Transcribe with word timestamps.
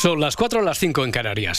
Son 0.00 0.20
las 0.20 0.36
4 0.36 0.60
o 0.60 0.62
las 0.62 0.78
5 0.78 1.04
en 1.06 1.10
Canarias. 1.10 1.58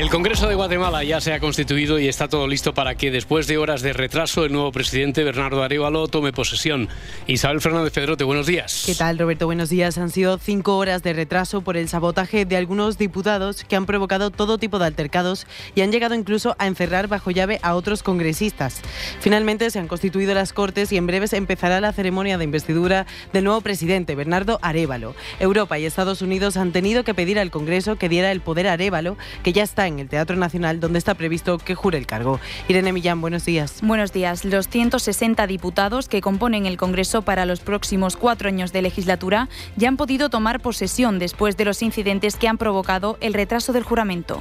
El 0.00 0.08
Congreso 0.08 0.48
de 0.48 0.54
Guatemala 0.54 1.04
ya 1.04 1.20
se 1.20 1.34
ha 1.34 1.40
constituido 1.40 1.98
y 1.98 2.08
está 2.08 2.26
todo 2.26 2.48
listo 2.48 2.72
para 2.72 2.94
que, 2.94 3.10
después 3.10 3.46
de 3.46 3.58
horas 3.58 3.82
de 3.82 3.92
retraso, 3.92 4.46
el 4.46 4.52
nuevo 4.52 4.72
presidente 4.72 5.22
Bernardo 5.24 5.62
Arevalo 5.62 6.08
tome 6.08 6.32
posesión. 6.32 6.88
Isabel 7.26 7.60
Fernández 7.60 7.92
Pedrote, 7.92 8.24
buenos 8.24 8.46
días. 8.46 8.84
¿Qué 8.86 8.94
tal, 8.94 9.18
Roberto? 9.18 9.44
Buenos 9.44 9.68
días. 9.68 9.98
Han 9.98 10.08
sido 10.08 10.38
cinco 10.38 10.78
horas 10.78 11.02
de 11.02 11.12
retraso 11.12 11.60
por 11.60 11.76
el 11.76 11.86
sabotaje 11.90 12.46
de 12.46 12.56
algunos 12.56 12.96
diputados 12.96 13.62
que 13.64 13.76
han 13.76 13.84
provocado 13.84 14.30
todo 14.30 14.56
tipo 14.56 14.78
de 14.78 14.86
altercados 14.86 15.46
y 15.74 15.82
han 15.82 15.92
llegado 15.92 16.14
incluso 16.14 16.56
a 16.58 16.66
encerrar 16.66 17.06
bajo 17.06 17.30
llave 17.30 17.60
a 17.62 17.74
otros 17.74 18.02
congresistas. 18.02 18.80
Finalmente 19.20 19.70
se 19.70 19.80
han 19.80 19.86
constituido 19.86 20.32
las 20.32 20.54
Cortes 20.54 20.92
y 20.92 20.96
en 20.96 21.06
breves 21.06 21.34
empezará 21.34 21.78
la 21.82 21.92
ceremonia 21.92 22.38
de 22.38 22.44
investidura 22.44 23.04
del 23.34 23.44
nuevo 23.44 23.60
presidente, 23.60 24.14
Bernardo 24.14 24.60
Arevalo. 24.62 25.14
Europa 25.40 25.78
y 25.78 25.84
Estados 25.84 26.22
Unidos 26.22 26.56
han 26.56 26.72
tenido 26.72 27.04
que 27.04 27.12
pedir 27.12 27.38
al 27.38 27.50
Congreso 27.50 27.96
que 27.96 28.08
diera 28.08 28.32
el 28.32 28.40
poder 28.40 28.66
a 28.66 28.72
Arevalo, 28.72 29.18
que 29.42 29.52
ya 29.52 29.62
está 29.62 29.89
en 29.90 29.98
el 29.98 30.08
Teatro 30.08 30.36
Nacional, 30.36 30.80
donde 30.80 30.98
está 30.98 31.14
previsto 31.14 31.58
que 31.58 31.74
jure 31.74 31.98
el 31.98 32.06
cargo. 32.06 32.40
Irene 32.68 32.92
Millán, 32.92 33.20
buenos 33.20 33.44
días. 33.44 33.80
Buenos 33.82 34.12
días. 34.12 34.44
Los 34.44 34.68
160 34.68 35.46
diputados 35.46 36.08
que 36.08 36.20
componen 36.20 36.66
el 36.66 36.76
Congreso 36.76 37.22
para 37.22 37.44
los 37.44 37.60
próximos 37.60 38.16
cuatro 38.16 38.48
años 38.48 38.72
de 38.72 38.82
legislatura 38.82 39.48
ya 39.76 39.88
han 39.88 39.96
podido 39.96 40.30
tomar 40.30 40.60
posesión 40.60 41.18
después 41.18 41.56
de 41.56 41.64
los 41.64 41.82
incidentes 41.82 42.36
que 42.36 42.48
han 42.48 42.58
provocado 42.58 43.18
el 43.20 43.34
retraso 43.34 43.72
del 43.72 43.82
juramento. 43.82 44.40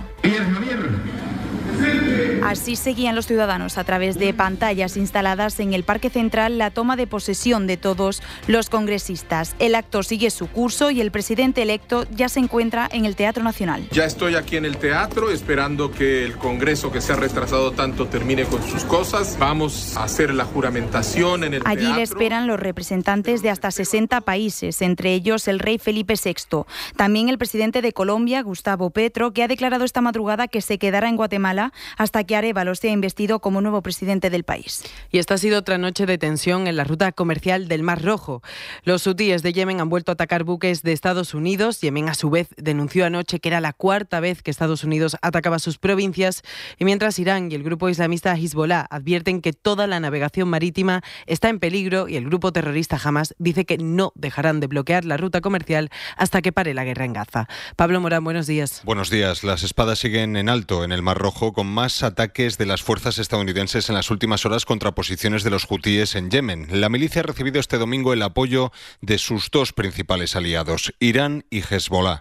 Así 2.43 2.75
seguían 2.75 3.16
los 3.16 3.27
ciudadanos 3.27 3.77
a 3.77 3.84
través 3.84 4.17
de 4.17 4.34
pantallas 4.34 4.98
instaladas 4.98 5.59
en 5.59 5.73
el 5.73 5.84
Parque 5.84 6.09
Central 6.09 6.57
la 6.57 6.71
toma 6.71 6.95
de 6.95 7.07
posesión 7.07 7.67
de 7.67 7.77
todos 7.77 8.21
los 8.48 8.70
congresistas. 8.70 9.55
El 9.59 9.75
acto 9.75 10.03
sigue 10.03 10.29
su 10.29 10.48
curso 10.48 10.91
y 10.91 11.02
el 11.02 11.12
presidente 11.12 11.62
electo 11.62 12.05
ya 12.12 12.29
se 12.29 12.39
encuentra 12.39 12.88
en 12.91 13.05
el 13.05 13.15
Teatro 13.15 13.43
Nacional. 13.43 13.88
Ya 13.91 14.05
estoy 14.05 14.35
aquí 14.35 14.57
en 14.57 14.65
el 14.65 14.77
teatro 14.77 15.32
esperando 15.32 15.91
que 15.91 16.23
el 16.23 16.37
Congreso 16.37 16.91
que 16.91 17.01
se 17.01 17.13
ha 17.13 17.15
retrasado 17.15 17.71
tanto 17.71 18.07
termine 18.07 18.45
con 18.45 18.63
sus 18.63 18.84
cosas. 18.84 19.37
Vamos 19.40 19.95
a 19.98 20.04
hacer 20.04 20.34
la 20.34 20.45
juramentación 20.45 21.43
en 21.43 21.55
el 21.55 21.62
Allí 21.65 21.82
teatro. 21.82 21.98
le 21.98 22.04
esperan 22.04 22.48
los 22.48 22.60
representantes 22.60 23.41
de 23.41 23.49
hasta 23.49 23.71
60 23.71 24.21
países, 24.21 24.82
entre 24.82 25.13
ellos 25.13 25.48
el 25.48 25.60
rey 25.60 25.77
Felipe 25.77 26.15
VI. 26.23 26.63
También 26.95 27.29
el 27.29 27.37
presidente 27.37 27.82
de 27.82 27.93
Colombia, 27.93 28.41
Gustavo 28.41 28.90
Petro, 28.90 29.32
que 29.32 29.43
ha 29.43 29.48
declarado 29.48 29.85
esta 29.85 30.01
madrugada 30.01 30.48
que 30.48 30.62
se 30.62 30.77
quedará 30.77 31.10
en 31.10 31.15
Guatemala 31.15 31.73
hasta 31.98 32.23
que 32.23 32.29
Arevalo 32.35 32.76
sea 32.76 32.91
investido 32.91 33.40
como 33.40 33.62
nuevo 33.62 33.82
presidente 33.82 34.30
del 34.30 34.44
país. 34.44 34.84
Y 35.12 35.18
esta 35.18 35.34
ha 35.34 35.38
sido 35.38 35.60
otra 35.60 35.77
noche 35.77 36.05
de 36.05 36.18
tensión 36.18 36.68
en 36.68 36.76
la 36.76 36.84
ruta 36.84 37.12
comercial 37.12 37.68
del 37.68 37.84
Mar 37.84 38.04
Rojo. 38.04 38.41
Los 38.84 39.05
hutíes 39.08 39.44
de 39.44 39.54
Yemen 39.54 39.82
han 39.82 39.90
vuelto 39.90 40.12
a 40.12 40.13
atacar 40.13 40.44
buques 40.44 40.84
de 40.84 40.94
Estados 40.94 41.34
Unidos. 41.34 41.82
Yemen, 41.82 42.10
a 42.10 42.13
su 42.13 42.30
vez, 42.30 42.50
denunció 42.57 43.05
anoche 43.05 43.40
que 43.40 43.50
era 43.50 43.60
la 43.60 43.74
cuarta 43.74 44.20
vez 44.20 44.41
que 44.41 44.52
Estados 44.52 44.84
Unidos 44.84 45.18
atacaba 45.22 45.60
sus 45.60 45.77
provincias. 45.77 46.44
Y 46.77 46.85
mientras 46.85 47.20
Irán 47.20 47.52
y 47.52 47.55
el 47.55 47.63
grupo 47.63 47.90
islamista 47.90 48.35
Hezbollah 48.35 48.85
advierten 48.90 49.41
que 49.41 49.54
toda 49.54 49.88
la 49.88 50.00
navegación 50.00 50.50
marítima 50.50 51.02
está 51.26 51.50
en 51.50 51.60
peligro 51.60 52.07
y 52.07 52.16
el 52.16 52.26
grupo 52.26 52.54
terrorista 52.54 53.00
Hamas 53.04 53.35
dice 53.40 53.66
que 53.66 53.77
no 53.77 54.12
dejarán 54.16 54.60
de 54.60 54.68
bloquear 54.68 55.05
la 55.05 55.18
ruta 55.18 55.41
comercial 55.41 55.90
hasta 56.16 56.41
que 56.41 56.52
pare 56.52 56.74
la 56.74 56.84
guerra 56.84 57.05
en 57.05 57.13
Gaza. 57.13 57.48
Pablo 57.76 58.00
Morán, 58.02 58.24
buenos 58.24 58.48
días. 58.48 58.82
Buenos 58.85 59.10
días. 59.10 59.44
Las 59.44 59.63
espadas 59.63 60.00
siguen 60.00 60.35
en 60.38 60.50
alto 60.50 60.84
en 60.84 60.91
el 60.91 61.02
Mar 61.02 61.18
Rojo 61.18 61.54
con 61.54 61.68
más 61.68 62.04
ataques 62.04 62.18
de 62.20 62.65
las 62.65 62.84
fuerzas 62.84 63.17
estadounidenses 63.17 63.87
en 63.87 63.95
las 63.95 64.12
últimas 64.12 64.45
horas 64.45 64.66
contra 64.66 64.91
posiciones 64.91 65.45
de 65.45 65.51
los 65.51 65.66
hutíes 65.69 66.16
en 66.16 66.29
Yemen. 66.29 66.67
La 66.69 66.89
milicia 66.89 67.22
ha 67.22 67.23
recibido 67.23 67.61
este 67.61 67.78
domingo 67.78 68.11
el 68.11 68.22
apoyo 68.22 68.73
de 69.00 69.17
sus 69.17 69.50
dos 69.51 69.72
principales 69.72 70.35
aliados, 70.35 70.94
Irán 71.00 71.45
y 71.50 71.61
Hezbollah. 71.61 72.19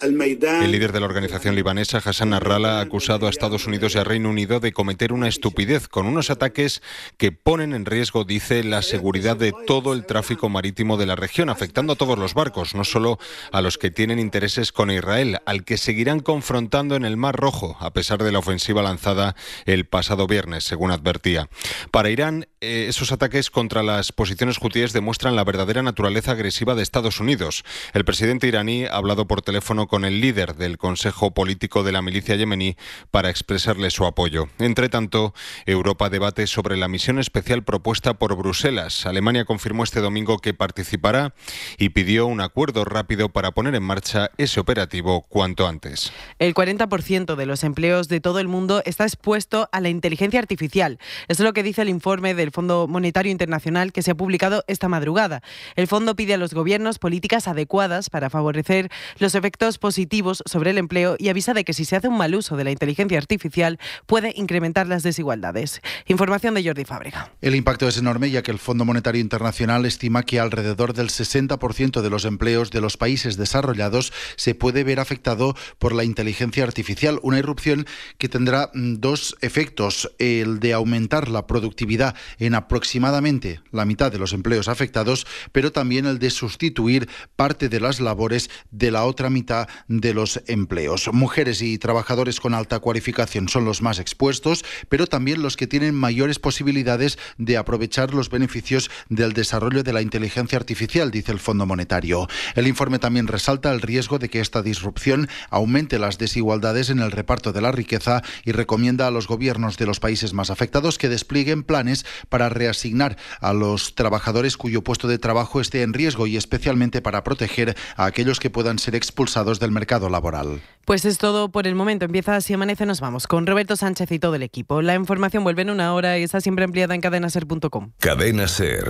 El 0.00 0.72
líder 0.72 0.92
de 0.92 1.00
la 1.00 1.06
organización 1.06 1.54
libanesa, 1.54 1.98
Hassan 2.04 2.30
Nasrallah, 2.30 2.78
ha 2.78 2.80
acusado 2.80 3.26
a 3.26 3.30
Estados 3.30 3.66
Unidos 3.66 3.94
y 3.94 3.98
a 3.98 4.04
Reino 4.04 4.28
Unido 4.28 4.60
de 4.60 4.72
cometer 4.72 5.12
una 5.12 5.28
estupidez 5.28 5.88
con 5.88 6.06
unos 6.06 6.30
ataques 6.30 6.82
que 7.16 7.32
ponen 7.32 7.72
en 7.72 7.86
riesgo, 7.86 8.24
dice, 8.24 8.64
la 8.64 8.82
seguridad 8.82 9.36
de 9.36 9.54
todo 9.66 9.94
el 9.94 10.04
tráfico 10.04 10.48
marítimo 10.48 10.96
de 10.96 11.06
la 11.06 11.16
región, 11.16 11.48
afectando 11.48 11.94
a 11.94 11.96
todos 11.96 12.18
los 12.18 12.34
barcos, 12.34 12.74
no 12.74 12.84
solo 12.84 13.18
a 13.52 13.62
los 13.62 13.78
que 13.78 13.90
tienen 13.90 14.18
intereses 14.18 14.72
con 14.72 14.90
Israel, 14.90 15.38
al 15.46 15.64
que 15.64 15.78
seguirán 15.78 16.20
confrontando 16.20 16.96
en 16.96 17.04
el 17.04 17.16
Mar 17.16 17.36
Rojo, 17.36 17.76
a 17.80 17.92
pesar 17.92 18.22
de 18.22 18.32
la 18.32 18.40
ofensiva 18.40 18.82
lanzada 18.82 19.36
el 19.64 19.86
pasado 19.86 20.26
viernes, 20.26 20.64
según 20.64 20.90
advertía. 20.90 21.48
Para 21.90 22.10
Irán, 22.10 22.46
eh, 22.64 22.88
esos 22.88 23.12
ataques 23.12 23.50
contra 23.50 23.82
las 23.82 24.10
posiciones 24.10 24.58
hutíes 24.60 24.92
demuestran 24.92 25.36
la 25.36 25.44
verdadera 25.44 25.82
naturaleza 25.82 26.32
agresiva 26.32 26.74
de 26.74 26.82
Estados 26.82 27.20
Unidos. 27.20 27.64
El 27.92 28.04
presidente 28.04 28.46
iraní 28.46 28.86
ha 28.86 28.96
hablado 28.96 29.26
por 29.26 29.42
teléfono 29.42 29.86
con 29.86 30.04
el 30.04 30.20
líder 30.20 30.56
del 30.56 30.78
Consejo 30.78 31.32
Político 31.32 31.82
de 31.82 31.92
la 31.92 32.02
milicia 32.02 32.36
yemení 32.36 32.76
para 33.10 33.30
expresarle 33.30 33.90
su 33.90 34.06
apoyo. 34.06 34.48
Entre 34.58 34.88
tanto, 34.88 35.34
Europa 35.66 36.08
debate 36.08 36.46
sobre 36.46 36.76
la 36.76 36.88
misión 36.88 37.18
especial 37.18 37.64
propuesta 37.64 38.14
por 38.14 38.36
Bruselas. 38.36 39.06
Alemania 39.06 39.44
confirmó 39.44 39.84
este 39.84 40.00
domingo 40.00 40.38
que 40.38 40.54
participará 40.54 41.34
y 41.78 41.90
pidió 41.90 42.26
un 42.26 42.40
acuerdo 42.40 42.84
rápido 42.84 43.28
para 43.28 43.52
poner 43.52 43.74
en 43.74 43.82
marcha 43.82 44.30
ese 44.38 44.60
operativo 44.60 45.22
cuanto 45.28 45.68
antes. 45.68 46.12
El 46.38 46.54
40% 46.54 47.36
de 47.36 47.46
los 47.46 47.64
empleos 47.64 48.08
de 48.08 48.20
todo 48.20 48.38
el 48.38 48.48
mundo 48.48 48.82
está 48.84 49.04
expuesto 49.04 49.68
a 49.72 49.80
la 49.80 49.88
inteligencia 49.88 50.40
artificial. 50.40 50.98
Eso 51.28 51.42
es 51.42 51.46
lo 51.46 51.52
que 51.52 51.62
dice 51.62 51.82
el 51.82 51.88
informe 51.88 52.34
del 52.34 52.50
Fondo 52.54 52.86
Monetario 52.88 53.32
Internacional 53.32 53.92
que 53.92 54.02
se 54.02 54.12
ha 54.12 54.14
publicado 54.14 54.62
esta 54.68 54.88
madrugada. 54.88 55.42
El 55.74 55.88
fondo 55.88 56.14
pide 56.14 56.34
a 56.34 56.38
los 56.38 56.54
gobiernos 56.54 57.00
políticas 57.00 57.48
adecuadas 57.48 58.10
para 58.10 58.30
favorecer 58.30 58.90
los 59.18 59.34
efectos 59.34 59.78
positivos 59.78 60.42
sobre 60.46 60.70
el 60.70 60.78
empleo 60.78 61.16
y 61.18 61.30
avisa 61.30 61.52
de 61.52 61.64
que 61.64 61.74
si 61.74 61.84
se 61.84 61.96
hace 61.96 62.06
un 62.06 62.16
mal 62.16 62.32
uso 62.34 62.56
de 62.56 62.62
la 62.62 62.70
inteligencia 62.70 63.18
artificial 63.18 63.80
puede 64.06 64.32
incrementar 64.36 64.86
las 64.86 65.02
desigualdades. 65.02 65.82
Información 66.06 66.54
de 66.54 66.64
Jordi 66.64 66.84
Fábrega. 66.84 67.32
El 67.40 67.56
impacto 67.56 67.88
es 67.88 67.98
enorme 67.98 68.30
ya 68.30 68.42
que 68.42 68.52
el 68.52 68.60
Fondo 68.60 68.84
Monetario 68.84 69.20
Internacional 69.20 69.84
estima 69.84 70.22
que 70.22 70.38
alrededor 70.38 70.94
del 70.94 71.08
60% 71.08 72.02
de 72.02 72.10
los 72.10 72.24
empleos 72.24 72.70
de 72.70 72.80
los 72.80 72.96
países 72.96 73.36
desarrollados 73.36 74.12
se 74.36 74.54
puede 74.54 74.84
ver 74.84 75.00
afectado 75.00 75.56
por 75.80 75.92
la 75.92 76.04
inteligencia 76.04 76.62
artificial, 76.62 77.18
una 77.22 77.40
irrupción 77.40 77.84
que 78.16 78.28
tendrá 78.28 78.70
mm, 78.74 79.00
dos 79.00 79.36
efectos, 79.40 80.14
el 80.20 80.60
de 80.60 80.72
aumentar 80.72 81.28
la 81.28 81.48
productividad 81.48 82.14
en 82.46 82.54
aproximadamente 82.54 83.60
la 83.70 83.84
mitad 83.84 84.12
de 84.12 84.18
los 84.18 84.32
empleos 84.32 84.68
afectados, 84.68 85.26
pero 85.52 85.72
también 85.72 86.06
el 86.06 86.18
de 86.18 86.30
sustituir 86.30 87.08
parte 87.36 87.68
de 87.68 87.80
las 87.80 88.00
labores 88.00 88.50
de 88.70 88.90
la 88.90 89.04
otra 89.04 89.30
mitad 89.30 89.68
de 89.88 90.14
los 90.14 90.42
empleos. 90.46 91.08
Mujeres 91.12 91.62
y 91.62 91.78
trabajadores 91.78 92.40
con 92.40 92.54
alta 92.54 92.78
cualificación 92.80 93.48
son 93.48 93.64
los 93.64 93.82
más 93.82 93.98
expuestos, 93.98 94.64
pero 94.88 95.06
también 95.06 95.42
los 95.42 95.56
que 95.56 95.66
tienen 95.66 95.94
mayores 95.94 96.38
posibilidades 96.38 97.18
de 97.38 97.56
aprovechar 97.56 98.14
los 98.14 98.30
beneficios 98.30 98.90
del 99.08 99.32
desarrollo 99.32 99.82
de 99.82 99.92
la 99.92 100.02
inteligencia 100.02 100.58
artificial, 100.58 101.10
dice 101.10 101.32
el 101.32 101.40
Fondo 101.40 101.66
Monetario. 101.66 102.28
El 102.54 102.66
informe 102.66 102.98
también 102.98 103.26
resalta 103.26 103.72
el 103.72 103.80
riesgo 103.80 104.18
de 104.18 104.28
que 104.28 104.40
esta 104.40 104.62
disrupción 104.62 105.28
aumente 105.50 105.98
las 105.98 106.18
desigualdades 106.18 106.90
en 106.90 107.00
el 107.00 107.10
reparto 107.10 107.52
de 107.52 107.60
la 107.60 107.72
riqueza 107.72 108.22
y 108.44 108.52
recomienda 108.52 109.06
a 109.06 109.10
los 109.10 109.26
gobiernos 109.26 109.76
de 109.76 109.86
los 109.86 110.00
países 110.00 110.32
más 110.32 110.50
afectados 110.50 110.98
que 110.98 111.08
desplieguen 111.08 111.62
planes 111.62 112.04
para 112.34 112.48
reasignar 112.48 113.16
a 113.40 113.52
los 113.52 113.94
trabajadores 113.94 114.56
cuyo 114.56 114.82
puesto 114.82 115.06
de 115.06 115.18
trabajo 115.18 115.60
esté 115.60 115.82
en 115.82 115.92
riesgo 115.92 116.26
y 116.26 116.36
especialmente 116.36 117.00
para 117.00 117.22
proteger 117.22 117.76
a 117.96 118.06
aquellos 118.06 118.40
que 118.40 118.50
puedan 118.50 118.80
ser 118.80 118.96
expulsados 118.96 119.60
del 119.60 119.70
mercado 119.70 120.08
laboral. 120.08 120.60
Pues 120.84 121.04
es 121.04 121.18
todo 121.18 121.52
por 121.52 121.68
el 121.68 121.76
momento. 121.76 122.06
Empieza 122.06 122.40
Si 122.40 122.52
Amanece, 122.52 122.86
nos 122.86 123.00
vamos 123.00 123.28
con 123.28 123.46
Roberto 123.46 123.76
Sánchez 123.76 124.10
y 124.10 124.18
todo 124.18 124.34
el 124.34 124.42
equipo. 124.42 124.82
La 124.82 124.96
información 124.96 125.44
vuelve 125.44 125.62
en 125.62 125.70
una 125.70 125.94
hora 125.94 126.18
y 126.18 126.24
está 126.24 126.40
siempre 126.40 126.64
ampliada 126.64 126.96
en 126.96 127.02
cadenaser.com. 127.02 127.92
Cadena 128.00 128.48
Ser. 128.48 128.84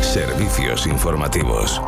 Servicios 0.00 0.88
informativos. 0.88 1.80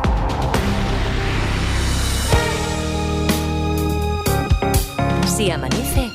Si 5.25 5.51
amanece, 5.51 6.08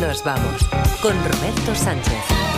nos 0.00 0.22
vamos 0.24 0.68
con 1.00 1.12
Roberto 1.24 1.74
Sánchez. 1.74 2.51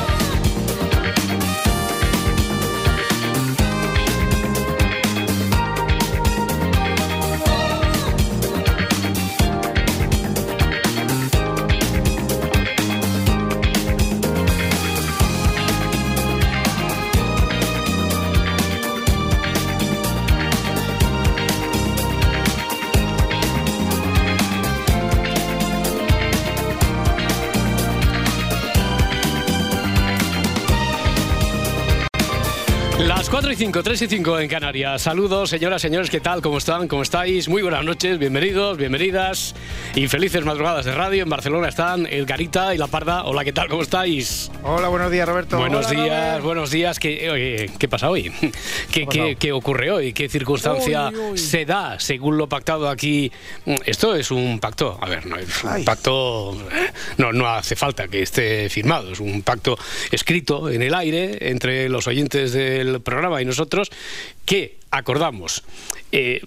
4 33.35 33.51
y 33.51 33.57
5, 33.57 33.83
3 33.83 34.03
y 34.03 34.07
5 34.07 34.39
en 34.39 34.49
Canarias. 34.49 35.03
Saludos, 35.03 35.51
señoras, 35.51 35.83
señores, 35.83 36.09
¿qué 36.09 36.21
tal? 36.21 36.41
¿Cómo 36.41 36.59
están? 36.59 36.87
¿Cómo 36.87 37.03
estáis? 37.03 37.49
Muy 37.49 37.63
buenas 37.63 37.85
noches, 37.85 38.17
bienvenidos, 38.17 38.77
bienvenidas 38.77 39.57
y 39.97 40.07
felices 40.07 40.45
madrugadas 40.45 40.85
de 40.85 40.93
radio. 40.95 41.25
En 41.25 41.29
Barcelona 41.29 41.67
están 41.67 42.07
El 42.07 42.27
Garita 42.27 42.77
y 42.77 42.79
La 42.79 42.87
Parda. 42.87 43.25
Hola, 43.25 43.43
¿qué 43.43 43.53
tal? 43.53 43.67
¿Cómo 43.67 43.83
estáis? 43.83 44.53
Hola, 44.63 44.87
buenos 44.87 45.11
días, 45.11 45.29
Roberto. 45.29 45.59
Buenos 45.59 45.87
Hola, 45.89 46.01
días, 46.05 46.29
Robert. 46.29 46.45
buenos 46.45 46.71
días. 46.71 47.01
¿Qué, 47.01 47.29
oye, 47.29 47.71
¿qué 47.77 47.89
pasa 47.89 48.09
hoy? 48.09 48.31
¿Qué, 48.93 49.09
qué, 49.09 49.35
qué 49.37 49.51
ocurre 49.51 49.91
hoy? 49.91 50.13
¿Qué 50.13 50.29
circunstancia 50.29 51.09
Uy, 51.09 51.33
uy. 51.33 51.39
se 51.39 51.65
da 51.65 51.99
según 51.99 52.39
lo 52.39 52.49
pactado 52.49 52.89
aquí? 52.89 53.33
Esto 53.85 54.15
es 54.15 54.31
un 54.31 54.61
pacto, 54.61 54.97
a 55.03 55.09
ver, 55.09 55.27
no 55.27 55.37
es 55.37 55.65
un 55.65 55.71
Ay. 55.71 55.83
pacto, 55.83 56.57
no, 57.19 57.33
no 57.33 57.49
hace 57.49 57.75
falta 57.75 58.07
que 58.07 58.23
esté 58.23 58.69
firmado, 58.69 59.11
es 59.11 59.19
un 59.19 59.43
pacto 59.43 59.77
escrito 60.13 60.71
en 60.71 60.83
el 60.83 60.95
aire 60.95 61.51
entre 61.51 61.89
los 61.89 62.07
oyentes 62.07 62.53
del 62.53 63.01
programa 63.01 63.24
y 63.41 63.45
nosotros 63.45 63.91
que 64.45 64.79
acordamos 64.91 65.65
eh, 66.13 66.41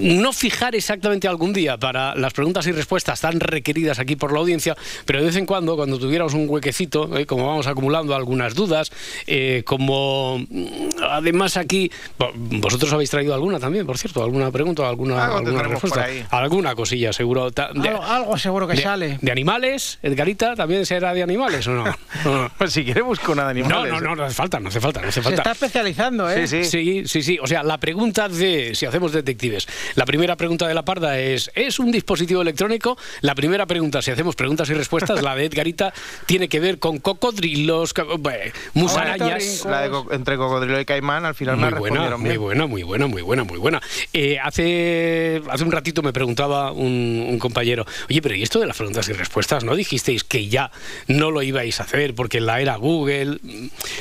no 0.00 0.32
fijar 0.32 0.74
exactamente 0.74 1.28
algún 1.28 1.52
día 1.52 1.76
para 1.76 2.14
las 2.14 2.32
preguntas 2.32 2.66
y 2.66 2.72
respuestas 2.72 3.20
tan 3.20 3.38
requeridas 3.40 3.98
aquí 3.98 4.16
por 4.16 4.32
la 4.32 4.38
audiencia, 4.38 4.74
pero 5.04 5.18
de 5.18 5.26
vez 5.26 5.36
en 5.36 5.44
cuando, 5.44 5.76
cuando 5.76 5.98
tuviéramos 5.98 6.32
un 6.32 6.48
huequecito, 6.48 7.14
eh, 7.18 7.26
como 7.26 7.46
vamos 7.46 7.66
acumulando 7.66 8.14
algunas 8.14 8.54
dudas, 8.54 8.90
eh, 9.26 9.62
como 9.66 10.38
mm, 10.48 11.02
además 11.10 11.58
aquí, 11.58 11.90
vo- 12.18 12.30
vosotros 12.34 12.90
habéis 12.94 13.10
traído 13.10 13.34
alguna 13.34 13.58
también, 13.60 13.84
por 13.84 13.98
cierto, 13.98 14.24
alguna 14.24 14.50
pregunta, 14.50 14.88
alguna, 14.88 15.26
alguna 15.36 15.62
respuesta, 15.64 16.06
alguna 16.30 16.74
cosilla 16.74 17.12
seguro. 17.12 17.50
De- 17.50 17.62
Algo, 17.62 18.02
algo 18.02 18.38
seguro 18.38 18.66
que 18.66 18.76
de, 18.76 18.82
sale. 18.82 19.18
de 19.20 19.30
animales, 19.30 19.98
Edgarita, 20.02 20.56
¿también 20.56 20.86
será 20.86 21.12
de 21.12 21.22
animales 21.22 21.66
o 21.66 21.72
no? 21.72 21.84
No, 22.24 22.50
Pues 22.56 22.72
si 22.72 22.82
quieres 22.84 23.04
busco 23.04 23.32
una 23.32 23.46
de 23.48 23.60
no, 23.60 23.66
animales. 23.66 23.92
no, 23.92 24.00
no, 24.00 24.16
no 24.16 24.24
hace 24.24 24.34
falta, 24.34 24.58
no 24.58 24.68
hace 24.70 24.80
falta, 24.80 25.02
no 25.02 25.08
hace 25.08 25.20
Se 25.20 25.22
falta. 25.22 25.42
está 25.42 25.52
especializando, 25.52 26.30
¿eh? 26.30 26.46
Sí, 26.48 26.64
sí, 26.64 26.70
sí, 26.70 27.02
sí. 27.06 27.15
O 27.40 27.46
sea, 27.46 27.62
la 27.62 27.78
pregunta 27.78 28.28
de 28.28 28.74
si 28.74 28.84
hacemos 28.86 29.12
detectives. 29.12 29.66
La 29.94 30.04
primera 30.04 30.36
pregunta 30.36 30.68
de 30.68 30.74
la 30.74 30.84
parda 30.84 31.18
es 31.18 31.50
¿es 31.54 31.78
un 31.78 31.90
dispositivo 31.90 32.42
electrónico? 32.42 32.98
La 33.22 33.34
primera 33.34 33.64
pregunta, 33.66 34.02
si 34.02 34.10
hacemos 34.10 34.36
preguntas 34.36 34.68
y 34.70 34.74
respuestas, 34.74 35.22
la 35.22 35.34
de 35.34 35.46
Edgarita, 35.46 35.94
tiene 36.26 36.48
que 36.48 36.60
ver 36.60 36.78
con 36.78 36.98
cocodrilos, 36.98 37.94
co- 37.94 38.18
bueno, 38.18 38.52
musarañas. 38.74 39.64
La 39.64 39.82
de 39.82 39.90
co- 39.90 40.06
entre 40.12 40.36
cocodrilo 40.36 40.78
y 40.80 40.84
caimán, 40.84 41.24
al 41.24 41.34
final 41.34 41.56
me 41.56 41.70
Muy 41.70 41.78
buena, 41.78 41.96
respondieron 42.08 42.20
muy 42.20 42.36
buena, 42.36 42.66
muy 42.66 42.82
buena, 42.82 43.06
muy 43.06 43.22
buena, 43.22 43.44
muy 43.44 43.58
buena. 43.58 43.82
Eh, 44.12 44.38
hace, 44.42 45.42
hace 45.50 45.64
un 45.64 45.72
ratito 45.72 46.02
me 46.02 46.12
preguntaba 46.12 46.72
un, 46.72 47.26
un 47.28 47.38
compañero, 47.38 47.86
oye, 48.10 48.20
pero 48.22 48.34
¿y 48.34 48.42
esto 48.42 48.60
de 48.60 48.66
las 48.66 48.76
preguntas 48.76 49.08
y 49.08 49.12
respuestas? 49.12 49.64
¿No 49.64 49.74
dijisteis 49.74 50.24
que 50.24 50.48
ya 50.48 50.70
no 51.08 51.30
lo 51.30 51.42
ibais 51.42 51.80
a 51.80 51.84
hacer 51.84 52.14
porque 52.14 52.38
en 52.38 52.46
la 52.46 52.60
era 52.60 52.76
Google? 52.76 53.38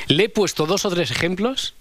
Le 0.07 0.23
he 0.25 0.29
puesto 0.29 0.65
dos 0.65 0.85
o 0.85 0.89
tres 0.89 1.11
ejemplos 1.11 1.73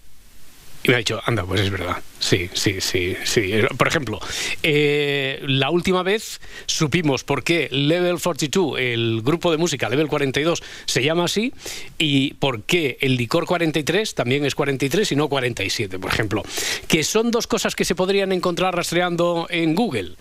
y 0.85 0.91
me 0.91 0.97
ha 0.97 0.99
dicho, 0.99 1.19
anda, 1.25 1.45
pues 1.45 1.63
es 1.63 1.71
verdad. 1.71 1.97
Sí, 2.19 2.51
sí, 2.53 2.81
sí, 2.83 3.17
sí. 3.25 3.53
Por 3.79 3.89
ejemplo, 3.89 4.21
eh, 4.63 5.43
la 5.47 5.71
última 5.71 6.03
vez 6.03 6.43
supimos 6.67 7.25
por 7.25 7.43
qué 7.43 7.69
Level 7.71 8.21
42, 8.21 8.79
el 8.79 9.23
grupo 9.23 9.51
de 9.51 9.57
música 9.57 9.89
Level 9.89 10.09
42, 10.09 10.63
se 10.85 11.03
llama 11.03 11.25
así 11.25 11.55
y 11.99 12.35
por 12.35 12.65
qué 12.65 12.99
el 13.01 13.17
licor 13.17 13.47
43 13.47 14.15
también 14.15 14.45
es 14.45 14.55
43 14.55 15.11
y 15.13 15.17
no 15.17 15.29
47, 15.29 15.99
por 15.99 16.13
ejemplo. 16.13 16.43
Que 16.87 17.03
son 17.03 17.31
dos 17.31 17.47
cosas 17.47 17.75
que 17.75 17.87
se 17.87 17.95
podrían 17.95 18.33
encontrar 18.33 18.77
rastreando 18.77 19.47
en 19.49 19.75
Google. 19.75 20.17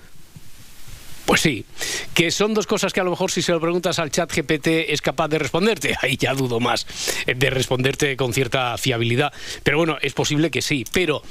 Pues 1.26 1.40
sí, 1.42 1.66
que 2.14 2.32
son 2.32 2.54
dos 2.54 2.68
cosas 2.68 2.92
que 2.92 3.00
a 3.00 3.04
lo 3.04 3.10
mejor 3.12 3.32
si 3.32 3.42
se 3.42 3.52
lo 3.54 3.62
preguntas 3.62 3.98
al 4.00 4.12
chat 4.12 4.32
GPT 4.32 4.68
es 4.90 5.02
capaz 5.02 5.30
de 5.30 5.40
responderte. 5.40 5.96
Ahí 6.02 6.18
ya 6.18 6.34
dudo 6.34 6.60
más 6.60 6.86
eh, 7.26 7.34
de 7.36 7.50
responderte 7.50 8.18
con 8.18 8.34
cierta 8.34 8.78
fiabilidad. 8.78 9.32
Pero 9.64 9.78
bueno, 9.78 9.98
es 10.02 10.14
posible 10.14 10.52
que 10.52 10.62
sí. 10.62 10.84
Pero, 10.92 11.24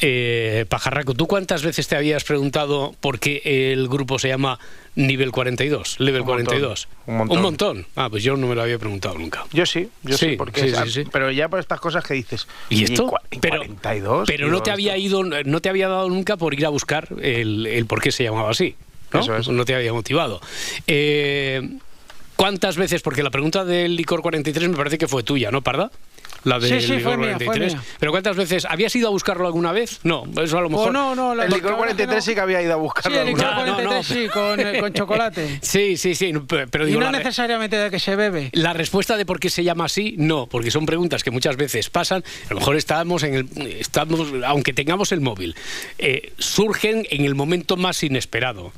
eh, 0.00 0.66
Pajarraco, 0.68 1.14
¿tú 1.14 1.26
cuántas 1.26 1.62
veces 1.62 1.88
te 1.88 1.96
habías 1.96 2.22
preguntado 2.22 2.94
por 3.00 3.18
qué 3.18 3.72
el 3.72 3.88
grupo 3.88 4.18
se 4.18 4.28
llama 4.28 4.58
Nivel 4.94 5.32
42? 5.32 5.98
Level 6.00 6.20
Un 6.20 6.26
montón, 6.28 6.44
42. 6.44 6.88
un 7.06 7.16
montón. 7.16 7.36
Un 7.36 7.42
montón. 7.42 7.86
Ah, 7.96 8.08
pues 8.10 8.22
yo 8.22 8.36
no 8.36 8.46
me 8.46 8.54
lo 8.54 8.62
había 8.62 8.78
preguntado 8.78 9.16
nunca. 9.18 9.44
Yo 9.52 9.64
sí, 9.66 9.88
yo 10.02 10.16
sí, 10.18 10.30
Sí, 10.30 10.36
porque 10.36 10.60
sí, 10.60 10.66
es- 10.68 10.78
sí, 10.78 10.90
sí. 11.02 11.04
pero 11.10 11.30
ya 11.30 11.48
por 11.48 11.60
estas 11.60 11.80
cosas 11.80 12.04
que 12.04 12.14
dices. 12.14 12.46
¿Y 12.68 12.84
esto? 12.84 13.10
y 13.30 13.38
pero 13.38 13.56
42. 13.58 14.26
pero 14.28 14.48
no 14.48 14.62
te 14.62 14.70
había 14.70 14.96
esto- 14.96 15.06
ido, 15.26 15.42
no 15.44 15.60
te 15.60 15.68
había 15.68 15.88
dado 15.88 16.08
nunca 16.10 16.36
por 16.36 16.52
ir 16.54 16.64
a 16.66 16.68
buscar 16.68 17.08
el, 17.22 17.66
el 17.66 17.86
por 17.86 18.00
qué 18.02 18.12
se 18.12 18.22
llamaba 18.24 18.50
así. 18.50 18.76
¿No? 19.12 19.20
Eso 19.20 19.36
es. 19.36 19.48
No 19.48 19.64
te 19.64 19.74
había 19.74 19.92
motivado. 19.92 20.40
Eh, 20.86 21.62
¿Cuántas 22.36 22.76
veces? 22.76 23.00
Porque 23.02 23.22
la 23.22 23.30
pregunta 23.30 23.64
del 23.64 23.96
licor 23.96 24.20
43 24.22 24.68
me 24.68 24.76
parece 24.76 24.98
que 24.98 25.08
fue 25.08 25.22
tuya, 25.22 25.50
¿no, 25.50 25.62
Parda? 25.62 25.90
La 26.44 26.60
del 26.60 26.80
Sí, 26.80 26.86
sí, 26.86 26.92
licor 26.98 27.14
fue 27.14 27.16
mía, 27.16 27.36
fue 27.38 27.46
43. 27.46 27.72
mía. 27.74 27.82
Pero 27.98 28.12
¿cuántas 28.12 28.36
veces? 28.36 28.66
¿Habías 28.66 28.94
ido 28.94 29.08
a 29.08 29.10
buscarlo 29.10 29.46
alguna 29.46 29.72
vez? 29.72 29.98
No, 30.04 30.24
eso 30.40 30.58
a 30.58 30.60
lo 30.60 30.68
mejor. 30.68 30.90
Oh, 30.90 30.92
no, 30.92 31.14
no, 31.16 31.42
el 31.42 31.50
licor 31.50 31.76
43 31.76 32.22
sí 32.24 32.34
que 32.34 32.40
había 32.40 32.62
ido 32.62 32.74
a 32.74 32.76
buscarlo. 32.76 33.10
Sí, 33.10 33.20
el 33.20 33.26
licor 33.28 33.42
No, 33.42 33.48
alguna 33.50 33.66
no, 33.70 33.74
43 33.88 34.08
no. 34.10 34.22
sí, 34.22 34.28
con, 34.28 34.60
eh, 34.60 34.78
con 34.80 34.92
chocolate. 34.92 35.58
Sí, 35.62 35.96
sí, 35.96 36.14
sí. 36.14 36.32
no, 36.32 36.46
Pero, 36.46 36.86
Y 36.86 36.92
no 36.96 37.10
necesariamente 37.10 37.76
de 37.78 37.90
que 37.90 37.98
se 37.98 38.14
bebe. 38.14 38.50
La 38.52 38.74
respuesta 38.74 39.16
de 39.16 39.24
por 39.26 39.40
qué 39.40 39.48
se 39.50 39.64
llama 39.64 39.86
así, 39.86 40.14
no, 40.18 40.46
porque 40.46 40.70
son 40.70 40.84
preguntas 40.86 41.24
que 41.24 41.30
muchas 41.32 41.56
veces 41.56 41.88
pasan. 41.90 42.22
A 42.50 42.54
lo 42.54 42.60
mejor 42.60 42.76
estamos 42.76 43.22
en 43.24 43.34
el, 43.34 43.48
estamos, 43.80 44.28
aunque 44.44 44.72
tengamos 44.72 45.10
el 45.10 45.22
móvil, 45.22 45.56
eh, 45.98 46.32
surgen 46.38 47.06
en 47.10 47.24
el 47.24 47.34
momento 47.34 47.76
más 47.76 48.02
inesperado. 48.04 48.72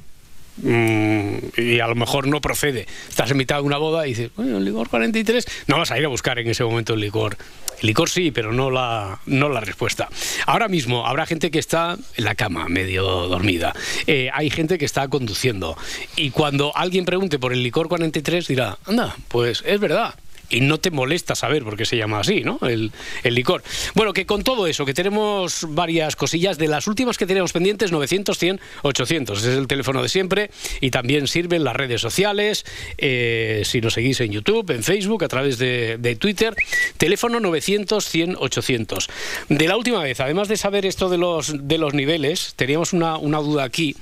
Mm, 0.63 1.37
y 1.57 1.81
a 1.81 1.87
lo 1.87 1.95
mejor 1.95 2.27
no 2.27 2.41
procede. 2.41 2.87
Estás 3.09 3.31
en 3.31 3.37
mitad 3.37 3.57
de 3.57 3.63
una 3.63 3.79
boda 3.79 4.07
y 4.07 4.11
dices, 4.11 4.31
bueno, 4.37 4.59
el 4.59 4.65
licor 4.65 4.89
43, 4.89 5.47
no 5.67 5.79
vas 5.79 5.91
a 5.91 5.99
ir 5.99 6.05
a 6.05 6.09
buscar 6.09 6.39
en 6.39 6.49
ese 6.49 6.65
momento 6.65 6.95
el 6.95 7.01
licor. 7.01 7.37
El 7.81 7.87
licor 7.87 8.11
sí, 8.11 8.33
pero 8.33 8.53
no 8.53 8.71
la, 8.71 9.21
no 9.27 9.49
la 9.49 9.61
respuesta. 9.61 10.09
Ahora 10.47 10.69
mismo 10.69 11.07
habrá 11.07 11.27
gente 11.27 11.51
que 11.51 11.61
está 11.61 11.97
en 12.17 12.25
la 12.25 12.35
cama, 12.35 12.69
medio 12.69 13.05
dormida. 13.29 13.73
Eh, 14.07 14.31
hay 14.33 14.51
gente 14.51 14.79
que 14.79 14.85
está 14.85 15.07
conduciendo. 15.09 15.77
Y 16.17 16.31
cuando 16.31 16.77
alguien 16.77 17.05
pregunte 17.05 17.39
por 17.39 17.53
el 17.53 17.63
licor 17.63 17.89
43, 17.89 18.49
dirá, 18.49 18.79
anda, 18.85 19.17
pues 19.29 19.63
es 19.65 19.79
verdad. 19.79 20.15
Y 20.51 20.61
no 20.61 20.79
te 20.79 20.91
molesta 20.91 21.35
saber 21.35 21.63
por 21.63 21.77
qué 21.77 21.85
se 21.85 21.97
llama 21.97 22.21
así, 22.21 22.43
¿no? 22.43 22.59
El, 22.63 22.93
licor. 23.25 23.63
Bueno, 23.95 24.13
que 24.13 24.27
con 24.27 24.43
todo 24.43 24.67
eso, 24.67 24.87
que 24.87 24.95
tenemos 24.95 25.67
varias 25.69 26.17
cosillas, 26.17 26.57
de 26.59 26.69
las 26.69 26.87
últimas 26.87 27.19
que 27.19 27.27
tenemos 27.27 27.53
pendientes, 27.53 27.93
900, 27.93 28.39
100, 28.39 28.61
800. 28.83 29.39
Ese 29.39 29.53
es 29.53 29.59
el 29.59 29.67
teléfono 29.67 30.03
de 30.03 30.09
siempre. 30.09 30.51
Y 30.81 30.91
también 30.91 31.29
sirven 31.29 31.65
las 31.65 31.77
redes 31.77 32.01
sociales, 32.01 32.65
eh, 32.97 33.63
si 33.65 33.81
nos 33.81 33.95
seguís 33.95 34.21
en 34.21 34.33
YouTube, 34.33 34.71
en 34.71 34.83
Facebook, 34.83 35.25
a 35.25 35.29
través 35.29 35.59
de, 35.59 36.17
Twitter. 36.19 36.55
Teléfono 36.97 37.41
900, 37.41 38.05
100, 38.05 38.37
800. 38.39 39.09
De 39.49 39.69
la 39.69 39.77
última 39.77 40.03
vez, 40.03 40.21
además 40.21 40.49
de 40.49 40.57
saber 40.57 40.87
esto 40.87 41.09
de 41.09 41.19
los, 41.19 41.69
de 41.69 41.79
los 41.79 41.93
niveles, 41.95 42.55
teníamos 42.57 42.93
una, 42.93 43.19
una 43.19 43.39
duda 43.39 43.65
aquí. 43.65 43.95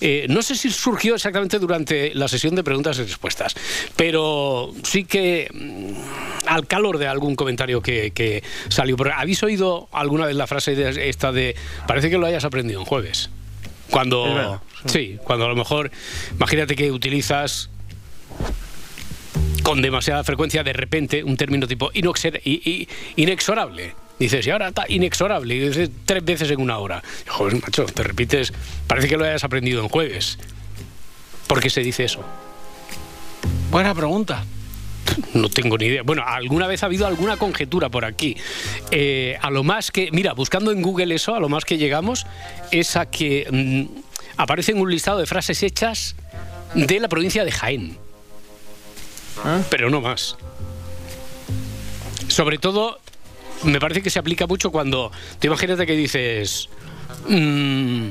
Eh, 0.00 0.26
no 0.28 0.42
sé 0.42 0.56
si 0.56 0.70
surgió 0.70 1.14
exactamente 1.14 1.58
durante 1.58 2.14
la 2.14 2.28
sesión 2.28 2.54
de 2.54 2.64
preguntas 2.64 2.98
y 2.98 3.02
respuestas, 3.02 3.54
pero 3.96 4.72
sí 4.82 5.04
que 5.04 5.48
al 6.46 6.66
calor 6.66 6.98
de 6.98 7.06
algún 7.06 7.36
comentario 7.36 7.80
que, 7.80 8.10
que 8.10 8.42
salió. 8.68 8.96
Pero, 8.96 9.12
¿Habéis 9.14 9.42
oído 9.42 9.88
alguna 9.92 10.26
vez 10.26 10.36
la 10.36 10.46
frase 10.46 10.74
de 10.74 11.08
esta 11.08 11.32
de 11.32 11.54
parece 11.86 12.10
que 12.10 12.18
lo 12.18 12.26
hayas 12.26 12.44
aprendido 12.44 12.80
en 12.80 12.86
jueves? 12.86 13.30
Cuando 13.90 14.24
verdad, 14.24 14.60
sí, 14.86 15.18
cuando 15.24 15.44
a 15.44 15.48
lo 15.48 15.56
mejor 15.56 15.90
imagínate 16.32 16.76
que 16.76 16.90
utilizas 16.90 17.68
con 19.62 19.82
demasiada 19.82 20.24
frecuencia 20.24 20.64
de 20.64 20.72
repente 20.72 21.22
un 21.22 21.36
término 21.36 21.66
tipo 21.66 21.90
inexorable. 21.94 23.94
Dices, 24.18 24.46
y 24.46 24.50
ahora 24.50 24.68
está 24.68 24.84
inexorable, 24.88 25.54
y 25.54 25.58
dices 25.58 25.90
tres 26.04 26.24
veces 26.24 26.50
en 26.50 26.60
una 26.60 26.78
hora. 26.78 27.02
Joder, 27.26 27.60
macho, 27.60 27.86
te 27.86 28.04
repites, 28.04 28.52
parece 28.86 29.08
que 29.08 29.16
lo 29.16 29.24
hayas 29.24 29.42
aprendido 29.42 29.82
en 29.82 29.88
jueves. 29.88 30.38
¿Por 31.46 31.60
qué 31.60 31.70
se 31.70 31.80
dice 31.80 32.04
eso? 32.04 32.24
Buena 33.70 33.94
pregunta. 33.94 34.44
No 35.34 35.48
tengo 35.48 35.78
ni 35.78 35.86
idea. 35.86 36.02
Bueno, 36.02 36.22
alguna 36.26 36.66
vez 36.66 36.82
ha 36.82 36.86
habido 36.86 37.06
alguna 37.06 37.36
conjetura 37.36 37.88
por 37.88 38.04
aquí. 38.04 38.36
Eh, 38.90 39.36
a 39.40 39.50
lo 39.50 39.62
más 39.62 39.90
que, 39.90 40.10
mira, 40.12 40.32
buscando 40.32 40.72
en 40.72 40.82
Google 40.82 41.14
eso, 41.14 41.34
a 41.34 41.40
lo 41.40 41.48
más 41.48 41.64
que 41.64 41.78
llegamos 41.78 42.26
es 42.70 42.96
a 42.96 43.06
que 43.06 43.46
mm, 43.50 44.40
aparece 44.40 44.72
en 44.72 44.80
un 44.80 44.90
listado 44.90 45.18
de 45.18 45.26
frases 45.26 45.62
hechas 45.62 46.16
de 46.74 47.00
la 47.00 47.08
provincia 47.08 47.44
de 47.44 47.52
Jaén. 47.52 47.98
Pero 49.70 49.90
no 49.90 50.00
más. 50.00 50.36
Sobre 52.28 52.58
todo, 52.58 53.00
me 53.64 53.80
parece 53.80 54.02
que 54.02 54.10
se 54.10 54.18
aplica 54.18 54.46
mucho 54.46 54.70
cuando, 54.70 55.10
te 55.38 55.48
imagínate 55.48 55.86
que 55.86 55.94
dices, 55.94 56.68
mm, 57.28 58.10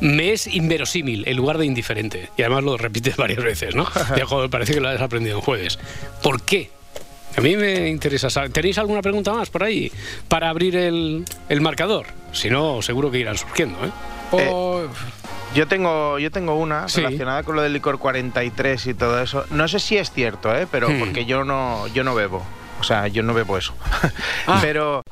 me 0.00 0.32
es 0.32 0.46
inverosímil 0.46 1.26
en 1.28 1.36
lugar 1.36 1.58
de 1.58 1.66
indiferente. 1.66 2.30
Y 2.36 2.42
además 2.42 2.64
lo 2.64 2.76
repites 2.76 3.16
varias 3.18 3.42
veces, 3.44 3.74
¿no? 3.74 3.84
Joder, 3.84 4.50
parece 4.50 4.74
que 4.74 4.80
lo 4.80 4.88
has 4.88 5.00
aprendido 5.00 5.36
en 5.36 5.42
jueves. 5.42 5.78
¿Por 6.22 6.42
qué? 6.42 6.70
A 7.36 7.40
mí 7.40 7.56
me 7.56 7.88
interesa 7.88 8.28
saber. 8.28 8.50
¿Tenéis 8.50 8.76
alguna 8.78 9.02
pregunta 9.02 9.32
más 9.32 9.50
por 9.50 9.62
ahí 9.62 9.92
para 10.28 10.48
abrir 10.48 10.76
el, 10.76 11.24
el 11.48 11.60
marcador? 11.60 12.06
Si 12.32 12.50
no, 12.50 12.82
seguro 12.82 13.10
que 13.10 13.18
irán 13.18 13.36
surgiendo, 13.38 13.78
¿eh? 13.84 13.90
O- 14.32 14.82
Yo 15.54 15.66
tengo, 15.66 16.18
yo 16.20 16.30
tengo 16.30 16.54
una 16.54 16.88
Sí. 16.88 17.00
relacionada 17.00 17.42
con 17.42 17.56
lo 17.56 17.62
del 17.62 17.72
licor 17.72 17.98
43 17.98 18.86
y 18.86 18.94
todo 18.94 19.20
eso. 19.20 19.44
No 19.50 19.66
sé 19.68 19.80
si 19.80 19.96
es 19.96 20.10
cierto, 20.12 20.54
¿eh? 20.56 20.66
pero 20.70 20.88
Hmm. 20.88 20.98
porque 21.00 21.24
yo 21.24 21.44
no, 21.44 21.86
yo 21.88 22.04
no 22.04 22.14
bebo. 22.14 22.44
O 22.80 22.84
sea, 22.84 23.08
yo 23.08 23.22
no 23.22 23.34
bebo 23.34 23.58
eso. 23.58 23.74
Ah. 24.46 24.58
Pero 24.62 25.02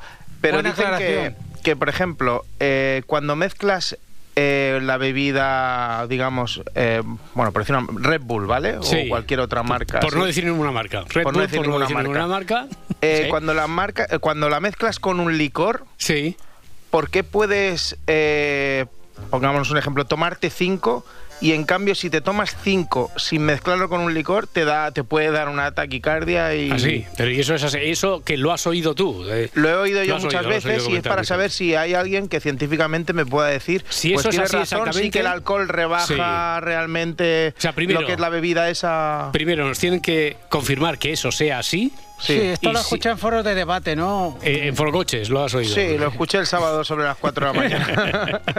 Pero 0.41 0.63
dicen 0.63 0.87
que, 0.97 1.35
que, 1.61 1.75
por 1.75 1.87
ejemplo, 1.89 2.43
eh, 2.59 3.03
cuando 3.05 3.35
mezclas 3.35 3.97
eh, 4.35 4.79
la 4.83 4.97
bebida, 4.97 6.05
digamos, 6.07 6.61
eh, 6.75 7.01
bueno, 7.33 7.51
por 7.51 7.61
decir 7.63 7.75
una 7.75 7.87
Red 8.07 8.21
Bull, 8.23 8.45
¿vale? 8.45 8.77
Sí. 8.81 9.03
O 9.05 9.09
cualquier 9.09 9.39
otra 9.41 9.63
marca. 9.63 9.99
Por 9.99 10.15
no 10.15 10.25
decir 10.25 10.45
ninguna 10.45 10.71
marca. 10.71 11.03
Red 11.09 11.23
Por 11.23 11.33
Bull, 11.33 11.41
no 11.41 11.41
decir 11.41 11.57
por 11.57 11.65
ninguna 11.67 11.85
decir 11.85 11.95
marca. 11.95 12.07
ninguna 12.09 12.27
marca. 12.27 12.67
Eh, 13.01 13.21
Sí. 13.23 13.29
cuando, 13.29 13.53
la 13.53 13.67
marca, 13.67 14.07
eh, 14.09 14.19
cuando 14.19 14.49
la 14.49 14.59
mezclas 14.59 14.99
con 14.99 15.19
un 15.19 15.37
licor, 15.37 15.85
Sí. 15.97 16.37
¿por 16.89 17.09
qué 17.09 17.23
puedes, 17.23 17.97
eh, 18.07 18.85
pongámonos 19.29 19.69
un 19.71 19.77
ejemplo, 19.77 20.05
tomarte 20.05 20.49
cinco 20.49 21.05
y 21.41 21.53
en 21.53 21.63
cambio 21.63 21.95
si 21.95 22.09
te 22.09 22.21
tomas 22.21 22.55
cinco 22.63 23.11
sin 23.17 23.43
mezclarlo 23.43 23.87
con 23.89 24.01
un 24.01 24.13
licor 24.13 24.47
te 24.47 24.65
da, 24.65 24.91
te 24.91 25.03
puede 25.03 25.31
dar 25.31 25.49
una 25.49 25.71
taquicardia 25.73 26.53
y 26.55 26.71
Así. 26.71 27.05
Pero 27.17 27.31
¿y 27.31 27.39
eso 27.39 27.55
es 27.55 27.63
así? 27.63 27.77
Eso 27.81 28.23
que 28.23 28.37
lo 28.37 28.51
has 28.51 28.65
oído 28.67 28.93
tú. 28.95 29.25
eh. 29.29 29.49
lo 29.53 29.69
he 29.69 29.73
oído 29.75 30.03
yo 30.03 30.15
has 30.17 30.23
muchas 30.23 30.41
oído, 30.45 30.49
veces 30.55 30.83
oído 30.83 30.95
y 30.95 30.97
es 30.97 31.03
para 31.03 31.23
saber 31.23 31.51
si 31.51 31.75
hay 31.75 31.93
alguien 31.93 32.27
que 32.27 32.39
científicamente 32.39 33.13
me 33.13 33.25
pueda 33.25 33.47
decir 33.47 33.83
Si 33.89 34.09
pues 34.13 34.21
eso 34.25 34.29
es 34.29 34.35
tienes 34.35 34.53
así 34.53 34.75
razón, 34.75 34.93
sí 34.93 35.09
que 35.11 35.19
el 35.19 35.27
alcohol 35.27 35.67
rebaja 35.69 36.59
realmente 36.61 37.53
O 37.57 37.61
sea, 37.61 37.73
primero- 37.73 38.01
lo 38.01 38.07
que 38.07 38.13
es 38.13 38.19
la 38.19 38.29
bebida 38.29 38.69
esa 38.69 39.29
Primero 39.31 39.67
nos 39.67 39.79
tienen 39.79 40.01
que 40.01 40.37
confirmar 40.49 40.97
que 40.99 41.11
eso 41.13 41.31
sea 41.31 41.59
así. 41.59 41.93
Sí, 42.19 42.33
esto 42.33 42.69
Y 42.69 42.73
lo 42.73 42.79
si- 42.79 42.83
escuché 42.83 43.09
en 43.09 43.17
foros 43.17 43.43
de 43.45 43.55
debate, 43.55 43.95
¿no? 43.95 44.37
Eh, 44.43 44.67
en 44.67 44.75
Forocoches, 44.75 45.29
lo 45.29 45.43
has 45.43 45.53
oído. 45.53 45.73
Sí, 45.73 45.97
lo 45.97 46.07
escuché 46.09 46.37
el 46.37 46.45
sábado 46.47 46.83
sobre 46.83 47.05
las 47.05 47.17
4 47.17 47.47
de 47.47 47.53
la 47.53 47.59
mañana. 47.59 48.41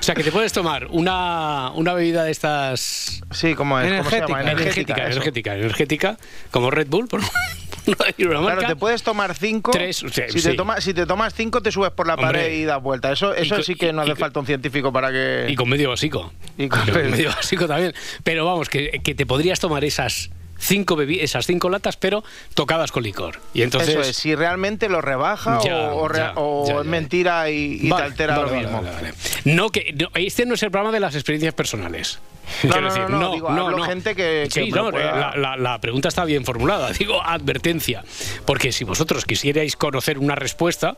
O 0.00 0.02
sea, 0.02 0.14
que 0.14 0.22
te 0.22 0.30
puedes 0.32 0.52
tomar 0.52 0.86
una, 0.90 1.70
una 1.74 1.92
bebida 1.94 2.24
de 2.24 2.30
estas... 2.30 3.20
Sí, 3.32 3.54
¿cómo 3.54 3.78
es? 3.80 3.92
¿Cómo 3.98 4.10
se 4.10 4.20
llama? 4.20 4.40
Energética, 4.42 4.94
eso. 4.94 5.12
energética, 5.12 5.54
energética, 5.56 6.16
como 6.50 6.70
Red 6.70 6.86
Bull, 6.88 7.08
por 7.08 7.20
no 7.86 7.96
una 7.96 7.96
Claro, 8.26 8.42
marca. 8.42 8.66
te 8.68 8.76
puedes 8.76 9.02
tomar 9.02 9.34
cinco. 9.34 9.70
Tres, 9.72 10.02
o 10.02 10.08
sea, 10.08 10.28
si, 10.28 10.40
sí. 10.40 10.48
te 10.50 10.54
tomas, 10.54 10.82
si 10.84 10.92
te 10.94 11.06
tomas 11.06 11.34
cinco, 11.34 11.60
te 11.62 11.70
subes 11.72 11.90
por 11.92 12.06
la 12.06 12.14
Hombre. 12.14 12.26
pared 12.28 12.52
y 12.52 12.64
das 12.64 12.82
vuelta. 12.82 13.12
Eso, 13.12 13.32
eso 13.34 13.56
con- 13.56 13.64
sí 13.64 13.74
que 13.76 13.92
no 13.92 14.02
y- 14.06 14.10
hace 14.10 14.18
falta 14.20 14.40
un 14.40 14.46
científico 14.46 14.92
para 14.92 15.10
que. 15.12 15.46
Y 15.48 15.54
con 15.54 15.68
medio 15.68 15.90
básico. 15.90 16.32
Y 16.58 16.68
con- 16.68 16.80
Con 16.88 17.10
medio 17.10 17.28
básico 17.30 17.66
también. 17.66 17.94
Pero 18.24 18.44
vamos, 18.44 18.68
que, 18.68 19.00
que 19.04 19.14
te 19.14 19.24
podrías 19.26 19.60
tomar 19.60 19.84
esas 19.84 20.30
cinco 20.58 21.00
esas 21.02 21.46
cinco 21.46 21.68
latas, 21.68 21.96
pero 21.96 22.24
tocadas 22.54 22.92
con 22.92 23.02
licor. 23.02 23.40
Y 23.54 23.62
entonces... 23.62 23.90
Eso 23.90 24.00
es, 24.02 24.16
si 24.16 24.34
realmente 24.34 24.88
lo 24.88 25.00
rebaja 25.00 25.58
Ya, 25.64 25.76
o, 25.92 26.02
o 26.02 26.08
rea- 26.08 26.26
ya, 26.28 26.32
o 26.36 26.66
ya, 26.66 26.80
es 26.80 26.86
mentira 26.86 27.50
y, 27.50 27.78
y 27.82 27.88
Vale, 27.88 28.02
te 28.02 28.06
altera 28.10 28.38
vale, 28.38 28.50
lo 28.50 28.58
mismo. 28.58 28.82
vale. 28.82 29.12
No, 29.44 29.70
que 29.70 29.92
no, 29.92 30.08
este 30.14 30.46
no 30.46 30.54
es 30.54 30.62
el 30.62 30.70
programa 30.70 30.92
de 30.92 31.00
las 31.00 31.14
experiencias 31.14 31.54
personales. 31.54 32.18
No, 32.62 32.70
Quiero 32.70 32.80
no, 32.80 32.86
decir, 32.94 33.10
no, 33.10 33.18
no, 33.18 33.32
digo, 33.32 33.82
gente 33.84 34.14
que- 34.14 34.46
Sí, 34.50 34.64
que 34.66 34.70
no, 34.70 34.84
me 34.84 34.90
pueda- 34.92 35.16
la, 35.16 35.36
la- 35.36 35.56
la 35.56 35.80
pregunta 35.80 36.08
está 36.08 36.24
bien 36.24 36.44
formulada. 36.44 36.90
Digo, 36.98 37.22
advertencia. 37.22 38.04
Porque 38.44 38.72
si 38.72 38.84
vosotros 38.84 39.24
quisierais 39.24 39.76
conocer 39.76 40.18
una 40.18 40.34
respuesta, 40.36 40.96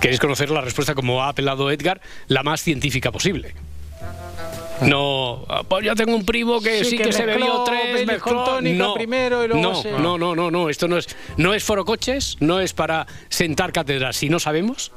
queréis 0.00 0.20
conocer 0.20 0.50
la 0.50 0.60
respuesta 0.60 0.94
como 0.94 1.22
ha 1.22 1.28
apelado 1.28 1.70
Edgar, 1.70 2.00
la 2.28 2.42
más 2.42 2.62
científica 2.62 3.10
posible. 3.12 3.54
No, 4.82 5.44
ah, 5.48 5.62
pues 5.66 5.84
yo 5.84 5.94
tengo 5.94 6.14
un 6.14 6.24
primo 6.24 6.60
que 6.60 6.80
sí, 6.84 6.90
Sí, 6.90 6.96
que, 6.98 7.04
que 7.04 7.12
se 7.12 7.24
bebió 7.24 7.62
tres, 7.64 8.06
mezcló 8.06 8.32
mezcló- 8.32 8.44
tónica 8.44 8.76
no, 8.84 8.94
primero 8.94 9.44
y 9.44 9.48
luego 9.48 9.62
no, 9.62 9.74
se- 9.80 9.92
no, 9.92 10.18
no, 10.18 10.34
no, 10.34 10.50
no, 10.50 10.68
esto 10.68 10.88
no 10.88 10.98
es, 10.98 11.06
no 11.36 11.54
es 11.54 11.62
foro 11.62 11.84
coches, 11.84 12.36
no 12.40 12.60
es 12.60 12.72
para 12.72 13.06
sentar 13.28 13.72
cátedras 13.72 14.16
si 14.16 14.28
no 14.28 14.38
sabemos. 14.40 14.92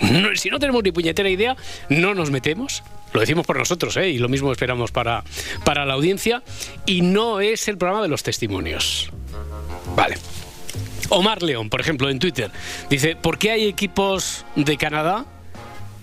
No, 0.00 0.36
si 0.36 0.50
no 0.50 0.58
tenemos 0.58 0.82
ni 0.82 0.92
puñetera 0.92 1.28
idea, 1.30 1.56
no 1.88 2.14
nos 2.14 2.30
metemos. 2.30 2.82
Lo 3.14 3.20
decimos 3.20 3.46
por 3.46 3.56
nosotros, 3.58 3.96
¿eh? 3.96 4.10
y 4.10 4.18
lo 4.18 4.28
mismo 4.28 4.52
esperamos 4.52 4.90
para, 4.92 5.24
para 5.64 5.86
la 5.86 5.94
audiencia. 5.94 6.42
Y 6.84 7.00
no 7.00 7.40
es 7.40 7.66
el 7.68 7.78
programa 7.78 8.02
de 8.02 8.08
los 8.08 8.22
testimonios. 8.22 9.10
Vale. 9.96 10.18
Omar 11.08 11.42
León, 11.42 11.70
por 11.70 11.80
ejemplo, 11.80 12.10
en 12.10 12.18
Twitter, 12.18 12.50
dice, 12.90 13.16
¿por 13.16 13.38
qué 13.38 13.52
hay 13.52 13.66
equipos 13.68 14.44
de 14.56 14.76
Canadá 14.76 15.24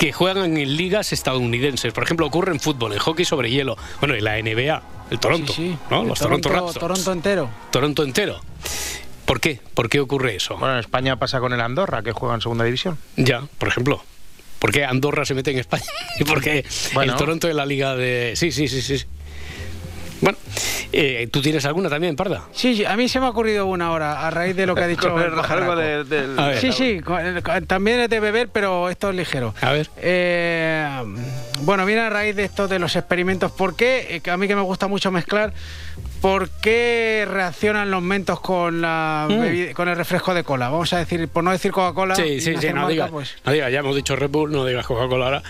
que 0.04 0.12
juegan 0.12 0.58
en 0.58 0.76
ligas 0.76 1.14
estadounidenses? 1.14 1.94
Por 1.94 2.04
ejemplo, 2.04 2.26
ocurre 2.26 2.52
en 2.52 2.60
fútbol, 2.60 2.92
en 2.92 3.00
hockey 3.00 3.24
sobre 3.24 3.50
hielo, 3.50 3.78
bueno, 4.02 4.16
en 4.16 4.24
la 4.26 4.34
NBA, 4.38 4.84
el 5.12 5.18
Toronto, 5.18 5.54
Sí, 5.54 5.70
sí. 5.70 5.78
¿no? 5.90 6.02
El 6.02 6.10
Los 6.10 6.20
Toronto, 6.20 6.50
Toronto, 6.50 6.66
Raptors. 6.74 6.80
Toronto 6.82 7.12
entero. 7.14 7.50
Toronto 7.72 8.04
entero. 8.04 8.42
¿Por 9.24 9.40
qué? 9.40 9.62
¿Por 9.74 9.88
qué 9.88 10.02
ocurre 10.02 10.36
eso? 10.36 10.58
Bueno, 10.58 10.74
en 10.74 10.82
España 10.82 11.16
pasa 11.16 11.40
con 11.40 11.54
el 11.54 11.62
Andorra, 11.62 12.02
que 12.04 12.12
juega 12.12 12.36
en 12.36 12.42
segunda 12.42 12.66
división. 12.66 12.98
Ya, 13.16 13.44
por 13.58 13.70
ejemplo. 13.70 14.04
¿Por 14.60 14.74
qué 14.74 14.84
Andorra 14.84 15.24
se 15.24 15.36
mete 15.36 15.52
en 15.52 15.60
España? 15.60 15.86
¿Y 16.20 16.26
por 16.26 16.42
qué 16.42 16.66
Bueno. 16.94 17.14
el 17.14 17.18
Toronto 17.18 17.48
en 17.50 17.56
la 17.56 17.66
liga 17.66 17.96
de...? 17.96 18.34
Sí, 18.36 18.52
sí, 18.52 18.68
sí, 18.68 18.82
sí. 18.82 19.06
Bueno, 20.24 20.38
eh, 20.94 21.28
¿tú 21.30 21.42
tienes 21.42 21.66
alguna 21.66 21.90
también, 21.90 22.16
Parda? 22.16 22.44
Sí, 22.54 22.78
sí, 22.78 22.86
a 22.86 22.96
mí 22.96 23.10
se 23.10 23.20
me 23.20 23.26
ha 23.26 23.30
ocurrido 23.30 23.66
una 23.66 23.88
ahora 23.88 24.26
a 24.26 24.32
raíz 24.32 24.56
de 24.56 24.66
lo 24.66 24.74
que 24.74 24.84
ha 24.84 24.88
dicho 24.96 25.18
el 25.20 25.24
Algo 25.26 25.36
pajaraco. 25.42 25.76
de- 25.76 26.04
del- 26.06 26.40
A 26.40 26.48
ver. 26.48 26.60
Sí, 26.62 26.72
sí, 26.72 27.02
también 27.68 28.00
es 28.00 28.10
de 28.10 28.22
beber, 28.22 28.48
pero 28.48 28.90
esto 28.90 29.10
es 29.10 29.16
ligero. 29.18 29.54
A 29.60 29.72
ver. 29.74 29.90
Eh, 29.98 30.88
bueno, 31.64 31.86
viene 31.86 32.02
a 32.04 32.10
raíz 32.10 32.38
de 32.38 32.46
esto 32.46 32.70
de 32.70 32.80
los 32.80 32.96
experimentos. 32.96 33.52
¿Por 33.52 33.76
qué? 33.76 34.22
Eh, 34.26 34.30
a 34.30 34.38
mí 34.38 34.48
que 34.48 34.56
me 34.56 34.62
gusta 34.62 34.88
mucho 34.88 35.12
mezclar. 35.12 35.52
¿Por 36.24 36.50
qué 36.62 37.28
reaccionan 37.30 37.92
los 37.92 38.02
mentos 38.02 38.40
con 38.40 38.80
la 38.80 39.28
Mm. 39.30 39.42
bebida- 39.42 39.74
con 39.74 39.90
el 39.90 39.98
refresco 39.98 40.34
de 40.34 40.46
cola? 40.46 40.70
Vamos 40.70 40.94
a 40.94 41.00
decir, 41.00 41.28
por 41.28 41.44
no 41.44 41.52
decir 41.52 41.72
Coca-Cola. 41.74 42.16
Sí, 42.16 42.40
sí, 42.40 42.56
sí, 42.62 42.68
no 42.70 42.76
marca, 42.76 42.88
digas, 42.88 43.12
pues. 43.12 43.36
no 43.44 43.52
digas, 43.52 43.70
ya 43.74 43.80
hemos 43.80 43.94
dicho 43.94 44.16
Red 44.16 44.30
Bull, 44.30 44.50
no 44.54 44.64
digas 44.66 44.86
Coca-Cola 44.88 45.26
ahora. 45.26 45.44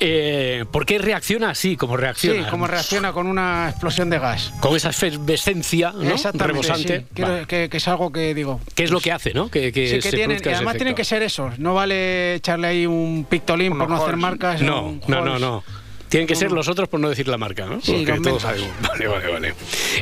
Eh, 0.00 0.64
¿Por 0.72 0.86
qué 0.86 0.98
reacciona 0.98 1.50
así, 1.50 1.76
como 1.76 1.94
Sí, 1.96 2.00
reacciona? 2.02 2.50
como 2.50 2.66
reacciona 2.66 3.12
con 3.12 3.28
una 3.28 3.68
explosión 3.70 4.10
de 4.10 4.18
gas. 4.18 4.52
Con 4.58 4.74
esa 4.74 4.90
efervescencia 4.90 5.92
¿no? 5.92 6.02
Exactamente, 6.10 6.46
rebosante. 6.62 7.04
sí. 7.14 7.22
Vale. 7.22 7.46
que, 7.46 7.68
que 7.68 7.76
es 7.76 7.86
algo 7.86 8.10
que 8.10 8.34
digo. 8.34 8.60
¿Qué 8.74 8.82
es 8.82 8.90
lo 8.90 8.98
que 9.00 9.12
hace, 9.12 9.32
no? 9.34 9.48
Que, 9.48 9.70
que 9.70 9.86
Sí, 9.88 9.94
que 10.00 10.02
se 10.02 10.16
tienen, 10.16 10.42
y 10.44 10.48
además 10.48 10.74
tienen 10.76 10.96
que 10.96 11.04
ser 11.04 11.22
esos. 11.22 11.60
No 11.60 11.74
vale 11.74 12.34
echarle 12.34 12.66
ahí 12.66 12.86
un 12.86 13.24
pictolín 13.30 13.78
por 13.78 13.88
no 13.88 13.94
hacer 14.02 14.16
marcas. 14.16 14.62
No, 14.62 14.82
un 14.84 15.00
no, 15.06 15.24
no, 15.24 15.38
no. 15.38 15.62
Tienen 16.08 16.26
que 16.26 16.34
ser 16.34 16.52
los 16.52 16.68
otros 16.68 16.88
por 16.88 17.00
no 17.00 17.08
decir 17.08 17.28
la 17.28 17.38
marca, 17.38 17.66
¿no? 17.66 17.80
Sí, 17.80 17.92
Porque 17.92 18.12
los 18.12 18.22
todos 18.22 18.42
sabemos. 18.42 18.70
Vale, 18.82 19.06
vale, 19.06 19.28
vale. 19.28 19.54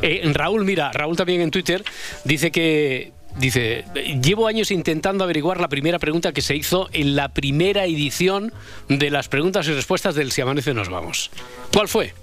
Eh, 0.03 0.31
Raúl, 0.33 0.65
mira, 0.65 0.93
Raúl 0.93 1.17
también 1.17 1.41
en 1.41 1.51
Twitter 1.51 1.85
dice 2.25 2.51
que 2.51 3.13
dice, 3.39 3.85
llevo 4.23 4.47
años 4.47 4.71
intentando 4.71 5.25
averiguar 5.25 5.61
la 5.61 5.69
primera 5.69 5.99
pregunta 5.99 6.33
que 6.33 6.43
se 6.43 6.57
hizo 6.57 6.89
en 6.93 7.17
la 7.17 7.29
primera 7.31 7.85
edición 7.85 8.53
de 8.89 9.11
las 9.11 9.29
preguntas 9.29 9.67
y 9.69 9.73
respuestas 9.73 10.15
del 10.15 10.33
Si 10.33 10.41
amanece 10.41 10.75
nos 10.75 10.89
vamos. 10.89 11.31
¿Cuál 11.73 11.89
fue? 11.89 12.15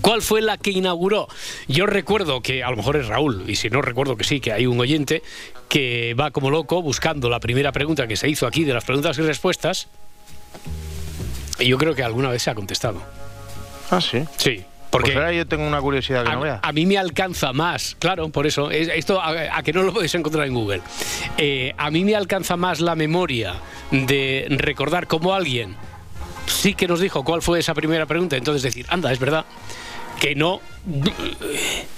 ¿Cuál 0.00 0.22
fue 0.22 0.40
la 0.40 0.56
que 0.56 0.70
inauguró? 0.70 1.28
Yo 1.68 1.86
recuerdo 1.86 2.40
que, 2.40 2.62
a 2.62 2.70
lo 2.70 2.76
mejor 2.76 2.96
es 2.96 3.08
Raúl, 3.08 3.44
y 3.46 3.56
si 3.56 3.68
no 3.68 3.82
recuerdo 3.82 4.16
que 4.16 4.24
sí, 4.24 4.40
que 4.40 4.52
hay 4.52 4.66
un 4.66 4.80
oyente 4.80 5.22
que 5.68 6.14
va 6.14 6.30
como 6.30 6.50
loco 6.50 6.80
buscando 6.82 7.28
la 7.28 7.40
primera 7.40 7.72
pregunta 7.72 8.06
que 8.06 8.16
se 8.16 8.28
hizo 8.28 8.46
aquí 8.46 8.64
de 8.64 8.72
las 8.72 8.84
preguntas 8.84 9.18
y 9.18 9.22
respuestas, 9.22 9.88
y 11.58 11.66
yo 11.66 11.78
creo 11.78 11.94
que 11.94 12.02
alguna 12.02 12.28
vez 12.30 12.42
se 12.42 12.50
ha 12.50 12.54
contestado. 12.54 13.02
Ah, 13.90 14.00
sí. 14.00 14.24
Sí. 14.36 14.64
Porque 14.90 15.12
Porque 15.12 15.18
ahora 15.18 15.32
yo 15.32 15.46
tengo 15.46 15.66
una 15.66 15.80
curiosidad 15.80 16.22
que 16.24 16.30
no 16.32 16.38
a, 16.40 16.42
veas. 16.42 16.60
a 16.62 16.72
mí 16.72 16.84
me 16.84 16.98
alcanza 16.98 17.54
más, 17.54 17.96
claro, 17.98 18.28
por 18.28 18.46
eso, 18.46 18.70
es- 18.70 18.88
esto 18.88 19.22
a, 19.22 19.56
a 19.56 19.62
que 19.62 19.72
no 19.72 19.82
lo 19.84 19.92
podéis 19.94 20.14
encontrar 20.14 20.46
en 20.46 20.52
Google. 20.52 20.82
Eh, 21.38 21.72
a 21.78 21.90
mí 21.90 22.04
me 22.04 22.14
alcanza 22.14 22.58
más 22.58 22.80
la 22.80 22.94
memoria 22.94 23.54
de 23.90 24.46
recordar 24.50 25.06
cómo 25.06 25.32
alguien 25.34 25.76
sí 26.46 26.74
que 26.74 26.86
nos 26.88 27.00
dijo 27.00 27.24
cuál 27.24 27.40
fue 27.40 27.58
esa 27.60 27.72
primera 27.72 28.04
pregunta, 28.04 28.36
entonces 28.36 28.62
decir, 28.62 28.84
anda, 28.90 29.10
es 29.12 29.18
verdad, 29.18 29.46
que 30.20 30.34
no 30.34 30.60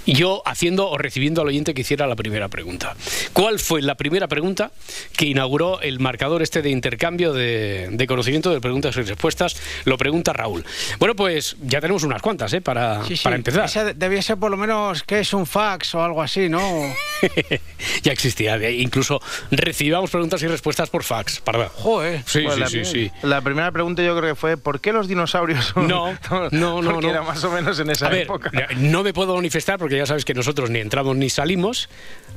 yo 0.05 0.41
haciendo 0.45 0.89
o 0.89 0.97
recibiendo 0.97 1.41
al 1.41 1.47
oyente 1.47 1.73
que 1.73 1.81
hiciera 1.81 2.07
la 2.07 2.15
primera 2.15 2.47
pregunta. 2.49 2.95
¿Cuál 3.33 3.59
fue 3.59 3.81
la 3.81 3.95
primera 3.95 4.27
pregunta 4.27 4.71
que 5.17 5.25
inauguró 5.25 5.81
el 5.81 5.99
marcador 5.99 6.41
este 6.41 6.61
de 6.61 6.69
intercambio 6.69 7.33
de, 7.33 7.89
de 7.91 8.07
conocimiento 8.07 8.51
de 8.51 8.61
preguntas 8.61 8.95
y 8.97 9.01
respuestas? 9.01 9.55
Lo 9.85 9.97
pregunta 9.97 10.33
Raúl. 10.33 10.63
Bueno, 10.99 11.15
pues 11.15 11.55
ya 11.61 11.81
tenemos 11.81 12.03
unas 12.03 12.21
cuantas, 12.21 12.53
¿eh? 12.53 12.61
Para, 12.61 13.03
Sí, 13.05 13.17
sí. 13.17 13.23
para 13.23 13.35
empezar. 13.35 13.65
Esa 13.65 13.93
debía 13.93 14.21
ser 14.21 14.37
por 14.37 14.51
lo 14.51 14.57
menos 14.57 15.03
que 15.03 15.19
es 15.19 15.33
un 15.33 15.45
fax 15.45 15.95
o 15.95 16.03
algo 16.03 16.21
así, 16.21 16.49
¿no? 16.49 16.61
ya 18.03 18.11
existía. 18.11 18.55
Incluso 18.69 19.21
recibíamos 19.51 20.09
preguntas 20.11 20.41
y 20.43 20.47
respuestas 20.47 20.89
por 20.89 21.03
fax, 21.03 21.41
¿verdad? 21.45 21.71
Joder. 21.75 22.23
Sí, 22.25 22.41
Pues 22.43 22.55
sí, 22.55 22.59
la, 22.59 22.67
sí, 22.67 22.85
sí. 22.85 23.11
la 23.23 23.41
primera 23.41 23.71
pregunta 23.71 24.03
yo 24.03 24.15
creo 24.17 24.33
que 24.33 24.39
fue 24.39 24.57
¿por 24.57 24.79
qué 24.79 24.93
los 24.93 25.07
dinosaurios 25.07 25.65
son- 25.73 25.87
No, 25.87 26.13
no, 26.51 26.81
no, 26.81 26.91
Porque 26.91 27.07
no. 27.07 27.11
era 27.13 27.21
más 27.23 27.43
o 27.43 27.51
menos 27.51 27.79
en 27.79 27.89
esa 27.89 28.07
A 28.07 28.09
ver, 28.09 28.23
época. 28.23 28.51
No 28.77 29.03
me 29.03 29.13
puedo 29.13 29.35
manifestar 29.35 29.77
porque 29.79 29.97
ya 29.97 30.05
sabes 30.05 30.25
que 30.25 30.33
nosotros 30.33 30.69
ni 30.69 30.79
entramos 30.79 31.15
ni 31.15 31.29
salimos, 31.29 31.89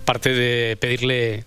parte 0.05 0.33
de 0.33 0.77
pedirle 0.77 1.45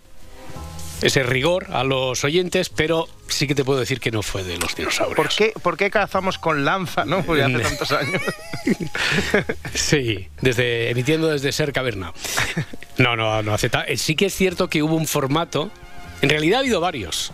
ese 1.01 1.24
rigor 1.24 1.65
a 1.71 1.83
los 1.83 2.24
oyentes, 2.24 2.69
pero 2.69 3.07
sí 3.27 3.48
que 3.48 3.55
te 3.55 3.63
puedo 3.65 3.79
decir 3.79 4.00
que 4.00 4.12
no 4.12 4.21
fue 4.21 4.43
de 4.43 4.57
los 4.60 4.75
dinosaurios. 4.75 5.15
¿Por 5.15 5.29
qué, 5.29 5.51
¿Por 5.62 5.75
qué 5.75 5.89
cazamos 5.89 6.38
con 6.38 6.63
lanza, 6.63 7.05
no? 7.05 7.24
Porque 7.25 7.41
hace 7.43 7.57
tantos 7.60 7.91
años. 7.91 8.21
Sí, 9.74 10.27
desde, 10.41 10.89
emitiendo 10.91 11.27
desde 11.27 11.51
Ser 11.51 11.74
Caverna. 11.74 12.13
No, 12.98 13.15
no, 13.15 13.41
no 13.41 13.53
hace 13.53 13.69
ta- 13.69 13.83
eh, 13.86 13.98
Sí 13.98 14.15
que 14.15 14.27
es 14.27 14.36
cierto 14.36 14.69
que 14.69 14.83
hubo 14.83 14.95
un 14.95 15.07
formato. 15.07 15.71
En 16.21 16.29
realidad 16.29 16.57
ha 16.57 16.60
habido 16.60 16.79
varios. 16.79 17.31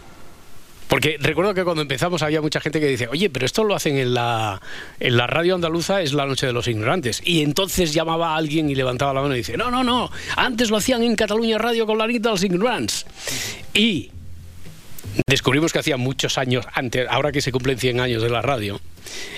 Porque 0.87 1.17
recuerdo 1.19 1.53
que 1.53 1.63
cuando 1.63 1.81
empezamos 1.81 2.21
había 2.21 2.41
mucha 2.41 2.59
gente 2.59 2.79
que 2.79 2.87
dice, 2.87 3.07
oye, 3.07 3.29
pero 3.29 3.45
esto 3.45 3.63
lo 3.63 3.75
hacen 3.75 3.97
en 3.97 4.13
la, 4.13 4.61
en 4.99 5.17
la 5.17 5.27
radio 5.27 5.55
andaluza, 5.55 6.01
es 6.01 6.13
la 6.13 6.25
noche 6.25 6.47
de 6.47 6.53
los 6.53 6.67
ignorantes. 6.67 7.21
Y 7.25 7.41
entonces 7.41 7.93
llamaba 7.93 8.35
alguien 8.35 8.69
y 8.69 8.75
levantaba 8.75 9.13
la 9.13 9.21
mano 9.21 9.33
y 9.35 9.39
dice, 9.39 9.57
no, 9.57 9.69
no, 9.69 9.83
no, 9.83 10.09
antes 10.35 10.69
lo 10.69 10.77
hacían 10.77 11.03
en 11.03 11.15
Cataluña 11.15 11.57
Radio 11.57 11.85
con 11.85 11.97
la 11.97 12.07
nit 12.07 12.23
dels 12.23 12.43
ignorants. 12.43 13.05
Y 13.73 14.11
descubrimos 15.27 15.73
que 15.73 15.79
hacía 15.79 15.97
muchos 15.97 16.37
años 16.37 16.65
antes, 16.73 17.07
ahora 17.09 17.31
que 17.31 17.41
se 17.41 17.51
cumplen 17.51 17.77
100 17.77 17.99
años 17.99 18.23
de 18.23 18.29
la 18.29 18.41
radio, 18.41 18.79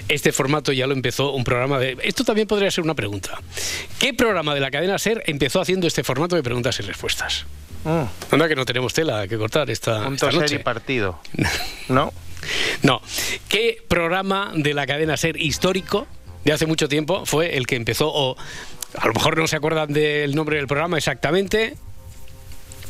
este 0.07 0.31
formato 0.31 0.71
ya 0.71 0.87
lo 0.87 0.93
empezó 0.93 1.31
un 1.31 1.43
programa 1.43 1.79
de... 1.79 1.97
Esto 2.03 2.23
también 2.23 2.47
podría 2.47 2.71
ser 2.71 2.83
una 2.83 2.95
pregunta. 2.95 3.39
¿Qué 3.99 4.13
programa 4.13 4.53
de 4.53 4.59
la 4.59 4.71
cadena 4.71 4.97
SER 4.97 5.23
empezó 5.27 5.61
haciendo 5.61 5.87
este 5.87 6.03
formato 6.03 6.35
de 6.35 6.43
preguntas 6.43 6.79
y 6.79 6.83
respuestas? 6.83 7.45
Mm. 7.83 8.03
Anda 8.31 8.47
que 8.47 8.55
no 8.55 8.65
tenemos 8.65 8.93
tela 8.93 9.27
que 9.27 9.37
cortar 9.37 9.69
esta, 9.69 10.03
Punto 10.03 10.27
esta 10.27 10.37
noche. 10.37 10.49
ser 10.49 10.59
y 10.61 10.63
partido. 10.63 11.19
¿No? 11.89 12.13
No. 12.83 13.01
¿Qué 13.47 13.83
programa 13.87 14.51
de 14.55 14.73
la 14.73 14.87
cadena 14.87 15.17
SER 15.17 15.37
histórico 15.37 16.07
de 16.45 16.53
hace 16.53 16.65
mucho 16.65 16.87
tiempo 16.87 17.25
fue 17.25 17.57
el 17.57 17.67
que 17.67 17.75
empezó, 17.75 18.09
o 18.11 18.37
a 18.97 19.07
lo 19.07 19.13
mejor 19.13 19.37
no 19.37 19.47
se 19.47 19.55
acuerdan 19.55 19.93
del 19.93 20.35
nombre 20.35 20.57
del 20.57 20.67
programa 20.67 20.97
exactamente, 20.97 21.75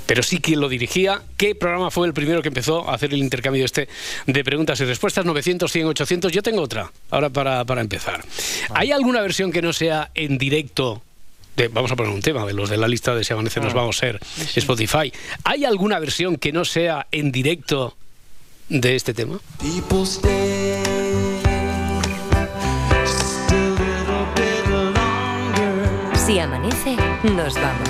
pero 0.10 0.24
sí 0.24 0.40
quien 0.40 0.60
lo 0.60 0.68
dirigía. 0.70 1.22
¿Qué 1.38 1.54
programa 1.54 1.92
fue 1.92 2.08
el 2.08 2.14
primero 2.16 2.42
que 2.42 2.48
empezó 2.48 2.90
a 2.90 2.96
hacer 2.96 3.14
el 3.14 3.20
intercambio 3.20 3.64
este 3.64 3.88
de 4.26 4.44
preguntas 4.44 4.80
y 4.82 4.86
respuestas? 4.86 5.24
900, 5.24 5.72
100, 5.72 5.86
800. 5.86 6.32
Yo 6.32 6.42
tengo 6.42 6.64
otra, 6.64 6.92
ahora 7.12 7.30
para, 7.30 7.64
para 7.64 7.82
empezar. 7.82 8.26
¿Hay 8.74 8.92
alguna 8.92 9.22
versión 9.22 9.52
que 9.52 9.62
no 9.62 9.72
sea 9.72 10.10
en 10.16 10.40
directo? 10.40 11.04
de- 11.56 11.68
vamos 11.68 11.92
a 11.92 11.96
poner 11.96 12.12
un 12.12 12.22
tema 12.24 12.44
de 12.44 12.54
los 12.54 12.72
de 12.72 12.78
la 12.78 12.88
lista 12.88 13.14
de 13.14 13.24
Si 13.24 13.34
Amanece 13.34 13.60
Nos 13.60 13.76
Vamos 13.76 13.98
a 13.98 14.00
ser 14.00 14.20
Spotify. 14.56 15.14
¿Hay 15.44 15.64
alguna 15.64 16.00
versión 16.00 16.38
que 16.38 16.52
no 16.52 16.66
sea 16.66 17.06
en 17.12 17.32
directo 17.32 17.96
de 18.68 18.96
este 18.96 19.14
tema? 19.14 19.40
Si 26.26 26.40
amanece, 26.40 26.96
nos 27.36 27.54
vamos. 27.56 27.90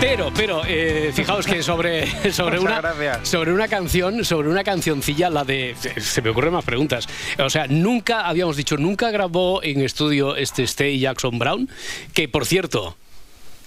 Pero, 0.00 0.30
pero, 0.34 0.62
eh, 0.66 1.10
fijaos 1.14 1.46
que 1.46 1.62
sobre, 1.62 2.06
sobre, 2.32 2.58
una, 2.58 2.80
gracias. 2.80 3.28
sobre 3.28 3.52
una 3.52 3.66
canción, 3.66 4.24
sobre 4.24 4.48
una 4.48 4.62
cancioncilla, 4.62 5.30
la 5.30 5.44
de. 5.44 5.74
Se 5.98 6.20
me 6.20 6.30
ocurren 6.30 6.52
más 6.52 6.64
preguntas. 6.64 7.08
O 7.38 7.48
sea, 7.48 7.66
nunca, 7.66 8.26
habíamos 8.26 8.56
dicho, 8.56 8.76
nunca 8.76 9.10
grabó 9.10 9.62
en 9.62 9.80
estudio 9.80 10.36
este 10.36 10.64
Stay 10.64 10.98
Jackson 10.98 11.38
Brown, 11.38 11.68
que 12.12 12.28
por 12.28 12.44
cierto, 12.44 12.96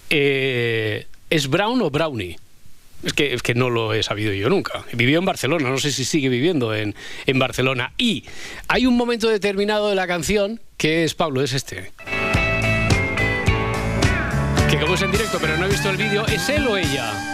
eh, 0.09 1.07
¿es 1.29 1.49
Brown 1.49 1.81
o 1.81 1.89
Brownie? 1.89 2.37
Es 3.03 3.13
que, 3.13 3.33
es 3.33 3.41
que 3.41 3.55
no 3.55 3.69
lo 3.69 3.93
he 3.93 4.03
sabido 4.03 4.33
yo 4.33 4.49
nunca. 4.49 4.83
Vivió 4.93 5.19
en 5.19 5.25
Barcelona, 5.25 5.69
no 5.69 5.77
sé 5.77 5.91
si 5.91 6.05
sigue 6.05 6.29
viviendo 6.29 6.75
en, 6.75 6.95
en 7.25 7.39
Barcelona. 7.39 7.93
Y 7.97 8.25
hay 8.67 8.85
un 8.85 8.97
momento 8.97 9.29
determinado 9.29 9.89
de 9.89 9.95
la 9.95 10.05
canción 10.05 10.59
que 10.77 11.05
es, 11.05 11.15
Pablo, 11.15 11.41
es 11.41 11.53
este. 11.53 11.91
Que 14.79 15.03
en 15.03 15.11
directo, 15.11 15.39
pero 15.41 15.57
no 15.57 15.65
he 15.65 15.67
visto 15.67 15.89
el 15.89 15.97
vídeo, 15.97 16.25
¿es 16.27 16.47
él 16.47 16.65
o 16.65 16.77
ella? 16.77 17.28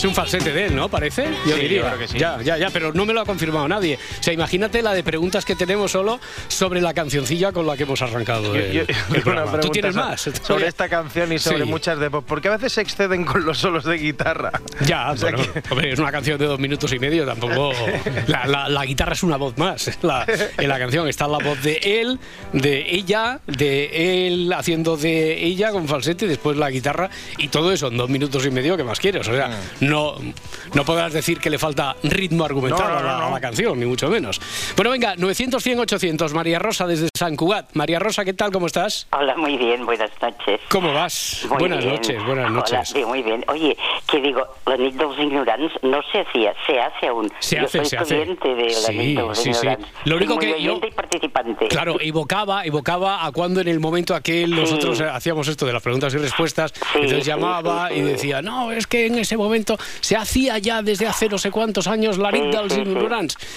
Es 0.00 0.06
un 0.06 0.14
falsete 0.14 0.50
de 0.54 0.64
él, 0.64 0.74
¿no? 0.74 0.88
Parece. 0.88 1.24
Yo 1.46 1.54
Sí, 1.56 1.60
diría. 1.60 1.80
yo 1.82 1.86
creo 1.88 1.98
que 1.98 2.08
sí. 2.08 2.18
Ya, 2.18 2.40
ya, 2.42 2.56
ya, 2.56 2.70
pero 2.70 2.90
no 2.94 3.04
me 3.04 3.12
lo 3.12 3.20
ha 3.20 3.26
confirmado 3.26 3.68
nadie. 3.68 3.98
O 4.18 4.22
sea, 4.22 4.32
imagínate 4.32 4.80
la 4.80 4.94
de 4.94 5.02
preguntas 5.02 5.44
que 5.44 5.54
tenemos 5.54 5.90
solo 5.90 6.18
sobre 6.48 6.80
la 6.80 6.94
cancioncilla 6.94 7.52
con 7.52 7.66
la 7.66 7.76
que 7.76 7.82
hemos 7.82 8.00
arrancado 8.00 8.54
el, 8.54 8.72
Yo- 8.72 8.84
yo- 8.84 8.86
el 8.88 8.96
una 9.10 9.20
programa. 9.22 9.60
¿Tú 9.60 9.68
tienes 9.68 9.94
más? 9.94 10.22
Sobre 10.42 10.68
esta 10.68 10.88
canción 10.88 11.30
y 11.34 11.38
sobre 11.38 11.64
Sí. 11.64 11.68
muchas 11.70 11.98
de 11.98 12.08
pop. 12.10 12.24
Porque 12.26 12.48
a 12.48 12.52
veces 12.52 12.72
se 12.72 12.80
exceden 12.80 13.26
con 13.26 13.44
los 13.44 13.58
solos 13.58 13.84
de 13.84 13.98
guitarra. 13.98 14.52
Ya, 14.86 15.10
O 15.12 15.16
sea 15.18 15.32
bueno, 15.32 15.52
que- 15.52 15.62
hombre, 15.68 15.92
es 15.92 15.98
una 15.98 16.10
canción 16.10 16.38
de 16.38 16.46
dos 16.46 16.58
minutos 16.58 16.90
y 16.94 16.98
medio, 16.98 17.26
tampoco... 17.26 17.72
La, 18.26 18.46
la- 18.46 18.70
la 18.70 18.86
guitarra 18.86 19.12
es 19.12 19.22
una 19.22 19.36
voz 19.36 19.58
más. 19.58 19.98
La- 20.02 20.24
en 20.56 20.66
la 20.68 20.78
canción 20.78 21.08
está 21.08 21.28
la 21.28 21.36
voz 21.44 21.62
de 21.62 21.74
él, 21.82 22.18
de 22.54 22.86
ella, 22.94 23.40
de 23.46 24.26
él 24.28 24.50
haciendo 24.56 24.96
de 24.96 25.44
ella 25.44 25.72
con 25.72 25.86
falsete 25.86 26.26
después 26.26 26.56
la 26.56 26.70
guitarra 26.70 27.10
y 27.36 27.48
todo 27.48 27.70
eso 27.70 27.88
en 27.88 27.98
dos 27.98 28.08
minutos 28.08 28.46
y 28.46 28.50
medio, 28.50 28.78
¿qué 28.78 28.84
más 28.84 28.98
quieres? 28.98 29.28
O 29.28 29.34
sea, 29.34 29.48
Mm. 29.48 29.86
no, 29.89 29.89
no 29.90 30.84
podrás 30.84 31.12
decir 31.12 31.38
que 31.40 31.50
le 31.50 31.58
falta 31.58 31.96
ritmo 32.02 32.44
argumental 32.44 32.86
a, 32.96 33.02
la, 33.02 33.26
a, 33.26 33.30
la, 33.30 33.40
canción, 33.40 33.78
ni 33.78 33.86
mucho 33.86 34.08
menos. 34.08 34.40
Bueno, 34.76 34.90
venga, 34.90 35.14
900, 35.16 35.62
100, 35.62 35.80
800. 35.80 36.34
María 36.34 36.58
Rosa 36.58 36.86
desde 36.86 37.08
San 37.16 37.36
Cugat. 37.36 37.70
María 37.74 37.98
Rosa, 37.98 38.24
¿qué 38.24 38.32
tal? 38.34 38.52
¿Cómo 38.52 38.66
estás? 38.66 39.06
Hola, 39.12 39.36
muy 39.36 39.56
bien, 39.56 39.84
buenas 39.84 40.10
noches. 40.20 40.60
¿Cómo 40.68 40.92
vas? 40.94 41.44
Muy 41.48 41.58
buenas 41.58 41.78
bien. 41.80 41.90
noches, 41.94 42.24
buenas 42.24 42.50
noches. 42.50 42.72
Hola, 42.72 42.84
sí, 42.84 43.04
muy 43.04 43.22
bien. 43.22 43.44
Oye, 43.48 43.76
que 44.06 44.20
digo, 44.20 44.46
la 44.66 44.76
nit 44.76 44.94
dels 44.94 45.18
ignorants 45.18 45.72
no 45.82 46.00
se 46.12 46.20
hacía, 46.20 46.54
se 46.66 46.80
hace 46.80 47.06
aún. 47.08 47.30
Se 47.40 47.56
yo 47.56 47.64
hace, 47.64 47.78
soy 47.78 47.86
se 47.86 47.96
hace. 47.98 48.22
estudiante 48.22 48.54
de 48.54 48.64
la 48.66 48.70
Sí, 48.72 48.96
nit 48.98 49.18
dels 49.18 49.38
sí, 49.38 49.54
sí. 49.54 49.68
Lo 50.04 50.16
único 50.16 50.36
muy 50.36 50.46
que 50.46 50.62
yo- 50.62 50.80
y 50.82 50.90
participante. 50.92 51.68
Claro, 51.68 51.96
evocaba, 52.00 52.64
evocaba 52.64 53.24
a 53.26 53.32
cuando 53.32 53.60
en 53.60 53.68
el 53.68 53.80
momento 53.80 54.14
aquel 54.14 54.50
nosotros 54.54 55.00
hacíamos 55.00 55.48
esto 55.48 55.66
de 55.66 55.72
las 55.72 55.82
preguntas 55.82 56.12
y 56.14 56.18
respuestas, 56.18 56.72
entonces 56.94 57.24
sí, 57.24 57.30
llamaba 57.30 57.88
sí, 57.88 57.94
y 57.96 58.00
decía, 58.02 58.42
no, 58.42 58.72
es 58.72 58.86
que 58.86 59.06
en 59.06 59.18
ese 59.18 59.36
momento 59.36 59.76
se 60.00 60.16
hacía 60.16 60.58
ya 60.58 60.82
desde 60.82 61.06
hace 61.06 61.28
no 61.28 61.38
sé 61.38 61.50
cuántos 61.50 61.86
años 61.86 62.18
la 62.18 62.30
nit 62.30 62.40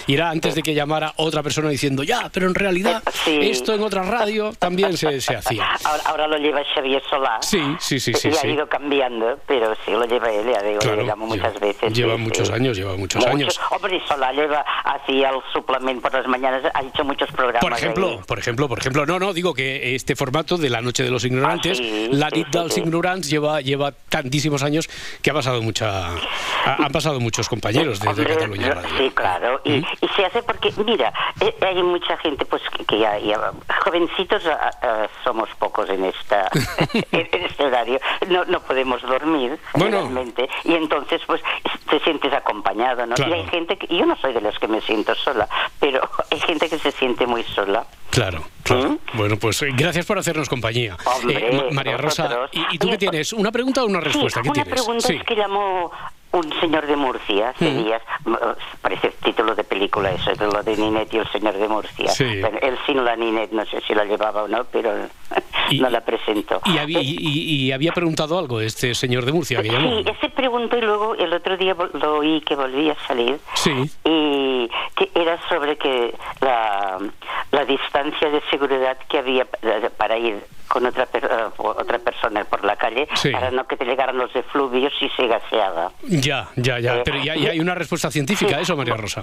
Sí, 0.05 0.13
era 0.13 0.29
antes 0.29 0.55
de 0.55 0.61
que 0.61 0.73
llamara 0.73 1.13
otra 1.17 1.41
persona 1.43 1.69
diciendo, 1.69 2.03
ya, 2.03 2.29
pero 2.31 2.47
en 2.47 2.55
realidad 2.55 3.01
Sí. 3.23 3.39
esto 3.41 3.73
en 3.73 3.81
otra 3.83 4.03
radio 4.03 4.51
también 4.57 4.97
se, 4.97 5.19
se 5.21 5.35
hacía. 5.35 5.65
Ahora, 5.83 6.03
ahora 6.05 6.27
lo 6.27 6.37
lleva 6.37 6.61
Xavier 6.75 7.01
Solá. 7.09 7.39
Sí, 7.41 7.61
sí, 7.79 7.99
sí, 7.99 8.13
sí, 8.13 8.29
Y 8.29 8.45
ha 8.47 8.49
ido 8.49 8.67
cambiando, 8.67 9.39
pero 9.47 9.73
sí 9.85 9.91
lo 9.91 10.05
lleva 10.05 10.31
él, 10.31 10.45
ya 10.53 10.61
digo, 10.61 10.79
Claro, 10.79 10.97
lo 10.97 11.03
llamo 11.07 11.27
muchas 11.27 11.53
lleva- 11.53 11.65
veces. 11.67 11.93
lleva 11.93 12.17
muchos 12.17 12.49
años, 12.49 12.77
lleva 12.77 12.95
muchos 12.97 13.25
años. 13.25 13.59
Hombre, 13.71 14.01
Solá 14.07 14.31
lleva, 14.31 14.65
hacía 14.83 15.29
el 15.29 15.39
suplemento 15.53 16.01
por 16.01 16.13
las 16.13 16.27
mañanas, 16.27 16.63
ha 16.73 16.81
hecho 16.83 17.03
muchos 17.03 17.29
programas. 17.31 17.61
Por 17.61 17.73
ejemplo, 17.73 18.09
ahí. 18.09 18.19
por 18.27 18.39
ejemplo, 18.39 18.67
por 18.67 18.79
ejemplo, 18.79 19.05
no, 19.05 19.19
no, 19.19 19.33
digo 19.33 19.53
que 19.53 19.95
este 19.95 20.15
formato 20.15 20.57
de 20.57 20.69
la 20.69 20.81
noche 20.81 21.03
de 21.03 21.11
los 21.11 21.23
ignorantes, 21.25 21.79
Ah, 21.81 22.07
la 22.11 22.29
sí. 22.29 22.79
ignorants 22.81 23.29
lleva 23.29 23.61
lleva 23.61 23.91
tantísimos 24.09 24.63
años 24.63 24.89
que 25.21 25.29
ha 25.31 25.33
pasado 25.33 25.61
mucha 25.61 26.12
ha- 26.65 26.75
han 26.85 26.91
pasado 26.91 27.19
muchos 27.19 27.47
compañeros 27.49 27.99
de, 27.99 28.13
de 28.13 28.25
Cataluña 28.25 28.73
Radio. 28.75 28.89
Sí, 28.97 29.11
claro. 29.11 29.61
Y, 29.63 29.71
¿Mm? 29.79 29.85
y 30.01 30.07
se 30.09 30.25
hace 30.25 30.43
porque, 30.43 30.71
mira, 30.85 31.13
eh, 31.39 31.55
hay 31.61 31.81
mucha 31.83 32.17
gente 32.17 32.45
pues 32.45 32.61
que, 32.75 32.85
que 32.85 32.99
ya, 32.99 33.17
ya- 33.19 33.51
jovencitos 33.83 34.43
ah, 34.47 34.69
ah, 34.81 35.07
somos 35.23 35.49
pocos 35.59 35.89
en 35.89 36.05
esta 36.05 36.49
en, 37.11 37.43
este 37.43 37.65
horario. 37.65 37.99
No, 38.27 38.45
no 38.45 38.59
podemos 38.61 39.01
dormir 39.01 39.59
Bueno. 39.73 39.97
generalmente 39.97 40.49
y 40.63 40.73
entonces 40.75 41.21
pues 41.27 41.41
te 41.89 41.99
sientes 42.01 42.33
acompañado, 42.33 43.05
¿no? 43.05 43.15
Claro. 43.15 43.31
Y 43.31 43.39
hay 43.39 43.45
gente 43.47 43.77
que 43.77 43.87
yo 43.95 44.05
no 44.05 44.15
soy 44.17 44.33
de 44.33 44.41
los 44.41 44.57
que 44.59 44.67
me 44.67 44.81
siento 44.81 45.13
sola, 45.15 45.47
pero 45.79 46.01
hay 46.31 46.39
gente 46.39 46.69
que 46.69 46.79
se 46.79 46.91
siente 46.91 47.25
muy 47.27 47.43
sola. 47.43 47.85
Claro, 48.13 48.43
claro. 48.61 48.99
Bueno, 49.15 49.37
pues 49.37 49.59
eh, 49.63 49.69
gracias 49.75 50.05
por 50.05 50.19
hacernos 50.19 50.47
compañía. 50.47 50.95
¿Mm? 51.03 51.07
Hombre, 51.17 51.47
Eh, 51.49 51.51
Ma- 51.57 51.71
María 51.71 51.97
Rosa. 51.97 52.29
¿y, 52.51 52.75
y 52.75 52.77
tú 52.77 52.87
qué 52.89 52.97
tienes? 52.99 53.33
¿Una 53.33 53.51
pregunta 53.51 53.83
o 53.83 53.87
una 53.87 53.99
respuesta? 54.01 54.39
Sí, 54.39 54.43
¿Qué 54.43 54.49
una 54.49 54.63
tienes? 54.63 54.81
pregunta 54.83 55.07
Sí. 55.07 55.15
es 55.15 55.23
que 55.23 55.35
llamó 55.35 55.91
un 56.33 56.51
señor 56.59 56.85
de 56.87 56.95
Murcia 56.95 57.49
hace 57.49 57.65
Mm. 57.71 57.91
m- 58.25 58.37
parece 58.81 59.09
título 59.23 59.55
de 59.55 59.63
película 59.63 60.11
eso, 60.11 60.33
de 60.33 60.45
lo 60.47 60.61
de 60.63 60.75
Ninet 60.75 61.13
y 61.13 61.17
el 61.19 61.27
señor 61.31 61.53
de 61.53 61.67
Murcia. 61.67 62.09
Sí. 62.09 62.41
Bueno, 62.41 62.57
él 62.61 62.77
sin 62.85 63.03
la 63.05 63.15
Ninet, 63.15 63.51
no 63.51 63.65
sé 63.65 63.81
si 63.87 63.93
la 63.93 64.03
llevaba 64.05 64.43
o 64.43 64.47
no, 64.47 64.63
pero 64.65 64.91
Y- 65.69 65.79
no 65.81 65.89
la 65.89 66.01
presento. 66.01 66.59
Y 66.65 66.77
había, 66.77 67.01
y- 67.01 67.15
y- 67.19 67.65
y 67.67 67.71
había 67.71 67.91
preguntado 67.93 68.37
algo 68.37 68.59
este 68.61 68.93
señor 68.95 69.25
de 69.25 69.31
Murcia 69.31 69.61
que 69.61 69.69
llamó. 69.69 69.97
Sí, 70.01 70.05
ese 70.09 70.29
preguntó 70.29 70.77
y 70.77 70.81
luego 70.81 71.15
el 71.15 71.31
otro 71.33 71.55
día 71.57 71.75
lo 71.93 72.17
oí 72.17 72.41
que 72.41 72.55
volvía 72.55 72.93
a 72.93 73.07
salir 73.07 73.39
Sí. 73.55 73.71
y 74.03 74.69
que 74.95 75.09
era 75.15 75.39
sobre 75.49 75.77
que 75.77 76.15
la, 76.41 76.97
la 77.51 77.65
distancia 77.65 78.29
de 78.29 78.41
seguridad 78.49 78.97
que 79.07 79.19
había 79.19 79.45
pa- 79.45 79.57
para 79.97 80.17
ir 80.17 80.43
con 80.73 80.87
otra 80.87 81.05
per- 81.05 81.25
eh, 81.25 81.51
otra 81.57 81.99
persona 81.99 82.43
por 82.45 82.63
la 82.65 82.75
calle 82.75 83.07
Sí. 83.13 83.29
para 83.29 83.51
no 83.51 83.67
que 83.67 83.77
te 83.77 83.85
llegaran 83.85 84.17
los 84.17 84.35
efluvios 84.35 84.91
si 84.99 85.07
se 85.09 85.27
gaseaba. 85.27 85.91
Ya, 86.01 86.47
ya, 86.55 86.79
ya. 86.79 86.95
Eh, 86.95 87.01
Pero 87.05 87.19
ya, 87.19 87.35
ya 87.35 87.51
hay 87.51 87.59
una 87.59 87.75
respuesta 87.75 88.09
científica 88.09 88.57
a 88.57 88.61
eso, 88.61 88.75
María 88.75 88.95
Rosa. 88.97 89.21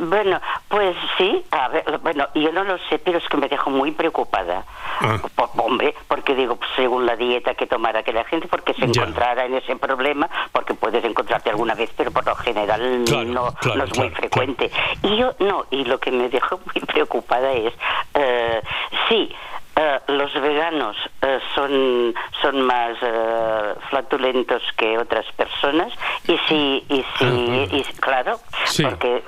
Bueno, 0.00 0.40
pues 0.68 0.96
sí, 1.18 1.44
a 1.50 1.68
ver, 1.68 1.84
bueno, 2.02 2.26
yo 2.34 2.50
no 2.50 2.64
lo 2.64 2.78
sé, 2.88 2.98
pero 2.98 3.18
es 3.18 3.28
que 3.28 3.36
me 3.36 3.46
dejo 3.48 3.68
muy 3.68 3.90
preocupada. 3.90 4.64
Ah. 5.00 5.18
Hombre, 5.58 5.94
porque 6.08 6.34
digo, 6.34 6.56
pues, 6.56 6.70
según 6.76 7.04
la 7.04 7.14
dieta 7.16 7.52
que 7.54 7.66
tomara 7.66 8.00
aquella 8.00 8.24
gente, 8.24 8.48
porque 8.48 8.72
se 8.72 8.86
Ya. 8.90 9.02
encontrara 9.02 9.44
en 9.44 9.54
ese 9.54 9.76
problema, 9.76 10.30
porque 10.52 10.72
puedes 10.72 11.04
encontrarte 11.04 11.50
alguna 11.50 11.74
vez, 11.74 11.90
pero 11.94 12.10
por 12.10 12.24
lo 12.24 12.34
general 12.36 13.02
Claro, 13.06 13.24
no, 13.24 13.52
claro, 13.60 13.78
no 13.80 13.84
es 13.84 13.98
muy 13.98 14.08
frecuente. 14.10 14.70
Y 15.02 15.16
yo, 15.18 15.34
no, 15.40 15.66
y 15.70 15.84
lo 15.84 15.98
que 16.00 16.10
me 16.10 16.30
dejó 16.30 16.58
muy 16.64 16.80
preocupada 16.86 17.52
es, 17.52 17.74
eh, 18.14 18.62
sí, 19.10 19.30
eh, 19.76 20.00
los 20.08 20.32
veganos 20.34 20.96
eh, 21.22 21.38
son 21.54 22.14
son 22.40 22.60
más 22.62 22.96
eh, 23.02 23.74
flatulentos 23.90 24.62
que 24.76 24.96
otras 24.98 25.26
personas 25.36 25.92
y 26.26 26.36
si 26.48 26.84
y 26.88 27.04
si 27.18 27.24
y, 27.72 27.82
claro 28.00 28.38
Sí. 28.64 28.82
porque 28.84 29.16
eh, 29.16 29.22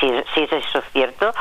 si, 0.00 0.08
si 0.34 0.42
es 0.44 0.52
eso 0.52 0.82
cierto 0.92 1.32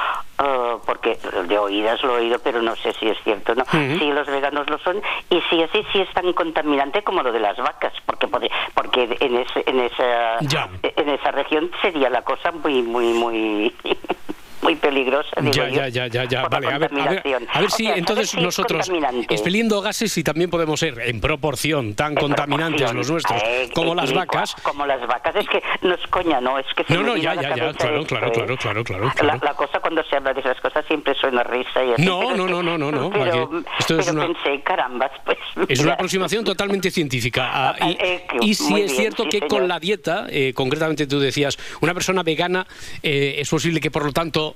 eh, 0.44 0.76
porque 0.86 1.18
de 1.48 1.58
oídas 1.58 2.02
lo 2.04 2.16
he 2.18 2.22
oído 2.22 2.40
pero 2.44 2.62
no 2.62 2.76
sé 2.76 2.94
si 2.94 3.08
es 3.10 3.18
cierto 3.24 3.56
no 3.56 3.64
si 3.66 4.12
los 4.12 4.28
veganos 4.28 4.70
lo 4.70 4.78
son 4.80 5.02
y 5.30 5.42
si 5.50 5.62
así 5.64 5.86
sí 5.92 6.02
es 6.02 6.10
tan 6.14 6.32
contaminante 6.34 7.02
como 7.04 7.24
lo 7.24 7.32
de 7.32 7.40
las 7.40 7.58
vacas 7.58 7.94
porque 8.06 8.28
pode- 8.28 8.52
porque 8.74 9.18
en 9.20 9.38
ese, 9.38 9.64
en 9.66 9.80
esa 9.80 10.40
Ya. 10.42 10.70
en 10.84 11.10
esa 11.10 11.32
región 11.32 11.72
sería 11.82 12.10
la 12.10 12.22
cosa 12.24 12.52
muy 12.52 12.82
muy 12.84 13.14
muy 13.14 13.76
muy 14.70 14.76
peligrosa 14.76 15.30
digo 15.42 15.52
Ya, 15.54 15.68
yo, 15.70 15.76
ya, 15.76 15.88
ya, 15.88 16.08
ya, 16.08 16.24
ya. 16.26 16.48
Vale, 16.48 16.68
a 16.68 16.78
ver, 16.78 16.92
a 16.94 17.10
ver, 17.10 17.24
a 17.54 17.60
ver 17.62 17.72
si 17.72 17.86
sea, 17.86 17.96
entonces 17.96 18.30
¿sabes 18.30 18.30
si 18.32 18.38
es 18.38 18.44
nosotros, 18.44 18.90
expeliendo 19.30 19.82
gases, 19.82 20.12
si 20.12 20.24
también 20.24 20.50
podemos 20.50 20.80
ser 20.80 21.00
en 21.00 21.20
proporción 21.20 21.96
tan 21.96 22.12
En 22.14 22.18
contaminantes 22.18 22.92
proporción. 22.92 22.98
los 22.98 23.10
nuestros 23.12 23.42
Eh, 23.44 23.70
como 23.74 23.94
eh, 23.94 23.96
las 23.96 24.12
y- 24.12 24.14
vacas. 24.14 24.56
Como 24.62 24.86
las 24.86 25.06
vacas, 25.08 25.36
es 25.38 25.48
que 25.50 25.62
no 25.82 25.96
es 25.96 26.08
coña, 26.08 26.40
no, 26.40 26.60
es 26.60 26.66
que 26.76 26.84
se 26.84 26.94
No, 26.94 27.02
no, 27.04 27.18
ya, 27.18 27.34
ya, 27.36 27.42
ya, 27.42 27.50
cabeza 27.50 27.78
claro, 27.80 28.02
esto, 28.02 28.08
claro, 28.16 28.32
claro, 28.32 28.58
claro, 28.58 28.84
claro, 28.84 29.40
La, 29.44 29.54
cosa 29.54 29.80
cuando 29.80 30.04
se 30.04 30.16
habla 30.16 30.34
de 30.34 30.40
esas 30.42 30.60
cosas 30.62 30.86
siempre 30.86 31.16
suena 31.16 31.44
risa 31.44 31.84
y 31.84 31.94
así. 31.94 32.06
No, 32.06 32.36
no, 32.36 32.48
no, 32.48 32.62
no, 32.62 32.78
no, 32.78 32.92
no, 32.92 33.10
Pero, 33.10 33.50
esto 33.80 33.98
es 34.00 34.08
una- 34.12 34.28
pensé, 34.28 34.62
carambas, 34.62 35.12
pues... 35.26 35.38
Es 35.68 35.80
una 35.80 35.94
aproximación 35.94 36.44
totalmente 36.46 36.92
científica. 36.92 37.50
Ah, 37.52 37.76
y, 37.82 37.98
Eh, 38.00 38.28
y 38.42 38.54
sí 38.54 38.64
es 38.66 38.76
bien, 38.76 38.90
cierto 38.90 39.24
sí, 39.24 39.30
que 39.30 39.38
señor. 39.40 39.50
con 39.50 39.68
la 39.68 39.80
dieta, 39.80 40.28
eh, 40.30 40.54
concretamente 40.54 41.08
tú 41.08 41.20
decías, 41.20 41.58
una 41.82 41.94
persona 41.94 42.24
vegana 42.24 42.66
eh, 43.04 43.36
es 43.40 43.50
posible 43.50 43.80
que 43.82 43.90
por 43.92 44.06
lo 44.06 44.12
tanto 44.12 44.56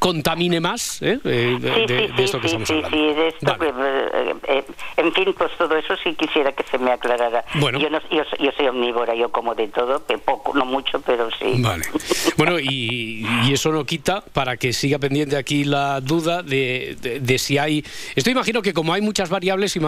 contamine 0.00 0.58
más 0.60 1.00
eh, 1.02 1.20
eh, 1.24 1.56
de, 1.60 1.74
Sí, 1.74 1.86
de- 1.86 2.06
sí, 2.08 2.12
de 2.16 2.24
esto 2.24 2.40
que 2.40 2.48
sí, 2.48 2.56
estamos 2.56 2.70
hablando. 2.70 2.88
sí, 2.90 3.14
de 3.14 3.28
esto 3.28 3.46
Vale. 3.46 3.58
que, 3.58 3.68
eh, 3.68 4.34
eh, 4.58 4.64
en 4.96 5.12
fin, 5.12 5.34
pues 5.38 5.50
todo 5.56 5.76
eso 5.76 5.94
sí 6.02 6.14
quisiera 6.14 6.50
que 6.52 6.64
se 6.68 6.78
me 6.78 6.90
aclarara. 6.90 7.44
Bueno. 7.60 7.78
Yo, 7.78 7.88
no, 7.90 8.00
yo, 8.10 8.22
yo 8.40 8.50
soy 8.56 8.66
omnívora, 8.66 9.14
yo 9.14 9.28
como 9.30 9.54
de 9.54 9.68
todo, 9.68 10.04
que 10.06 10.18
poco, 10.18 10.52
no 10.54 10.64
mucho, 10.64 11.00
pero 11.02 11.28
sí. 11.38 11.54
Vale. 11.58 11.84
Bueno, 12.36 12.58
y, 12.58 13.26
y 13.44 13.52
eso 13.52 13.70
no 13.70 13.84
quita 13.84 14.22
para 14.32 14.56
que 14.56 14.72
siga 14.72 14.98
pendiente 14.98 15.36
aquí 15.36 15.64
la 15.64 16.00
duda 16.00 16.42
de, 16.42 16.96
de- 17.20 17.38
si 17.38 17.58
hay. 17.58 17.84
Esto 18.16 18.30
imagino 18.30 18.60
que 18.62 18.72
como 18.72 18.92
hay 18.94 19.02
muchas 19.02 19.28
variables, 19.28 19.78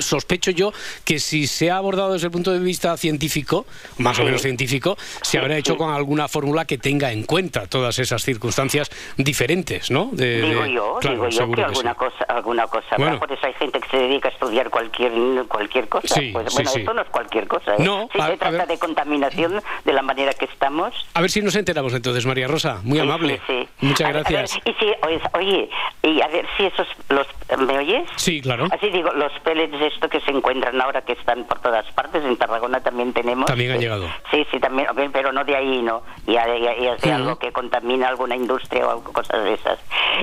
sospecho 0.00 0.50
yo 0.50 0.72
que 1.04 1.18
si 1.18 1.46
se 1.46 1.70
ha 1.70 1.76
abordado 1.76 2.14
desde 2.14 2.26
el 2.26 2.30
punto 2.32 2.52
de 2.52 2.58
vista 2.58 2.96
científico, 2.96 3.66
más 3.98 4.18
o 4.18 4.24
menos 4.24 4.40
científico, 4.42 4.96
se 5.22 5.38
habrá 5.38 5.56
hecho 5.58 5.76
con 5.76 5.92
alguna 5.92 6.26
fórmula 6.28 6.64
que 6.64 6.78
tenga 6.78 7.12
en 7.12 7.22
cuenta 7.24 7.66
todas 7.66 7.98
esas 7.98 8.22
circunstancias 8.22 8.90
diferentes, 9.16 9.57
¿no? 9.90 10.08
De- 10.12 10.42
Digo 10.42 10.66
yo, 10.66 10.98
claro, 11.00 11.16
digo 11.16 11.28
yo 11.28 11.48
que 11.50 11.56
sí. 11.56 11.62
alguna 11.62 11.94
cosa, 11.94 12.24
alguna 12.28 12.66
cosa 12.66 12.86
habrá. 12.90 13.04
Bueno. 13.06 13.18
Por 13.20 13.32
eso 13.32 13.46
hay 13.46 13.54
gente 13.54 13.80
que 13.80 13.88
se 13.88 13.96
dedica 13.98 14.28
a 14.28 14.32
estudiar 14.32 14.70
cualquier 14.70 15.12
cualquier 15.48 15.88
cosa. 15.88 16.14
Sí, 16.14 16.30
pues, 16.32 16.52
bueno, 16.54 16.70
sí. 16.70 16.80
esto 16.80 16.94
no 16.94 17.02
es 17.02 17.08
cualquier 17.08 17.46
cosa. 17.48 17.72
¿eh? 17.74 17.78
No, 17.80 18.08
si 18.12 18.20
a- 18.20 18.26
se 18.28 18.36
trata 18.36 18.58
ver. 18.58 18.66
de 18.68 18.78
contaminación 18.78 19.60
de 19.84 19.92
la 19.92 20.02
manera 20.02 20.32
que 20.34 20.44
estamos. 20.44 20.94
A 21.14 21.20
ver 21.20 21.30
si 21.30 21.42
nos 21.42 21.54
enteramos 21.56 21.92
entonces, 21.94 22.24
María 22.26 22.46
Rosa. 22.48 22.80
Muy 22.84 22.98
amable. 22.98 23.40
Muchas 23.80 24.08
A 24.08 24.12
ver, 24.12 24.22
gracias. 24.24 24.58
y 24.64 24.72
si, 24.74 24.86
oye, 25.32 25.68
y 26.02 26.20
a 26.20 26.28
ver 26.28 26.46
si 26.56 26.64
esos 26.64 26.86
los 27.08 27.26
¿me 27.58 27.78
oyes? 27.78 28.08
Sí, 28.16 28.40
claro. 28.40 28.66
Así 28.70 28.90
digo, 28.90 29.10
los 29.12 29.32
pellets 29.40 29.74
esto 29.80 30.08
que 30.08 30.20
se 30.20 30.30
encuentran 30.30 30.80
ahora 30.80 31.02
que 31.02 31.12
están 31.12 31.44
por 31.44 31.60
todas 31.60 31.84
partes, 31.92 32.22
en 32.24 32.36
Tarragona 32.36 32.80
también 32.80 33.12
tenemos. 33.12 33.46
También 33.46 33.72
han 33.72 33.80
llegado. 33.80 34.06
Sí, 34.30 34.46
sí, 34.50 34.58
también, 34.60 34.86
pero 35.12 35.32
no 35.32 35.44
de 35.44 35.56
ahí, 35.56 35.82
no. 35.82 36.02
Ya- 36.26 36.46
ya 36.58 36.72
es 36.72 37.00
de 37.00 37.12
algo 37.12 37.38
que 37.38 37.52
contamina 37.52 38.08
alguna 38.08 38.36
industria 38.36 38.86
o 38.86 38.90
algo, 38.90 39.12
cosas 39.12 39.44
de 39.48 39.54
esas. 39.54 39.78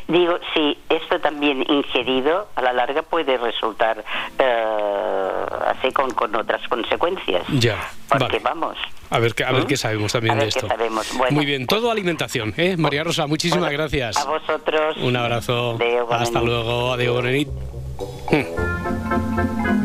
Digo, 0.07 0.37
si 0.53 0.77
esto 0.89 1.19
también 1.19 1.65
ingerido 1.69 2.47
a 2.55 2.61
la 2.61 2.73
larga 2.73 3.01
puede 3.01 3.37
resultar 3.37 4.03
eh, 4.39 5.45
así 5.67 5.91
con, 5.91 6.11
con 6.11 6.35
otras 6.35 6.67
consecuencias. 6.67 7.43
Ya, 7.49 7.77
Porque 8.09 8.25
vale. 8.25 8.39
vamos. 8.39 8.77
A 9.09 9.19
ver, 9.19 9.33
qué- 9.35 9.43
a 9.43 9.51
ver 9.51 9.63
¿Mm? 9.63 9.67
qué 9.67 9.77
sabemos 9.77 10.11
también 10.11 10.33
A 10.33 10.35
ver 10.35 10.45
de 10.45 10.51
qué 10.51 10.59
esto. 10.59 10.67
sabemos. 10.67 11.07
Bueno. 11.17 11.35
Muy 11.35 11.45
bien, 11.45 11.67
todo 11.67 11.91
alimentación, 11.91 12.53
¿eh? 12.57 12.75
María 12.77 13.03
Rosa, 13.03 13.27
muchísimas 13.27 13.65
Bueno, 13.65 13.77
gracias. 13.77 14.17
A 14.17 14.25
vosotros. 14.25 14.97
Un 14.97 15.15
abrazo. 15.15 15.77
Hasta 16.09 16.41
luego. 16.41 16.93
Adiós, 16.93 17.13
bona 17.15 17.29
nit. 17.31 17.47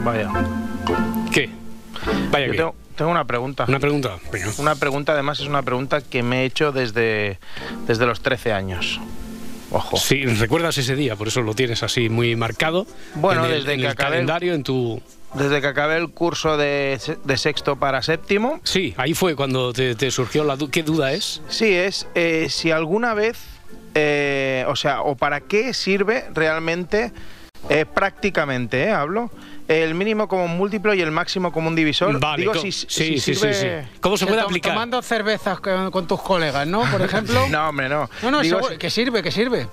Vaya. 0.05 0.29
¿Qué? 1.33 1.50
Vaya 2.31 2.46
Yo 2.46 2.53
que- 2.53 2.59
tengo, 2.59 2.74
tengo 2.96 3.11
una 3.11 3.24
pregunta. 3.24 3.64
Una 3.68 3.79
pregunta. 3.79 4.16
Venga. 4.33 4.48
Una 4.59 4.74
pregunta, 4.74 5.12
además, 5.12 5.40
es 5.40 5.46
una 5.46 5.62
pregunta 5.62 6.00
que 6.00 6.22
me 6.22 6.42
he 6.42 6.44
hecho 6.46 6.72
desde, 6.72 7.38
desde 7.87 8.07
los 8.07 8.20
13 8.22 8.53
años. 8.53 9.00
Ojo. 9.72 9.96
Sí, 9.96 10.24
recuerdas 10.26 10.76
ese 10.78 10.96
día, 10.96 11.16
por 11.16 11.28
eso 11.28 11.42
lo 11.42 11.54
tienes 11.54 11.83
así 11.83 12.09
muy 12.09 12.35
marcado. 12.37 12.87
Bueno, 13.14 13.44
en 13.44 13.52
el, 13.52 13.59
desde 13.61 13.74
en 13.74 13.80
que 13.80 13.87
el 13.87 13.92
acabé 13.92 14.09
el- 14.09 14.12
calendario, 14.14 14.54
en 14.54 14.62
tu. 14.62 15.00
Desde 15.35 15.61
que 15.61 15.66
acabé 15.68 15.96
el 15.96 16.09
curso 16.11 16.56
de, 16.56 16.98
de 17.24 17.37
sexto 17.38 17.76
para 17.76 18.02
séptimo. 18.02 18.61
Sí, 18.64 18.94
ahí 18.96 19.14
fue 19.14 19.37
cuando 19.37 19.72
te, 19.72 19.94
te 19.94 20.11
surgió 20.11 20.42
la 20.42 20.56
duda. 20.56 20.70
¿Qué 20.72 20.83
duda 20.83 21.12
es? 21.12 21.40
Sí, 21.48 21.72
es 21.72 22.09
eh, 22.16 22.48
si 22.50 22.72
alguna 22.72 23.14
vez, 23.14 23.38
eh, 23.94 24.64
o 24.66 24.74
sea, 24.74 25.02
o 25.02 25.14
para 25.16 25.40
qué 25.42 25.72
sirve 25.72 26.24
realmente, 26.35 27.12
eh, 27.68 27.85
prácticamente, 27.87 28.83
eh, 28.87 28.90
hablo, 28.90 29.30
el 29.70 29.94
mínimo 29.94 30.26
común 30.26 30.56
múltiplo 30.56 30.92
y 30.94 31.00
el 31.00 31.12
máximo 31.12 31.52
común 31.52 31.76
divisor. 31.76 32.18
Vale, 32.18 32.40
Digo, 32.42 32.54
si, 32.56 32.72
sí, 32.72 32.87
si 32.88 33.18
sí, 33.20 33.33
sirve- 33.35 33.52
sí, 33.54 33.61
sí. 33.85 33.98
¿Cómo 34.00 34.16
se 34.16 34.26
puede 34.26 34.40
aplicar? 34.40 34.72
Tomando 34.72 35.00
cervezas 35.00 35.61
con, 35.61 35.92
con 35.92 36.06
tus 36.09 36.20
colegas, 36.20 36.66
¿no? 36.66 36.83
Por 36.90 37.00
ejemplo. 37.02 37.40
No, 37.50 37.68
hombre, 37.68 37.88
no. 37.88 38.11
No, 38.22 38.30
no, 38.33 38.40
Digo, 38.40 38.59
seguro- 38.59 38.78
que 38.78 38.90
sirve, 38.90 39.22
que 39.22 39.30
sirve. 39.30 39.68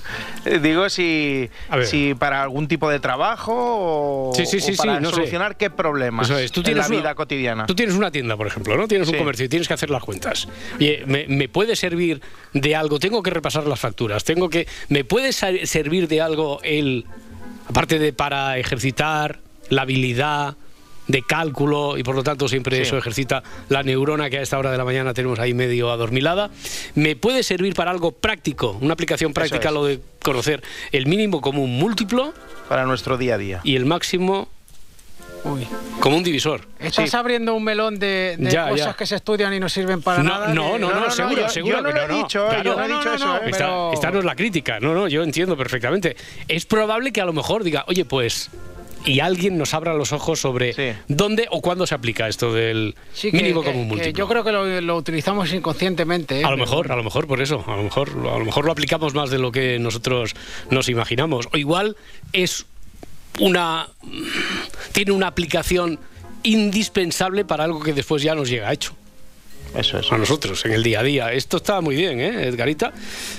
Digo 0.62 0.88
si, 0.88 1.50
si 1.84 2.14
para 2.14 2.42
algún 2.42 2.68
tipo 2.68 2.88
de 2.90 3.00
trabajo 3.00 3.52
o, 3.54 4.32
Sí, 4.34 4.46
sí, 4.46 4.56
o 4.56 4.60
sí, 4.60 4.72
sí, 4.72 4.76
para 4.76 5.00
no 5.00 5.10
sé. 5.10 5.16
solucionar 5.16 5.56
qué 5.56 5.70
problemas 5.70 6.28
Eso 6.28 6.38
es, 6.38 6.50
tú 6.52 6.60
en 6.60 6.64
tienes 6.64 6.84
la 6.84 6.88
una- 6.88 6.96
vida 7.02 7.14
cotidiana. 7.14 7.66
Tú 7.66 7.74
tienes 7.74 7.94
una 7.94 8.10
tienda, 8.10 8.36
por 8.36 8.46
ejemplo, 8.46 8.76
¿no? 8.76 8.88
Tienes 8.88 9.08
un 9.08 9.16
comercio 9.18 9.46
y 9.46 9.48
tienes 9.48 9.68
que 9.68 9.74
hacer 9.74 9.90
las 9.90 10.02
cuentas. 10.02 10.48
Oye, 10.76 11.02
¿me, 11.06 11.26
me 11.28 11.48
puede 11.48 11.76
servir 11.76 12.20
de 12.52 12.76
algo? 12.76 12.98
Tengo 12.98 13.22
que 13.22 13.30
repasar 13.30 13.66
las 13.66 13.80
facturas. 13.80 14.24
Tengo 14.24 14.48
que. 14.48 14.66
¿Me 14.88 15.04
puede 15.04 15.32
servir 15.32 16.08
de 16.08 16.20
algo 16.20 16.60
el. 16.62 17.04
Aparte 17.74 17.98
de 17.98 18.12
para 18.12 18.56
ejercitar 18.56 19.40
la 19.68 19.82
habilidad 19.82 20.54
de 21.08 21.22
cálculo 21.22 21.98
y 21.98 22.04
por 22.04 22.14
lo 22.14 22.22
tanto 22.22 22.46
siempre 22.46 22.76
Sí. 22.76 22.82
eso 22.82 22.96
ejercita 22.96 23.42
la 23.68 23.82
neurona 23.82 24.30
que 24.30 24.38
a 24.38 24.42
esta 24.42 24.56
hora 24.60 24.70
de 24.70 24.78
la 24.78 24.84
mañana 24.84 25.12
tenemos 25.12 25.40
ahí 25.40 25.54
medio 25.54 25.90
adormilada. 25.90 26.50
¿Me 26.94 27.16
puede 27.16 27.42
servir 27.42 27.74
para 27.74 27.90
algo 27.90 28.12
práctico? 28.12 28.78
Una 28.80 28.92
aplicación 28.92 29.32
práctica 29.34 29.70
es. 29.70 29.74
lo 29.74 29.84
de 29.86 29.98
conocer 30.22 30.62
el 30.92 31.06
mínimo 31.06 31.40
común 31.40 31.70
múltiplo 31.76 32.32
Para 32.68 32.84
nuestro 32.86 33.18
día 33.18 33.34
a 33.34 33.38
día. 33.38 33.60
y 33.64 33.74
el 33.74 33.86
máximo 33.86 34.48
Uy. 35.44 35.66
común 36.00 36.22
divisor. 36.24 36.62
Estás 36.78 37.10
Sí. 37.10 37.16
abriendo 37.16 37.54
un 37.54 37.62
melón 37.64 37.98
de, 37.98 38.36
de 38.38 38.50
Ya, 38.50 38.68
cosas 38.70 38.86
ya. 38.86 38.94
que 38.94 39.06
se 39.06 39.16
estudian 39.16 39.52
y 39.54 39.60
no 39.60 39.68
sirven 39.68 40.00
para 40.02 40.22
No, 40.22 40.30
nada. 40.30 40.54
no, 40.54 40.78
no, 40.78 40.90
no, 40.92 41.10
seguro, 41.10 41.42
yo- 41.42 41.48
seguro 41.48 41.76
yo 41.78 41.82
no 41.82 41.88
que 41.92 42.00
lo 42.00 42.08
no, 42.08 42.16
dicho, 42.16 42.46
Claro. 42.48 42.62
yo 42.62 42.76
no 42.76 42.84
he 42.84 42.88
No, 42.88 42.96
dicho 42.98 43.08
no, 43.10 43.14
eso, 43.16 43.36
eh. 43.36 43.40
Esta, 43.46 43.58
pero- 43.58 43.92
esta 43.92 44.10
no 44.10 44.18
es 44.20 44.24
la 44.24 44.36
crítica, 44.36 44.80
no, 44.80 44.94
no, 44.94 45.06
yo 45.08 45.22
entiendo 45.22 45.56
perfectamente. 45.56 46.16
Es 46.48 46.64
probable 46.66 47.12
que 47.12 47.20
a 47.20 47.24
lo 47.24 47.32
mejor 47.32 47.62
diga, 47.64 47.84
oye, 47.88 48.04
pues, 48.04 48.50
y 49.06 49.20
alguien 49.20 49.58
nos 49.58 49.74
abra 49.74 49.92
los 49.92 50.12
ojos 50.14 50.40
sobre 50.40 50.72
Sí. 50.72 50.98
dónde 51.08 51.46
o 51.50 51.60
cuándo 51.60 51.86
se 51.86 51.94
aplica 51.94 52.26
esto 52.26 52.54
del 52.54 52.94
Sí, 53.12 53.30
que- 53.30 53.36
mínimo 53.36 53.60
que- 53.60 53.66
común 53.70 53.88
múltiplo. 53.88 54.12
yo 54.16 54.26
creo 54.28 54.44
que 54.44 54.52
lo, 54.52 54.80
lo 54.80 54.96
utilizamos 54.96 55.52
inconscientemente. 55.52 56.40
¿eh? 56.40 56.44
a 56.44 56.50
lo 56.50 56.56
mejor, 56.56 56.90
a 56.90 56.96
lo 56.96 57.04
mejor 57.04 57.26
por 57.26 57.42
eso, 57.42 57.62
a 57.66 57.76
lo 57.76 57.82
mejor, 57.82 58.08
a 58.10 58.38
lo 58.38 58.44
mejor 58.46 58.64
lo 58.64 58.72
aplicamos 58.72 59.12
más 59.14 59.28
de 59.28 59.38
lo 59.38 59.52
que 59.52 59.78
nosotros 59.78 60.34
nos 60.70 60.88
imaginamos. 60.88 61.48
O 61.52 61.58
igual 61.58 61.96
es 62.32 62.64
una 63.40 63.88
tiene 64.92 65.12
una 65.12 65.26
aplicación 65.26 65.98
indispensable 66.42 67.44
para 67.44 67.64
algo 67.64 67.80
que 67.80 67.92
después 67.92 68.22
ya 68.22 68.34
nos 68.34 68.48
llega 68.48 68.72
hecho. 68.72 68.94
Eso 69.74 69.98
es. 69.98 70.12
a 70.12 70.18
nosotros 70.18 70.64
en 70.66 70.72
el 70.72 70.82
día 70.82 71.00
a 71.00 71.02
día. 71.02 71.32
Esto 71.32 71.56
está 71.56 71.80
muy 71.80 71.96
bien, 71.96 72.20
¿eh, 72.20 72.46
Edgarita? 72.46 72.92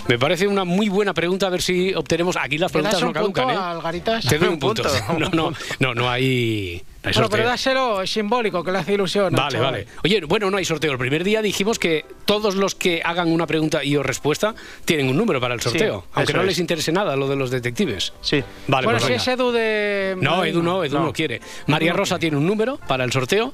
Me 0.07 0.19
parece 0.19 0.47
una 0.47 0.65
muy 0.65 0.89
buena 0.89 1.13
pregunta 1.13 1.47
a 1.47 1.49
ver 1.49 1.61
si 1.61 1.93
obtenemos. 1.93 2.35
Aquí 2.35 2.57
las 2.57 2.73
¿Le 2.73 2.81
das 2.81 2.95
preguntas 2.95 3.01
no 3.01 3.23
punto 3.23 3.41
caducan, 3.41 3.49
¿eh? 3.51 3.55
al? 3.55 4.27
Te 4.27 4.37
doy 4.37 4.49
un 4.49 4.53
Un 4.55 4.59
punto. 4.59 4.83
No, 5.17 5.29
no, 5.29 5.53
no, 5.79 5.93
no 5.93 6.09
hay. 6.09 6.83
Hay 7.07 7.13
Bueno, 7.13 7.29
pero 7.29 7.43
sorteo. 7.43 7.45
dáselo, 7.49 8.01
es 8.01 8.09
simbólico, 8.11 8.63
que 8.63 8.71
le 8.71 8.77
hace 8.79 8.93
ilusión. 8.93 9.25
al 9.25 9.31
Vale, 9.31 9.51
chaval. 9.57 9.71
vale. 9.73 9.87
Oye, 10.03 10.21
bueno, 10.25 10.49
no 10.51 10.57
hay 10.57 10.65
sorteo. 10.65 10.91
El 10.91 10.97
primer 10.97 11.23
día 11.23 11.41
dijimos 11.41 11.79
que 11.79 12.05
todos 12.25 12.55
los 12.55 12.75
que 12.75 13.01
hagan 13.03 13.29
una 13.31 13.45
pregunta 13.47 13.83
y 13.83 13.95
o 13.95 14.03
respuesta 14.03 14.55
tienen 14.85 15.07
un 15.09 15.17
número 15.17 15.39
para 15.39 15.53
el 15.53 15.61
sorteo. 15.61 16.01
Sí, 16.01 16.07
aunque 16.13 16.33
no 16.33 16.41
es. 16.41 16.47
les 16.47 16.59
interese 16.59 16.91
nada 16.91 17.15
lo 17.15 17.27
de 17.27 17.35
los 17.35 17.51
detectives. 17.51 18.13
Sí. 18.21 18.43
Vale, 18.67 18.85
bueno, 18.87 18.99
pues 18.99 19.03
si 19.03 19.09
venga. 19.09 19.21
es 19.21 19.27
Edu 19.27 19.51
de. 19.51 20.17
No, 20.19 20.43
Edu 20.43 20.61
no, 20.63 20.83
Edu 20.83 20.97
no, 20.97 21.05
No. 21.05 21.13
quiere. 21.13 21.41
María 21.67 21.93
Rosa 21.93 22.17
tiene 22.19 22.37
un 22.37 22.45
número 22.47 22.77
para 22.87 23.03
el 23.03 23.11
sorteo. 23.11 23.53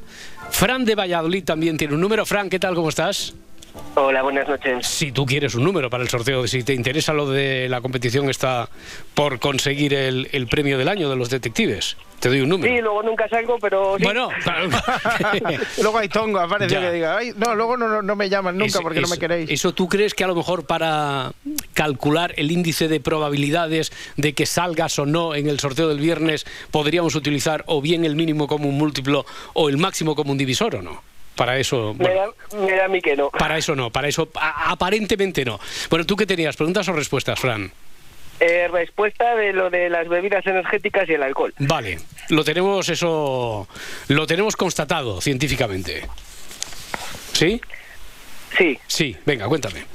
Fran 0.51 0.85
de 0.85 0.95
Valladolid 0.95 1.43
también 1.43 1.77
tiene 1.77 1.93
un 1.93 2.01
número. 2.01 2.25
Fran, 2.25 2.49
¿qué 2.49 2.59
tal? 2.59 2.75
¿Cómo 2.75 2.89
estás? 2.89 3.33
Hola, 3.95 4.21
buenas 4.21 4.47
noches. 4.47 4.85
Si 4.87 5.11
tú 5.11 5.25
quieres 5.25 5.55
un 5.55 5.63
número 5.63 5.89
para 5.89 6.03
el 6.03 6.09
sorteo, 6.09 6.47
si 6.47 6.63
te 6.63 6.73
interesa 6.73 7.13
lo 7.13 7.29
de 7.29 7.67
la 7.69 7.81
competición 7.81 8.29
está 8.29 8.69
por 9.13 9.39
conseguir 9.39 9.93
el, 9.93 10.29
el 10.31 10.47
premio 10.47 10.77
del 10.77 10.87
año 10.87 11.09
de 11.09 11.15
los 11.15 11.29
detectives, 11.29 11.97
te 12.19 12.29
doy 12.29 12.41
un 12.41 12.49
número. 12.49 12.73
Sí, 12.73 12.81
luego 12.81 13.03
nunca 13.03 13.27
salgo, 13.29 13.57
pero 13.59 13.97
sí. 13.97 14.03
Bueno, 14.03 14.29
luego 15.81 15.97
hay 15.97 16.09
tongo, 16.09 16.39
aparece 16.39 16.73
Ya. 16.73 16.81
que 16.81 16.91
diga, 16.91 17.17
"Ay, 17.17 17.31
no, 17.35 17.55
luego 17.55 17.77
no, 17.77 17.87
no, 17.87 18.01
no 18.01 18.15
me 18.15 18.29
llaman 18.29 18.57
nunca 18.57 18.67
Eso- 18.69 18.81
porque 18.81 19.01
no 19.01 19.07
me 19.07 19.17
queréis. 19.17 19.49
¿Eso 19.49 19.73
tú 19.73 19.87
crees 19.87 20.13
que 20.13 20.23
a 20.23 20.27
lo 20.27 20.35
mejor 20.35 20.65
para 20.65 21.31
calcular 21.73 22.33
el 22.37 22.51
índice 22.51 22.87
de 22.87 22.99
probabilidades 22.99 23.91
de 24.17 24.33
que 24.33 24.45
salgas 24.45 24.97
o 24.99 25.05
no 25.05 25.35
en 25.35 25.47
el 25.47 25.59
sorteo 25.59 25.87
del 25.87 25.99
viernes 25.99 26.45
podríamos 26.71 27.15
utilizar 27.15 27.63
o 27.67 27.81
bien 27.81 28.05
el 28.05 28.15
mínimo 28.15 28.47
común 28.47 28.77
múltiplo 28.77 29.25
o 29.53 29.69
el 29.69 29.77
máximo 29.77 30.15
común 30.15 30.37
divisor 30.37 30.75
o 30.77 30.81
no? 30.81 31.03
Para 31.35 31.57
eso, 31.57 31.93
me, 31.97 32.05
bueno, 32.05 32.33
da, 32.51 32.57
me 32.57 32.71
da 32.75 32.85
a 32.85 32.87
mí 32.87 33.01
que 33.01 33.15
no. 33.15 33.29
para 33.31 33.57
eso 33.57 33.75
no, 33.75 33.89
para 33.89 34.07
eso 34.07 34.29
a- 34.35 34.71
aparentemente 34.71 35.45
no. 35.45 35.59
Bueno, 35.89 36.05
¿tú 36.05 36.15
qué 36.15 36.25
tenías? 36.25 36.55
¿Preguntas 36.55 36.87
o 36.89 36.93
respuestas, 36.93 37.39
Fran? 37.39 37.71
Eh, 38.39 38.67
respuesta 38.71 39.35
de 39.35 39.53
lo 39.53 39.69
de 39.69 39.89
las 39.89 40.07
bebidas 40.07 40.45
energéticas 40.47 41.07
y 41.07 41.13
el 41.13 41.23
alcohol. 41.23 41.53
Vale, 41.59 41.99
lo 42.29 42.43
tenemos 42.43 42.89
eso, 42.89 43.67
lo 44.07 44.27
tenemos 44.27 44.55
constatado 44.55 45.21
científicamente. 45.21 46.07
¿Sí? 47.33 47.61
Sí. 48.57 48.79
Sí, 48.87 49.15
venga, 49.25 49.47
cuéntame. 49.47 49.85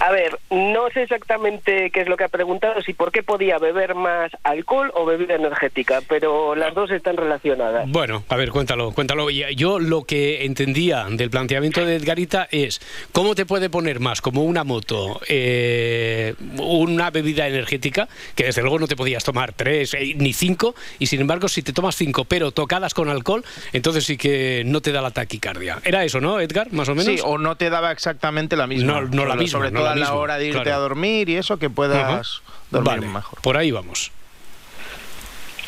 A 0.00 0.12
ver, 0.12 0.38
no 0.50 0.88
sé 0.90 1.02
exactamente 1.02 1.90
qué 1.90 2.02
es 2.02 2.08
lo 2.08 2.16
que 2.16 2.24
ha 2.24 2.28
preguntado, 2.28 2.80
si 2.82 2.92
por 2.92 3.10
qué 3.10 3.22
podía 3.22 3.58
beber 3.58 3.94
más 3.96 4.30
alcohol 4.44 4.92
o 4.94 5.04
bebida 5.04 5.34
energética, 5.34 6.00
pero 6.08 6.54
las 6.54 6.72
dos 6.74 6.90
están 6.90 7.16
relacionadas. 7.16 7.88
Bueno, 7.88 8.22
a 8.28 8.36
ver, 8.36 8.50
cuéntalo, 8.50 8.92
cuéntalo. 8.92 9.28
Y 9.30 9.44
Yo 9.56 9.80
lo 9.80 10.04
que 10.04 10.44
entendía 10.44 11.06
del 11.10 11.30
planteamiento 11.30 11.84
de 11.84 11.96
Edgarita 11.96 12.48
es 12.50 12.80
cómo 13.12 13.34
te 13.34 13.44
puede 13.44 13.70
poner 13.70 13.98
más 13.98 14.20
como 14.20 14.44
una 14.44 14.62
moto, 14.62 15.20
eh, 15.28 16.34
una 16.58 17.10
bebida 17.10 17.48
energética, 17.48 18.08
que 18.36 18.44
desde 18.44 18.62
luego 18.62 18.78
no 18.78 18.86
te 18.86 18.94
podías 18.94 19.24
tomar 19.24 19.52
tres 19.52 19.94
eh, 19.94 20.14
ni 20.16 20.32
cinco, 20.32 20.74
y 20.98 21.06
sin 21.06 21.20
embargo 21.20 21.48
si 21.48 21.62
te 21.62 21.72
tomas 21.72 21.96
cinco 21.96 22.24
pero 22.24 22.52
tocadas 22.52 22.94
con 22.94 23.08
alcohol, 23.08 23.44
entonces 23.72 24.04
sí 24.04 24.16
que 24.16 24.62
no 24.64 24.80
te 24.80 24.92
da 24.92 25.02
la 25.02 25.10
taquicardia. 25.10 25.78
Era 25.84 26.04
eso, 26.04 26.20
¿no, 26.20 26.40
Edgar? 26.40 26.72
Más 26.72 26.88
o 26.88 26.94
menos. 26.94 27.06
Sí, 27.06 27.20
o 27.24 27.36
no 27.38 27.56
te 27.56 27.68
daba 27.68 27.90
exactamente 27.90 28.56
la 28.56 28.66
misma. 28.66 29.00
No, 29.00 29.08
no 29.08 29.24
la 29.24 29.34
misma, 29.34 29.58
Sobre 29.58 29.70
no 29.70 29.80
todo 29.80 29.87
a 29.92 29.96
la 29.96 30.14
hora 30.14 30.38
de 30.38 30.46
irte 30.46 30.62
claro. 30.62 30.78
a 30.78 30.80
dormir 30.80 31.28
y 31.28 31.36
eso, 31.36 31.58
que 31.58 31.70
puedas 31.70 32.42
dormir 32.70 33.00
Vale, 33.00 33.06
mejor. 33.06 33.40
por 33.40 33.56
ahí 33.56 33.70
vamos. 33.70 34.12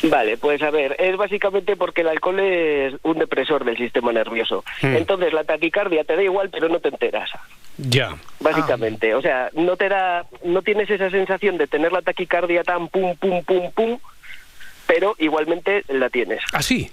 Vale, 0.03 0.37
pues 0.37 0.61
a 0.63 0.71
ver, 0.71 0.95
es 0.99 1.15
básicamente 1.15 1.75
porque 1.75 2.01
el 2.01 2.07
alcohol 2.07 2.39
es 2.39 2.95
un 3.03 3.19
depresor 3.19 3.63
del 3.63 3.77
sistema 3.77 4.11
nervioso. 4.11 4.63
Hmm. 4.81 4.95
Entonces 4.95 5.31
la 5.31 5.43
taquicardia 5.43 6.03
te 6.03 6.15
da 6.15 6.23
igual, 6.23 6.49
pero 6.49 6.69
no 6.69 6.79
te 6.79 6.89
enteras. 6.89 7.29
Ya. 7.77 8.15
Básicamente, 8.39 9.13
o 9.13 9.21
sea, 9.21 9.49
no 9.53 9.77
te 9.77 9.89
da, 9.89 10.25
no 10.43 10.61
tienes 10.61 10.89
esa 10.89 11.09
sensación 11.09 11.57
de 11.57 11.67
tener 11.67 11.91
la 11.91 12.01
taquicardia 12.01 12.63
tan 12.63 12.87
pum 12.87 13.15
pum 13.15 13.43
pum 13.43 13.71
pum, 13.71 13.99
pero 14.87 15.15
igualmente 15.19 15.83
la 15.87 16.09
tienes. 16.09 16.41
¿Ah, 16.51 16.61
sí? 16.61 16.91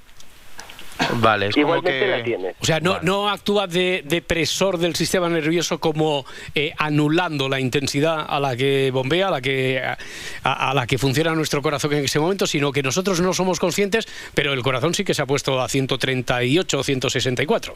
Vale, 1.15 1.47
es 1.47 1.55
como 1.55 1.77
Igualmente 1.77 2.01
que... 2.01 2.07
la 2.07 2.23
tienes. 2.23 2.57
O 2.61 2.65
sea, 2.65 2.81
no, 2.81 2.99
no 3.03 3.29
actúa 3.29 3.67
de 3.67 4.03
depresor 4.05 4.79
del 4.79 4.95
sistema 4.97 5.29
nervioso 5.29 5.79
como 5.79 6.27
eh, 6.55 6.73
anulando 6.77 7.49
la 7.49 7.61
intensidad 7.61 8.27
a 8.29 8.41
la 8.41 8.57
que 8.57 8.91
bombea, 8.93 9.29
a 9.29 9.31
la 9.31 9.41
que, 9.41 9.81
a, 9.81 10.71
a 10.71 10.75
la 10.75 10.87
que 10.87 10.99
funciona 10.99 11.35
nuestro 11.35 11.63
corazón 11.63 11.93
en 11.95 12.05
ese 12.05 12.19
momento, 12.19 12.47
sino 12.47 12.73
que 12.73 12.83
nosotros 12.83 13.21
no 13.21 13.33
somos 13.33 13.61
conscientes, 13.61 14.09
pero 14.35 14.53
el 14.53 14.63
corazón 14.63 14.95
sí 14.95 15.05
que 15.05 15.15
se 15.15 15.23
ha 15.23 15.27
puesto 15.27 15.61
a 15.61 15.69
138 15.69 16.79
o 16.79 16.83
164. 16.83 17.75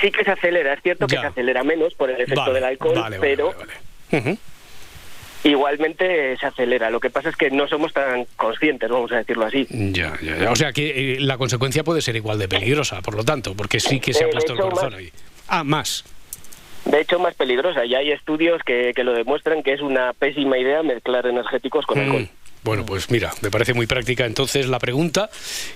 Sí 0.00 0.10
que 0.12 0.24
se 0.24 0.30
acelera, 0.30 0.74
es 0.74 0.82
cierto 0.82 1.06
que 1.06 1.16
se 1.16 1.26
acelera 1.26 1.64
menos 1.64 1.94
por 1.94 2.10
el 2.10 2.20
efecto 2.20 2.42
Vale, 2.42 2.54
del 2.54 2.64
alcohol, 2.64 2.94
vale, 2.94 3.18
vale, 3.18 3.36
pero. 3.36 3.54
Igualmente 5.44 6.36
se 6.36 6.46
acelera. 6.46 6.90
Lo 6.90 7.00
que 7.00 7.10
pasa 7.10 7.28
es 7.28 7.36
que 7.36 7.50
no 7.50 7.66
somos 7.68 7.92
tan 7.92 8.26
conscientes, 8.36 8.88
vamos 8.88 9.10
a 9.12 9.16
decirlo 9.16 9.46
así. 9.46 9.66
Ya, 9.70 10.12
ya, 10.22 10.36
ya. 10.38 10.50
O 10.50 10.56
sea 10.56 10.72
que 10.72 11.14
eh, 11.14 11.20
la 11.20 11.38
consecuencia 11.38 11.82
puede 11.84 12.00
ser 12.02 12.16
igual 12.16 12.38
de 12.38 12.48
peligrosa, 12.48 13.00
por 13.02 13.14
lo 13.14 13.24
tanto, 13.24 13.54
porque 13.54 13.80
sí 13.80 14.00
que 14.00 14.12
se 14.12 14.24
ha 14.24 14.26
Eh, 14.28 14.30
puesto 14.32 14.52
el 14.52 14.58
corazón 14.60 14.90
más. 14.90 14.98
ahí. 14.98 15.10
Ah, 15.48 15.64
más. 15.64 16.04
De 16.84 17.00
hecho, 17.00 17.18
más 17.18 17.34
peligrosa. 17.34 17.84
Ya 17.84 17.98
hay 17.98 18.10
estudios 18.10 18.62
que, 18.64 18.92
que 18.96 19.04
lo 19.04 19.12
demuestran 19.12 19.62
que 19.62 19.74
es 19.74 19.80
una 19.82 20.12
pésima 20.14 20.56
idea 20.58 20.82
mezclar 20.82 21.26
energéticos 21.26 21.84
con 21.86 21.98
Mm, 21.98 22.00
alcohol. 22.02 22.28
Bueno, 22.62 22.84
pues 22.84 23.10
mira, 23.10 23.32
me 23.40 23.50
parece 23.50 23.72
muy 23.74 23.86
práctica 23.86 24.26
entonces 24.26 24.66
la 24.68 24.78
pregunta 24.78 25.30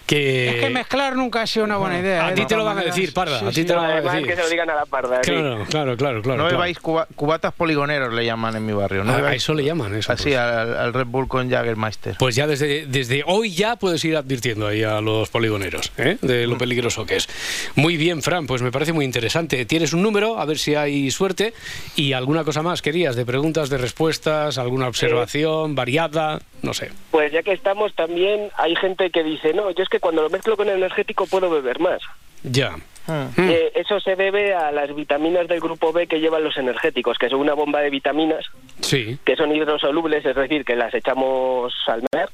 que... 0.06 0.48
Es 0.48 0.54
que 0.64 0.70
mezclar 0.70 1.16
nunca 1.16 1.42
ha 1.42 1.46
sido 1.46 1.64
una 1.64 1.76
buena 1.78 1.98
idea. 1.98 2.26
A 2.26 2.30
¿eh? 2.32 2.34
ti 2.34 2.44
te 2.46 2.56
lo 2.56 2.64
van 2.64 2.78
a 2.78 2.82
decir, 2.82 3.12
Parda, 3.14 3.38
Sí, 3.40 3.44
a 3.46 3.48
ti 3.48 3.54
sí. 3.54 3.64
te 3.64 3.72
lo 3.74 3.80
van 3.80 3.90
a 3.92 4.00
decir. 4.00 4.26
que 4.26 4.36
se 4.36 4.42
lo 4.42 4.48
digan 4.50 4.68
a 4.70 4.74
la 4.74 4.86
parda. 4.86 5.20
sí. 5.22 5.30
Claro, 5.30 5.64
claro, 5.70 5.96
claro, 5.96 5.96
claro. 5.96 6.22
no 6.22 6.44
claro. 6.44 6.48
bebáis 6.50 6.78
cuba- 6.78 7.08
cubatas 7.16 7.54
poligoneros, 7.54 8.12
le 8.12 8.24
llaman 8.26 8.56
en 8.56 8.66
mi 8.66 8.72
barrio. 8.72 9.02
¿no 9.04 9.12
Ah, 9.14 9.28
a 9.28 9.34
eso 9.34 9.54
le 9.54 9.64
llaman 9.64 9.94
eso. 9.94 10.12
Así, 10.12 10.24
pues. 10.24 10.36
al, 10.36 10.76
al 10.76 10.92
Red 10.92 11.06
Bull 11.06 11.26
con 11.26 11.48
Jagermeister. 11.50 12.16
Pues 12.18 12.34
ya 12.36 12.46
desde, 12.46 12.84
desde 12.86 13.22
hoy 13.26 13.52
ya 13.54 13.76
puedes 13.76 14.04
ir 14.04 14.16
advirtiendo 14.16 14.66
ahí 14.66 14.82
a 14.82 15.00
los 15.00 15.30
poligoneros 15.30 15.90
¿eh? 15.96 16.18
de 16.20 16.46
lo 16.46 16.58
peligroso 16.58 17.06
que 17.06 17.16
es. 17.16 17.28
Muy 17.76 17.96
bien, 17.96 18.20
Fran, 18.22 18.46
pues 18.46 18.60
me 18.60 18.70
parece 18.70 18.92
muy 18.92 19.06
interesante. 19.06 19.64
Tienes 19.64 19.94
un 19.94 20.02
número, 20.02 20.38
a 20.38 20.44
ver 20.44 20.58
si 20.58 20.74
hay 20.74 21.10
suerte. 21.10 21.54
Y 21.96 22.12
alguna 22.12 22.44
cosa 22.44 22.62
más 22.62 22.82
querías, 22.82 23.16
de 23.16 23.24
preguntas, 23.24 23.70
de 23.70 23.78
respuestas, 23.78 24.58
alguna 24.58 24.86
observación 24.88 25.74
variada, 25.74 26.40
no 26.62 26.73
sé. 26.74 26.90
Pues 27.10 27.32
ya 27.32 27.42
que 27.42 27.52
estamos, 27.52 27.94
también 27.94 28.50
hay 28.56 28.76
gente 28.76 29.10
que 29.10 29.22
dice, 29.22 29.54
no, 29.54 29.70
yo 29.70 29.82
es 29.82 29.88
que 29.88 30.00
cuando 30.00 30.22
lo 30.22 30.30
mezclo 30.30 30.56
con 30.56 30.68
energético 30.68 31.26
puedo 31.26 31.48
beber 31.48 31.80
más. 31.80 32.00
Ya. 32.42 32.76
Hmm. 33.06 33.28
Eh, 33.36 33.72
eso 33.74 34.00
se 34.00 34.16
debe 34.16 34.54
a 34.54 34.72
las 34.72 34.94
vitaminas 34.94 35.46
del 35.46 35.60
grupo 35.60 35.92
B 35.92 36.06
que 36.06 36.20
llevan 36.20 36.42
los 36.42 36.56
energéticos, 36.56 37.18
que 37.18 37.28
son 37.28 37.40
una 37.40 37.52
bomba 37.54 37.80
de 37.80 37.90
vitaminas 37.90 38.46
Sí. 38.80 39.18
que 39.24 39.36
son 39.36 39.54
hidrosolubles, 39.54 40.24
es 40.24 40.34
decir, 40.34 40.64
que 40.64 40.74
las 40.74 40.94
echamos 40.94 41.72
al 41.86 42.02
mar. 42.14 42.30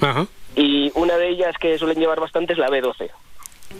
Ajá. 0.00 0.26
Y 0.56 0.90
una 0.94 1.16
de 1.16 1.28
ellas 1.28 1.54
que 1.60 1.78
suelen 1.78 1.98
llevar 2.00 2.18
bastante 2.20 2.52
es 2.52 2.58
la 2.58 2.68
B12. 2.68 3.10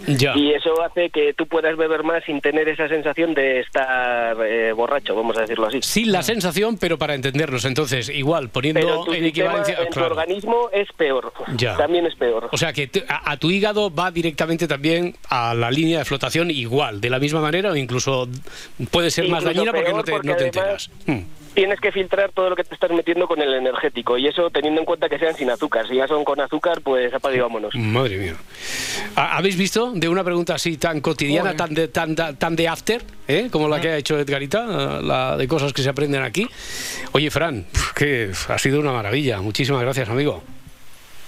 Ya. 0.07 0.37
Y 0.37 0.53
eso 0.53 0.81
hace 0.83 1.11
que 1.11 1.35
tú 1.35 1.47
puedas 1.47 1.77
beber 1.77 2.03
más 2.03 2.25
sin 2.25 2.41
tener 2.41 2.69
esa 2.69 2.89
sensación 2.89 3.35
de 3.35 3.61
estar 3.61 4.37
eh, 4.45 4.73
borracho, 4.73 5.15
vamos 5.15 5.37
a 5.37 5.43
decirlo 5.43 5.67
así. 5.67 5.81
Sin 5.83 6.13
la 6.13 6.23
sensación, 6.23 6.79
pero 6.79 6.99
para 6.99 7.15
entendernos. 7.15 7.65
Entonces, 7.65 8.09
igual, 8.09 8.49
poniendo 8.49 9.05
tu 9.05 9.13
en 9.13 9.25
equivalencia. 9.25 9.77
en 9.79 9.87
tu 9.87 9.93
claro. 9.95 10.15
organismo 10.15 10.71
es 10.73 10.89
peor. 10.93 11.33
Ya. 11.57 11.77
También 11.77 12.07
es 12.07 12.15
peor. 12.15 12.49
O 12.53 12.57
sea 12.57 12.73
que 12.73 12.91
a, 13.09 13.31
a 13.33 13.37
tu 13.37 13.51
hígado 13.51 13.95
va 13.95 14.11
directamente 14.11 14.67
también 14.69 15.15
a 15.29 15.55
la 15.55 15.71
línea 15.71 15.99
de 16.01 16.05
flotación 16.05 16.51
igual, 16.51 17.01
de 17.01 17.11
la 17.11 17.19
misma 17.19 17.41
manera 17.41 17.71
o 17.71 17.77
incluso 17.77 18.29
puede 18.91 19.11
ser 19.11 19.29
más 19.29 19.45
dañina 19.45 19.73
porque 19.73 19.93
no 19.93 20.05
te, 20.05 20.13
porque 20.13 20.29
no 20.29 20.37
te 20.37 20.45
además- 20.49 20.91
enteras. 21.07 21.19
Hmm. 21.23 21.38
Tienes 21.59 21.81
que 21.81 21.91
filtrar 21.91 22.31
todo 22.31 22.51
lo 22.51 22.55
que 22.55 22.63
te 22.63 22.73
estás 22.73 22.93
metiendo 22.93 23.27
con 23.27 23.43
el 23.43 23.53
energético 23.53 24.17
y 24.17 24.29
eso 24.29 24.49
teniendo 24.49 24.79
en 24.81 24.85
cuenta 24.85 25.09
que 25.09 25.19
sean 25.19 25.35
sin 25.35 25.51
azúcar. 25.51 25.89
Si 25.89 25.97
ya 25.97 26.07
son 26.07 26.23
con 26.25 26.39
azúcar, 26.41 26.83
pues 26.83 27.13
apaga 27.13 27.35
y 27.35 27.41
vámonos. 27.41 27.75
Madre 27.75 28.17
mía. 28.17 28.37
¿Ha- 29.17 29.39
¿Habéis 29.39 29.57
visto 29.59 29.91
de 29.93 30.09
una 30.09 30.23
pregunta 30.23 30.55
así 30.55 30.77
tan 30.77 31.01
cotidiana, 31.01 31.57
tan 31.57 31.75
de, 31.75 31.89
tan, 31.89 32.15
tan 32.15 32.55
de 32.55 32.69
after, 32.69 33.03
¿eh? 33.27 33.49
como 33.51 33.67
la 33.67 33.81
que 33.81 33.89
ha 33.89 33.97
hecho 33.97 34.17
Edgarita, 34.21 35.01
la 35.03 35.37
de 35.37 35.49
cosas 35.49 35.73
que 35.73 35.83
se 35.83 35.89
aprenden 35.89 36.23
aquí? 36.23 36.47
Oye, 37.11 37.29
Fran, 37.29 37.67
que 37.97 38.31
ha 38.51 38.59
sido 38.61 38.79
una 38.79 38.93
maravilla. 38.93 39.41
Muchísimas 39.41 39.83
gracias, 39.83 40.09
amigo. 40.09 40.45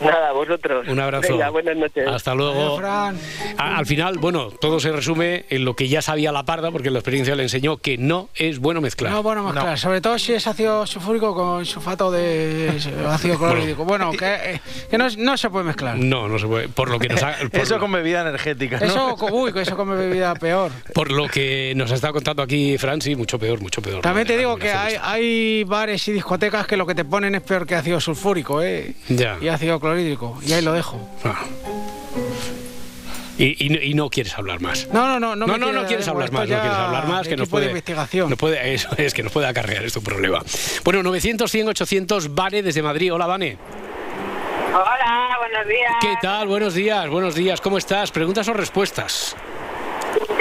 Nada, 0.00 0.32
vosotros. 0.32 0.88
Un 0.88 0.98
abrazo. 0.98 1.28
Venga, 1.32 1.50
buenas 1.50 1.76
noches. 1.76 2.06
Hasta 2.08 2.34
luego. 2.34 2.52
Adiós, 2.52 2.78
Fran. 2.78 3.18
A- 3.58 3.76
Al 3.78 3.86
final, 3.86 4.18
bueno, 4.18 4.50
todo 4.50 4.80
se 4.80 4.90
resume 4.92 5.44
en 5.50 5.64
lo 5.64 5.74
que 5.76 5.88
ya 5.88 6.00
sabía 6.02 6.32
la 6.32 6.44
parda, 6.44 6.70
porque 6.70 6.90
la 6.90 6.98
experiencia 6.98 7.34
le 7.36 7.42
enseñó 7.42 7.76
que 7.76 7.98
no 7.98 8.28
es 8.34 8.58
bueno 8.58 8.80
mezclar. 8.80 9.12
No, 9.12 9.22
bueno, 9.22 9.42
mezclar. 9.44 9.78
Sobre 9.78 10.00
todo 10.00 10.18
si 10.18 10.32
es 10.32 10.46
ácido 10.46 10.86
sulfúrico 10.86 11.34
con 11.34 11.66
sulfato 11.66 12.10
de 12.10 12.72
ácido 13.08 13.38
clorhídrico. 13.38 13.84
Bueno, 13.84 14.10
que, 14.12 14.34
eh, 14.54 14.60
que 14.90 14.96
no, 14.98 15.06
no 15.18 15.36
se 15.36 15.50
puede 15.50 15.64
mezclar. 15.66 15.96
No, 15.98 16.28
no 16.28 16.38
se 16.38 16.46
puede. 16.46 16.68
Por 16.68 16.90
lo 16.90 16.98
que 16.98 17.08
nos 17.08 17.22
ha, 17.22 17.36
por, 17.52 17.60
Eso 17.60 17.78
con 17.78 17.92
bebida 17.92 18.22
energética, 18.22 18.78
¿no? 18.80 18.86
Eso, 18.86 19.16
uy, 19.32 19.52
eso 19.54 19.76
come 19.76 19.96
bebida 19.96 20.34
peor. 20.34 20.70
por 20.94 21.10
lo 21.10 21.28
que 21.28 21.74
nos 21.76 21.92
ha 21.92 21.94
estado 21.96 22.14
contando 22.14 22.42
aquí 22.42 22.78
Fran, 22.78 23.00
sí, 23.02 23.14
mucho 23.16 23.38
peor, 23.38 23.60
mucho 23.60 23.82
peor. 23.82 24.00
También 24.00 24.26
te 24.26 24.36
digo 24.38 24.56
que 24.56 24.72
hay, 24.72 25.64
bares 25.64 26.08
y 26.08 26.12
discotecas 26.12 26.66
que 26.66 26.76
lo 26.76 26.86
que 26.86 26.94
te 26.94 27.04
ponen 27.04 27.34
es 27.34 27.42
peor 27.42 27.66
que 27.66 27.74
ácido 27.74 28.00
sulfúrico, 28.00 28.62
¿eh? 28.62 28.94
Ya. 29.08 29.36
Y 29.42 29.48
ácido 29.48 29.78
clorhídrico. 29.78 29.89
Y 29.98 30.52
ahí 30.52 30.62
lo 30.62 30.72
dejo. 30.72 30.98
Ah. 31.24 31.44
Y, 33.38 33.66
y 33.66 33.70
no- 33.70 33.80
y 33.82 33.94
no 33.94 34.10
quieres 34.10 34.36
hablar 34.36 34.60
más. 34.60 34.86
No, 34.92 35.06
no, 35.08 35.18
no. 35.18 35.34
No, 35.34 35.46
me 35.46 35.52
no, 35.58 35.66
no, 35.66 35.72
quiere- 35.72 35.86
quieres 35.86 36.08
hablar 36.08 36.30
más, 36.30 36.42
no 36.48 36.56
quieres 36.60 36.72
hablar 36.78 37.06
más, 37.06 37.26
que 37.26 37.36
nos 37.36 37.48
puede, 37.48 37.66
investigación. 37.68 38.28
nos 38.28 38.38
puede- 38.38 38.74
eso 38.74 38.88
es 38.98 39.14
que 39.14 39.22
nos 39.22 39.32
puede 39.32 39.46
acarrear 39.46 39.82
esto 39.84 40.00
un 40.00 40.04
problema. 40.04 40.42
Bueno, 40.84 41.02
900, 41.02 41.50
100, 41.50 41.68
800, 41.68 42.34
Vane 42.34 42.62
desde 42.62 42.82
Madrid. 42.82 43.12
Hola, 43.14 43.26
Vane. 43.26 43.56
Hola, 44.74 45.36
buenos 45.38 45.66
días. 45.66 45.92
¿Qué 46.02 46.14
tal? 46.20 46.46
Buenos 46.48 46.74
días, 46.74 47.08
buenos 47.08 47.34
días. 47.34 47.60
¿Cómo 47.62 47.78
estás? 47.78 48.10
¿Preguntas 48.12 48.46
o 48.48 48.52
respuestas? 48.52 49.34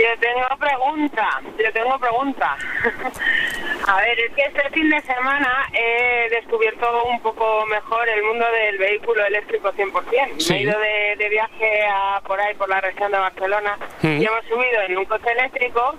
Yo 0.01 0.19
tengo 0.19 0.47
pregunta, 0.57 1.41
yo 1.57 1.71
tengo 1.73 1.99
pregunta. 1.99 2.57
A 3.87 3.97
ver, 4.01 4.19
es 4.19 4.31
que 4.33 4.41
este 4.43 4.69
fin 4.69 4.89
de 4.89 5.01
semana 5.01 5.67
he 5.73 6.29
descubierto 6.29 7.03
un 7.05 7.19
poco 7.21 7.65
mejor 7.65 8.07
el 8.07 8.23
mundo 8.23 8.45
del 8.51 8.77
vehículo 8.77 9.25
eléctrico 9.25 9.71
100%. 9.73 10.39
Sí. 10.39 10.53
Me 10.53 10.59
he 10.59 10.63
ido 10.63 10.79
de, 10.79 11.15
de 11.17 11.29
viaje 11.29 11.85
a, 11.91 12.21
por 12.25 12.39
ahí, 12.39 12.53
por 12.55 12.69
la 12.69 12.81
región 12.81 13.11
de 13.11 13.17
Barcelona, 13.19 13.77
Mm. 14.01 14.21
y 14.21 14.25
hemos 14.25 14.45
subido 14.45 14.81
en 14.87 14.97
un 14.97 15.05
coche 15.05 15.29
eléctrico 15.31 15.93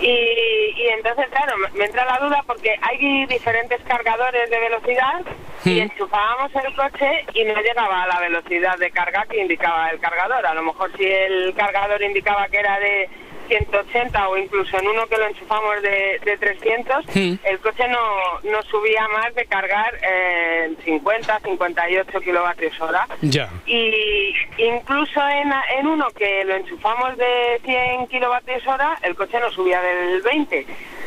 y, 0.00 0.08
y 0.08 0.88
entonces, 0.88 1.26
claro, 1.30 1.56
me, 1.58 1.68
me 1.78 1.84
entra 1.84 2.04
la 2.04 2.18
duda 2.18 2.42
porque 2.46 2.74
hay 2.82 3.26
diferentes 3.26 3.80
cargadores 3.82 4.50
de 4.50 4.58
velocidad 4.60 5.20
y 5.64 5.78
Mm. 5.80 5.82
enchufábamos 5.82 6.50
el 6.56 6.74
coche 6.74 7.24
y 7.34 7.44
no 7.44 7.54
llegaba 7.60 8.02
a 8.02 8.06
la 8.08 8.20
velocidad 8.20 8.76
de 8.78 8.90
carga 8.90 9.24
que 9.30 9.38
indicaba 9.38 9.90
el 9.90 10.00
cargador. 10.00 10.44
A 10.46 10.54
lo 10.54 10.62
mejor 10.62 10.90
si 10.96 11.04
el 11.04 11.54
cargador 11.54 12.02
indicaba 12.02 12.48
que 12.48 12.58
era 12.58 12.78
de 12.80 13.08
180 13.46 14.28
o 14.28 14.36
incluso 14.36 14.78
en 14.78 14.86
uno 14.88 15.06
que 15.06 15.16
lo 15.16 15.26
enchufamos 15.26 15.82
de, 15.82 16.20
de 16.24 16.36
300, 16.38 17.06
Mm. 17.14 17.34
el 17.44 17.58
coche 17.60 17.86
no, 17.88 18.40
no 18.50 18.62
subía 18.64 19.06
más 19.08 19.34
de 19.34 19.44
cargar 19.46 19.94
eh, 20.02 20.74
50, 20.84 21.40
58 21.40 22.20
kilovatios 22.20 22.80
hora. 22.80 23.06
Ya. 23.22 23.48
Y 23.66 24.32
incluso 24.58 25.20
en, 25.28 25.52
en 25.78 25.86
uno 25.86 26.08
que 26.10 26.44
lo 26.44 26.54
enchufamos 26.56 27.16
de 27.16 27.60
100 27.64 28.06
kilovatios 28.08 28.66
hora, 28.66 28.96
el 29.02 29.14
coche 29.14 29.38
no 29.40 29.50
subía 29.50 29.80
del 29.80 30.20
20. 30.22 30.66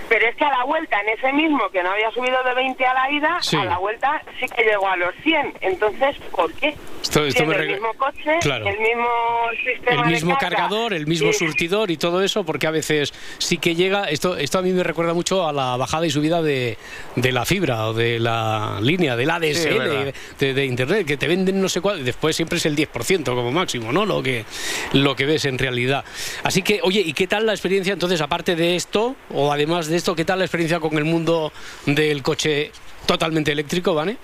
Pero 0.10 0.28
es 0.28 0.36
que 0.36 0.43
a 0.43 0.50
la 0.50 0.63
vuelta, 0.65 1.00
en 1.02 1.10
ese 1.17 1.32
mismo 1.34 1.69
que 1.69 1.84
no 1.84 1.91
había 1.91 2.12
subido 2.12 2.41
de 2.43 2.54
20 2.56 2.86
a 2.86 2.93
la 2.93 3.12
ida, 3.12 3.38
Sí. 3.41 3.56
a 3.58 3.65
la 3.65 3.78
vuelta 3.78 4.22
sí 4.39 4.48
que 4.48 4.63
llegó 4.63 4.88
a 4.88 4.98
los 4.98 5.13
100. 5.24 5.54
Entonces, 5.62 6.15
¿por 6.32 6.52
qué? 6.54 6.76
Esto- 7.02 7.26
esto 7.26 7.45
me 7.45 7.56
el 7.56 7.67
mismo 7.69 7.93
coche, 7.93 8.38
Claro. 8.41 8.67
el 8.67 8.78
mismo 8.80 9.08
sistema 9.65 10.02
El 10.02 10.08
de 10.10 10.13
mismo 10.15 10.38
carga. 10.38 10.58
cargador, 10.58 10.93
el 10.93 11.08
mismo 11.08 11.30
Y- 11.30 11.34
surtidor 11.34 11.91
y 11.91 11.98
todo 11.98 12.22
eso, 12.24 12.43
porque 12.43 12.67
a 12.67 12.72
veces 12.72 13.13
sí 13.38 13.58
que 13.58 13.76
llega. 13.76 14.06
Esto, 14.06 14.36
esto 14.36 14.60
a 14.60 14.62
mí 14.62 14.72
me 14.72 14.84
recuerda 14.84 15.13
mucho 15.13 15.48
a 15.48 15.54
la 15.54 15.78
bajada 15.78 16.06
y 16.06 16.10
subida 16.10 16.41
de, 16.41 16.78
de 17.15 17.32
la 17.32 17.45
fibra 17.45 17.88
o 17.88 17.93
de 17.93 18.19
la 18.19 18.80
línea, 18.82 19.15
del 19.15 19.28
Sí, 19.28 19.32
ADSL 19.32 19.78
verdad. 19.80 20.13
de, 20.39 20.54
de 20.54 20.65
internet, 20.65 21.06
que 21.08 21.17
te 21.17 21.28
venden 21.28 21.62
no 21.62 21.69
sé 21.69 21.82
cuál, 21.82 22.00
y 22.00 22.04
después 22.04 22.36
siempre 22.36 22.58
es 22.58 22.65
el 22.65 22.76
10% 22.76 23.34
como 23.36 23.52
máximo, 23.52 23.91
¿no? 23.91 24.06
Lo 24.06 24.22
que, 24.22 24.43
lo 24.93 25.15
que 25.15 25.26
ves 25.26 25.45
en 25.45 25.58
realidad. 25.58 26.04
Así 26.43 26.62
que, 26.63 26.80
oye, 26.84 27.00
¿y 27.02 27.13
qué 27.13 27.28
tal 27.28 27.45
la 27.45 27.54
experiencia 27.54 27.93
entonces, 27.93 28.19
aparte 28.22 28.56
de 28.56 28.76
esto, 28.76 29.15
o 29.34 29.52
además 29.52 29.88
de 29.88 29.99
esto, 30.00 30.16
qué 30.16 30.26
tal 30.26 30.40
la 30.40 30.46
experiencia 30.46 30.80
con 30.80 30.98
el 30.98 31.06
mundo 31.06 31.52
del 31.86 32.24
coche 32.24 32.72
totalmente 33.06 33.52
eléctrico, 33.52 33.94
Vane? 33.94 34.18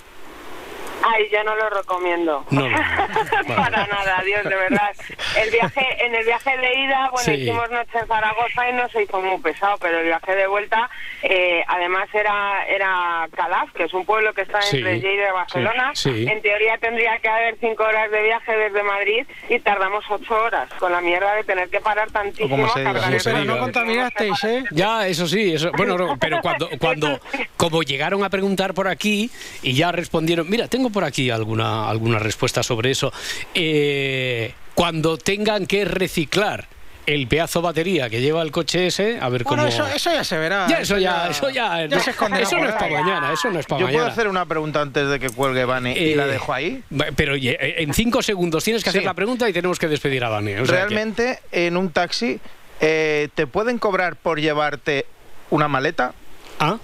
Ay, 1.07 1.25
yo 1.31 1.43
no 1.43 1.55
lo 1.55 1.69
recomiendo. 1.69 2.43
No, 2.49 2.67
no, 2.67 2.77
Para 3.55 3.85
nada, 3.87 4.21
Dios, 4.25 4.43
de 4.43 4.55
verdad. 4.55 4.91
El 5.39 5.51
viaje, 5.51 5.85
en 6.05 6.15
el 6.15 6.25
viaje 6.25 6.57
de 6.57 6.79
ida, 6.79 7.09
bueno, 7.11 7.25
Sí. 7.25 7.31
hicimos 7.33 7.69
noche 7.69 7.99
en 7.99 8.07
Zaragoza 8.07 8.69
y 8.69 8.73
no 8.73 8.89
se 8.89 9.03
hizo 9.03 9.21
muy 9.21 9.39
pesado, 9.41 9.77
pero 9.79 9.99
el 9.99 10.05
viaje 10.05 10.35
de 10.35 10.47
vuelta, 10.47 10.89
eh, 11.21 11.63
además 11.67 12.07
era 12.13 12.65
era 12.67 13.27
Calaf, 13.35 13.71
que 13.73 13.83
es 13.83 13.93
un 13.93 14.05
pueblo 14.05 14.33
que 14.33 14.41
está 14.41 14.61
Sí, 14.63 14.77
entre 14.77 14.99
Lleida 14.99 15.29
y 15.29 15.33
Barcelona. 15.33 15.91
sí, 15.93 16.11
sí. 16.11 16.27
En 16.31 16.41
teoría 16.41 16.77
tendría 16.79 17.17
que 17.19 17.29
haber 17.29 17.57
cinco 17.59 17.83
horas 17.83 18.09
de 18.09 18.21
viaje 18.23 18.55
desde 18.57 18.81
Madrid 18.83 19.25
y 19.49 19.59
tardamos 19.59 20.03
ocho 20.09 20.35
horas, 20.35 20.69
con 20.79 20.91
la 20.91 21.01
mierda 21.01 21.35
de 21.35 21.43
tener 21.43 21.69
que 21.69 21.81
parar 21.81 22.09
tantísimo 22.11 22.49
Como 22.49 22.65
a 22.65 22.73
se 22.73 22.79
diga, 22.79 22.93
cargar 22.93 23.03
como 23.05 23.15
el 23.15 23.21
se 23.21 23.29
coche. 23.31 23.41
diga. 23.43 23.53
No 23.55 23.59
contaminasteis, 23.61 24.43
¿eh? 24.45 24.63
Ya, 24.71 25.07
eso 25.07 25.27
sí, 25.27 25.53
eso, 25.53 25.71
bueno, 25.77 25.97
no, 25.97 26.17
pero 26.17 26.41
cuando, 26.41 26.69
cuando, 26.79 27.19
como 27.57 27.83
llegaron 27.83 28.23
a 28.23 28.29
preguntar 28.29 28.73
por 28.73 28.87
aquí 28.87 29.29
y 29.61 29.73
ya 29.75 29.91
respondieron, 29.91 30.49
mira, 30.49 30.67
tengo 30.67 30.89
por 30.95 31.03
aquí 31.03 31.29
alguna, 31.29 31.87
alguna 31.87 32.17
respuesta 32.17 32.63
sobre 32.63 32.89
eso. 32.91 33.11
Eh, 33.53 34.53
cuando 34.73 35.17
tengan 35.17 35.67
que 35.67 35.85
reciclar 35.85 36.67
el 37.05 37.27
pedazo 37.27 37.61
batería 37.61 38.09
que 38.09 38.19
lleva 38.21 38.41
el 38.41 38.49
coche 38.51 38.87
ese, 38.87 39.19
a 39.21 39.29
ver 39.29 39.43
cómo. 39.43 39.61
Bueno, 39.61 39.67
eso, 39.71 39.85
eso 39.85 40.11
ya 40.11 40.23
se 40.23 40.37
verá. 40.39 40.65
Ya, 40.67 40.79
eso 40.79 40.97
ya, 40.97 41.27
eso 41.29 41.49
ya, 41.51 41.85
ya 41.85 41.99
se 41.99 42.09
esconderá 42.11 42.41
eso 42.43 42.57
no 42.57 42.67
es 42.67 42.73
para 42.73 42.89
mañana, 42.99 43.31
eso 43.33 43.51
no 43.51 43.59
es 43.59 43.65
para 43.67 43.79
Yo 43.81 43.85
mañana. 43.85 44.03
puedo 44.03 44.11
hacer 44.13 44.27
una 44.27 44.45
pregunta 44.47 44.81
antes 44.81 45.07
de 45.09 45.19
que 45.19 45.29
cuelgue 45.29 45.65
Vane 45.65 45.91
y 45.99 46.13
Eh, 46.13 46.15
la 46.15 46.25
dejo 46.25 46.51
ahí. 46.53 46.81
Pero 47.15 47.35
eh, 47.35 47.75
en 47.77 47.93
cinco 47.93 48.23
segundos 48.23 48.63
tienes 48.63 48.83
que 48.83 48.89
hacer 48.89 49.03
la 49.03 49.13
pregunta 49.13 49.47
y 49.47 49.53
tenemos 49.53 49.77
que 49.77 49.87
despedir 49.87 50.23
a 50.23 50.29
Vane. 50.29 50.59
o 50.61 50.65
sea 50.65 50.73
que- 50.75 50.81
Realmente, 50.95 51.39
en 51.51 51.77
un 51.77 51.91
taxi, 51.91 52.39
eh, 52.79 53.27
¿te 53.35 53.45
pueden 53.45 53.77
cobrar 53.77 54.15
por 54.15 54.39
llevarte 54.39 55.05
una 55.51 55.67
maleta? 55.67 56.13
¿Ah? 56.59 56.77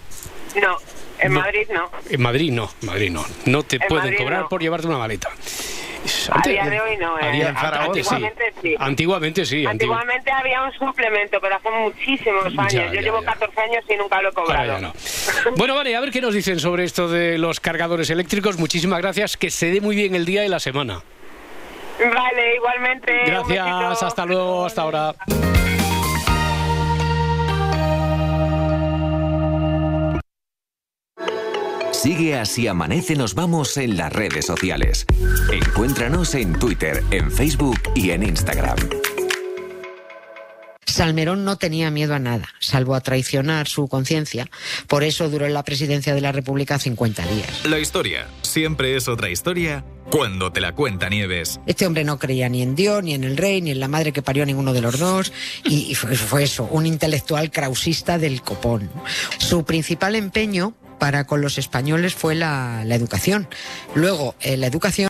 No, 0.61 0.77
en. 1.21 1.33
Madrid 1.33 1.67
no. 1.71 1.89
En 2.09 2.21
Madrid 2.21 2.51
no, 2.51 2.69
Madrid 2.81 3.11
no. 3.11 3.25
No 3.45 3.63
te 3.63 3.77
En 3.77 3.81
pueden 3.87 4.05
Madrid 4.05 4.17
cobrar 4.17 4.39
no. 4.41 4.49
por 4.49 4.61
llevarte 4.61 4.87
una 4.87 4.97
maleta. 4.97 5.29
A 6.31 6.41
día 6.47 6.65
de 6.65 6.81
hoy 6.81 6.97
no, 6.97 7.15
¿eh? 7.19 7.25
Había- 7.25 7.49
antes. 7.49 8.11
Antiguamente 8.11 8.53
sí. 8.61 8.75
Antiguamente 8.79 9.45
sí. 9.45 9.63
antigu- 9.63 9.69
Antiguamente 9.69 10.31
había 10.31 10.63
un 10.63 10.71
suplemento, 10.73 11.39
pero 11.39 11.55
hace 11.57 11.69
muchísimos 11.69 12.45
años. 12.45 12.73
Ya, 12.73 12.87
Yo 12.87 12.93
ya, 12.93 13.01
llevo 13.01 13.21
14 13.21 13.61
años 13.61 13.83
y 13.87 13.95
nunca 13.97 14.19
lo 14.21 14.29
he 14.29 14.33
cobrado. 14.33 14.65
Ya 14.65 14.79
no. 14.79 14.93
Bueno, 15.57 15.75
vale, 15.75 15.95
a 15.95 15.99
ver 16.01 16.09
qué 16.11 16.19
nos 16.21 16.33
dicen 16.33 16.59
sobre 16.59 16.85
esto 16.85 17.07
de 17.07 17.37
los 17.37 17.59
cargadores 17.59 18.09
eléctricos. 18.09 18.57
Muchísimas 18.57 18.99
gracias. 18.99 19.37
Que 19.37 19.51
se 19.51 19.67
dé 19.71 19.79
muy 19.79 19.95
bien 19.95 20.15
el 20.15 20.25
día 20.25 20.43
y 20.43 20.49
la 20.49 20.59
semana. 20.59 21.01
Vale, 21.99 22.55
igualmente. 22.55 23.13
Gracias, 23.27 24.01
hasta 24.01 24.25
luego, 24.25 24.65
hasta 24.65 24.81
ahora. 24.81 25.15
Sigue 32.01 32.35
así 32.35 32.65
amanece 32.67 33.15
nos 33.15 33.35
vamos 33.35 33.77
en 33.77 33.95
las 33.95 34.11
redes 34.11 34.47
sociales. 34.47 35.05
Encuéntranos 35.53 36.33
en 36.33 36.57
Twitter, 36.57 37.03
en 37.11 37.31
Facebook 37.31 37.79
y 37.93 38.09
en 38.09 38.23
Instagram. 38.23 38.75
Salmerón 40.83 41.45
no 41.45 41.57
tenía 41.57 41.91
miedo 41.91 42.15
a 42.15 42.19
nada, 42.19 42.49
salvo 42.59 42.95
a 42.95 43.01
traicionar 43.01 43.67
su 43.67 43.87
conciencia. 43.87 44.49
Por 44.87 45.03
eso 45.03 45.29
duró 45.29 45.45
en 45.45 45.53
la 45.53 45.61
presidencia 45.61 46.15
de 46.15 46.21
la 46.21 46.31
República 46.31 46.79
50 46.79 47.23
días. 47.27 47.65
La 47.65 47.77
historia 47.77 48.25
siempre 48.41 48.95
es 48.95 49.07
otra 49.07 49.29
historia 49.29 49.85
cuando 50.09 50.51
te 50.51 50.59
la 50.59 50.73
cuenta 50.73 51.07
Nieves. 51.07 51.59
Este 51.67 51.85
hombre 51.85 52.03
no 52.03 52.17
creía 52.17 52.49
ni 52.49 52.63
en 52.63 52.73
Dios, 52.73 53.03
ni 53.03 53.13
en 53.13 53.23
el 53.23 53.37
rey, 53.37 53.61
ni 53.61 53.69
en 53.69 53.79
la 53.79 53.87
madre 53.87 54.11
que 54.11 54.23
parió 54.23 54.41
a 54.41 54.47
ninguno 54.47 54.73
de 54.73 54.81
los 54.81 54.97
dos. 54.97 55.31
Y 55.65 55.91
y 55.91 55.93
fue, 55.93 56.15
fue 56.15 56.43
eso, 56.45 56.67
un 56.71 56.87
intelectual 56.87 57.51
krausista 57.51 58.17
del 58.17 58.41
copón. 58.41 58.89
Su 59.37 59.65
principal 59.65 60.15
empeño 60.15 60.73
para 61.01 61.25
con 61.25 61.41
los 61.41 61.57
españoles 61.57 62.13
fue 62.13 62.35
la, 62.35 62.83
la 62.85 62.93
educación. 62.93 63.47
Luego 63.95 64.35
eh, 64.39 64.55
la 64.55 64.67
educación 64.67 65.09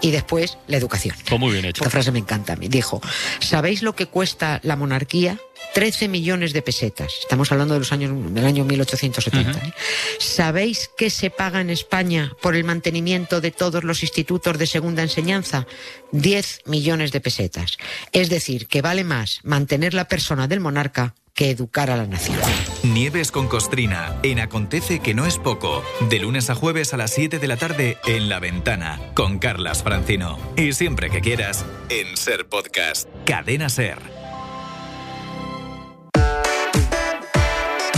y 0.00 0.10
después 0.10 0.56
la 0.66 0.78
educación. 0.78 1.14
Pues 1.28 1.38
muy 1.38 1.52
bien 1.52 1.66
hecho. 1.66 1.82
Esta 1.82 1.90
frase 1.90 2.10
me 2.10 2.18
encanta 2.18 2.54
a 2.54 2.56
mí. 2.56 2.68
Dijo, 2.68 3.02
¿sabéis 3.38 3.82
lo 3.82 3.94
que 3.94 4.06
cuesta 4.06 4.60
la 4.62 4.76
monarquía? 4.76 5.38
13 5.74 6.08
millones 6.08 6.54
de 6.54 6.62
pesetas. 6.62 7.12
Estamos 7.20 7.52
hablando 7.52 7.74
de 7.74 7.80
los 7.80 7.92
años, 7.92 8.32
del 8.32 8.46
año 8.46 8.64
1870. 8.64 9.58
¿eh? 9.58 9.74
¿Sabéis 10.18 10.88
qué 10.96 11.10
se 11.10 11.28
paga 11.28 11.60
en 11.60 11.68
España 11.68 12.32
por 12.40 12.56
el 12.56 12.64
mantenimiento 12.64 13.42
de 13.42 13.50
todos 13.50 13.84
los 13.84 14.02
institutos 14.02 14.56
de 14.56 14.66
segunda 14.66 15.02
enseñanza? 15.02 15.66
10 16.12 16.60
millones 16.64 17.12
de 17.12 17.20
pesetas. 17.20 17.76
Es 18.12 18.30
decir, 18.30 18.68
que 18.68 18.80
vale 18.80 19.04
más 19.04 19.40
mantener 19.42 19.92
la 19.92 20.08
persona 20.08 20.48
del 20.48 20.60
monarca 20.60 21.14
que 21.36 21.50
educar 21.50 21.90
a 21.90 21.96
la 21.96 22.06
nación. 22.06 22.40
Nieves 22.82 23.30
con 23.30 23.46
Costrina 23.46 24.16
en 24.22 24.40
Acontece 24.40 24.98
que 25.00 25.14
no 25.14 25.26
es 25.26 25.38
poco. 25.38 25.84
De 26.08 26.18
lunes 26.18 26.50
a 26.50 26.54
jueves 26.54 26.94
a 26.94 26.96
las 26.96 27.12
7 27.12 27.38
de 27.38 27.46
la 27.46 27.56
tarde 27.56 27.98
en 28.06 28.28
La 28.28 28.40
Ventana 28.40 28.98
con 29.14 29.38
Carlas 29.38 29.82
Francino. 29.82 30.38
Y 30.56 30.72
siempre 30.72 31.10
que 31.10 31.20
quieras 31.20 31.64
en 31.90 32.16
Ser 32.16 32.48
Podcast. 32.48 33.08
Cadena 33.26 33.68
Ser. 33.68 33.98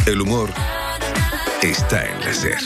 El 0.07 0.21
humor 0.23 0.51
está 1.63 2.07
en 2.07 2.21
la 2.21 2.33
SER. 2.33 2.59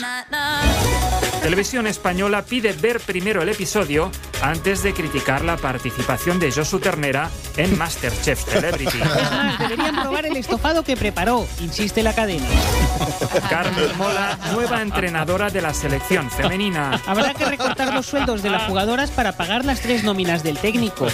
Televisión 1.41 1.87
Española 1.87 2.45
pide 2.45 2.71
ver 2.71 3.01
primero 3.01 3.41
el 3.41 3.49
episodio 3.49 4.09
antes 4.43 4.83
de 4.83 4.93
criticar 4.93 5.43
la 5.43 5.55
participación 5.55 6.37
de 6.37 6.51
Josu 6.51 6.79
Ternera 6.79 7.29
en 7.55 7.77
Masterchef 7.77 8.43
Celebrity. 8.43 8.99
Deberían 9.59 10.01
probar 10.01 10.25
el 10.25 10.35
estofado 10.35 10.83
que 10.83 10.97
preparó, 10.97 11.47
insiste 11.61 12.03
la 12.03 12.13
cadena. 12.13 12.45
Carmen 13.49 13.97
Mola, 13.97 14.37
nueva 14.51 14.81
entrenadora 14.81 15.49
de 15.49 15.61
la 15.61 15.73
selección 15.73 16.29
femenina. 16.29 17.01
Habrá 17.07 17.33
que 17.33 17.45
recortar 17.45 17.93
los 17.93 18.05
sueldos 18.05 18.43
de 18.43 18.49
las 18.49 18.63
jugadoras 18.63 19.11
para 19.11 19.31
pagar 19.31 19.63
las 19.63 19.79
tres 19.79 20.03
nóminas 20.03 20.43
del 20.43 20.57
técnico. 20.57 21.07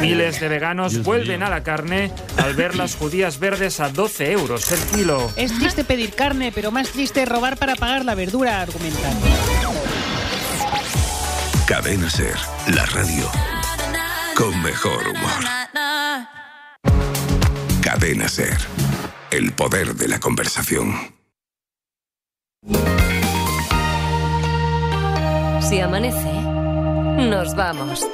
Miles 0.00 0.38
de 0.38 0.48
veganos 0.48 1.02
vuelven 1.02 1.42
a 1.42 1.50
la 1.50 1.64
carne 1.64 2.12
al 2.36 2.54
ver 2.54 2.76
las 2.76 2.94
judías 2.94 3.40
verdes 3.40 3.80
a 3.80 3.88
12 3.88 4.30
euros 4.30 4.70
el 4.70 4.78
kilo. 4.96 5.32
Es 5.34 5.52
triste 5.58 5.82
pedir 5.82 6.14
carne, 6.14 6.52
pero 6.54 6.70
más 6.70 6.90
triste 6.90 7.24
robar 7.24 7.56
para 7.56 7.74
pagar 7.74 8.04
la 8.04 8.14
verdura, 8.14 8.60
argumentan. 8.60 9.14
Cadena 11.66 12.10
SER, 12.10 12.36
la 12.74 12.84
radio 12.84 13.24
con 14.36 14.62
mejor 14.62 15.08
humor. 15.08 15.30
Cadena 17.82 18.28
SER, 18.28 18.58
el 19.30 19.50
poder 19.52 19.94
de 19.94 20.08
la 20.08 20.20
conversación. 20.20 20.94
Si 25.62 25.80
amanece, 25.80 26.32
nos 27.30 27.54
vamos. 27.54 28.06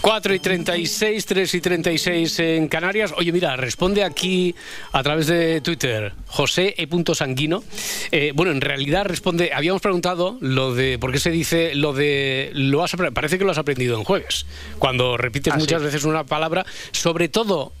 4 0.00 0.34
y 0.34 0.38
36, 0.38 1.26
3 1.26 1.54
y 1.54 1.60
36 1.60 2.38
en 2.38 2.68
Canarias. 2.68 3.12
Oye, 3.16 3.32
mira, 3.32 3.56
responde 3.56 4.04
aquí 4.04 4.54
a 4.92 5.02
través 5.02 5.26
de 5.26 5.60
Twitter 5.60 6.12
José 6.26 6.74
E. 6.78 6.88
Sanguino. 7.14 7.64
Eh, 8.12 8.32
bueno, 8.34 8.52
en 8.52 8.60
realidad 8.60 9.04
responde, 9.04 9.52
habíamos 9.52 9.82
preguntado 9.82 10.38
lo 10.40 10.74
de, 10.74 10.98
¿por 10.98 11.12
qué 11.12 11.18
se 11.18 11.30
dice 11.30 11.74
lo 11.74 11.92
de, 11.92 12.50
lo 12.54 12.84
has, 12.84 12.94
parece 13.12 13.38
que 13.38 13.44
lo 13.44 13.50
has 13.50 13.58
aprendido 13.58 13.98
en 13.98 14.04
jueves, 14.04 14.46
cuando 14.78 15.16
repites 15.16 15.54
Ah, 15.54 15.58
muchas 15.58 15.80
sí. 15.80 15.86
veces 15.86 16.04
una 16.04 16.24
palabra, 16.24 16.64
sobre 16.92 17.28
todo 17.28 17.72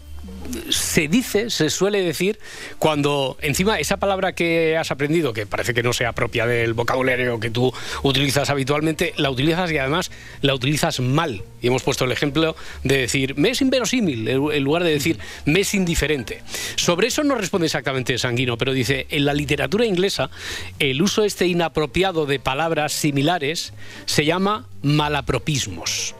se 0.70 1.08
dice, 1.08 1.50
se 1.50 1.70
suele 1.70 2.02
decir, 2.02 2.38
cuando 2.78 3.36
encima 3.40 3.78
esa 3.78 3.98
palabra 3.98 4.34
que 4.34 4.76
has 4.76 4.90
aprendido, 4.90 5.32
que 5.32 5.46
parece 5.46 5.74
que 5.74 5.82
no 5.82 5.92
sea 5.92 6.12
propia 6.12 6.46
del 6.46 6.74
vocabulario 6.74 7.40
que 7.40 7.50
tú 7.50 7.72
utilizas 8.02 8.50
habitualmente, 8.50 9.12
la 9.16 9.30
utilizas 9.30 9.70
y 9.70 9.78
además 9.78 10.10
la 10.40 10.54
utilizas 10.54 11.00
mal. 11.00 11.42
Y 11.60 11.66
hemos 11.66 11.82
puesto 11.82 12.04
el 12.04 12.12
ejemplo 12.12 12.56
de 12.84 12.98
decir, 12.98 13.36
me 13.36 13.50
es 13.50 13.60
inverosímil, 13.60 14.28
en 14.28 14.64
lugar 14.64 14.84
de 14.84 14.90
decir, 14.90 15.18
me 15.44 15.60
es 15.60 15.74
indiferente. 15.74 16.42
Sobre 16.76 17.08
eso 17.08 17.24
no 17.24 17.34
responde 17.34 17.66
exactamente 17.66 18.16
Sanguino, 18.18 18.56
pero 18.56 18.72
dice, 18.72 19.06
en 19.10 19.24
la 19.24 19.34
literatura 19.34 19.84
inglesa, 19.84 20.30
el 20.78 21.02
uso 21.02 21.24
este 21.24 21.46
inapropiado 21.46 22.26
de 22.26 22.38
palabras 22.38 22.92
similares 22.92 23.72
se 24.06 24.24
llama 24.24 24.66
malapropismos. 24.82 26.14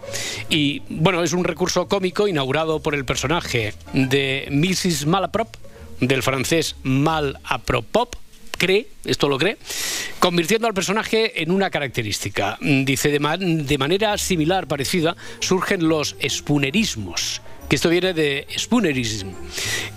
Y 0.48 0.82
bueno, 0.88 1.22
es 1.22 1.32
un 1.32 1.44
recurso 1.44 1.88
cómico 1.88 2.28
inaugurado 2.28 2.80
por 2.80 2.94
el 2.94 3.04
personaje 3.04 3.74
de 3.92 4.48
Mrs. 4.50 5.06
Malaprop, 5.06 5.54
del 6.00 6.22
francés 6.22 6.76
mal 6.82 7.38
apropos, 7.44 8.08
cree, 8.56 8.88
esto 9.04 9.28
lo 9.28 9.38
cree, 9.38 9.58
convirtiendo 10.18 10.66
al 10.66 10.74
personaje 10.74 11.42
en 11.42 11.50
una 11.50 11.70
característica. 11.70 12.58
Dice, 12.60 13.10
de, 13.10 13.20
ma- 13.20 13.36
de 13.36 13.78
manera 13.78 14.16
similar, 14.18 14.66
parecida, 14.66 15.16
surgen 15.40 15.88
los 15.88 16.16
spoonerismos. 16.28 17.40
Que 17.68 17.76
esto 17.76 17.90
viene 17.90 18.14
de 18.14 18.46
spoonerism, 18.56 19.28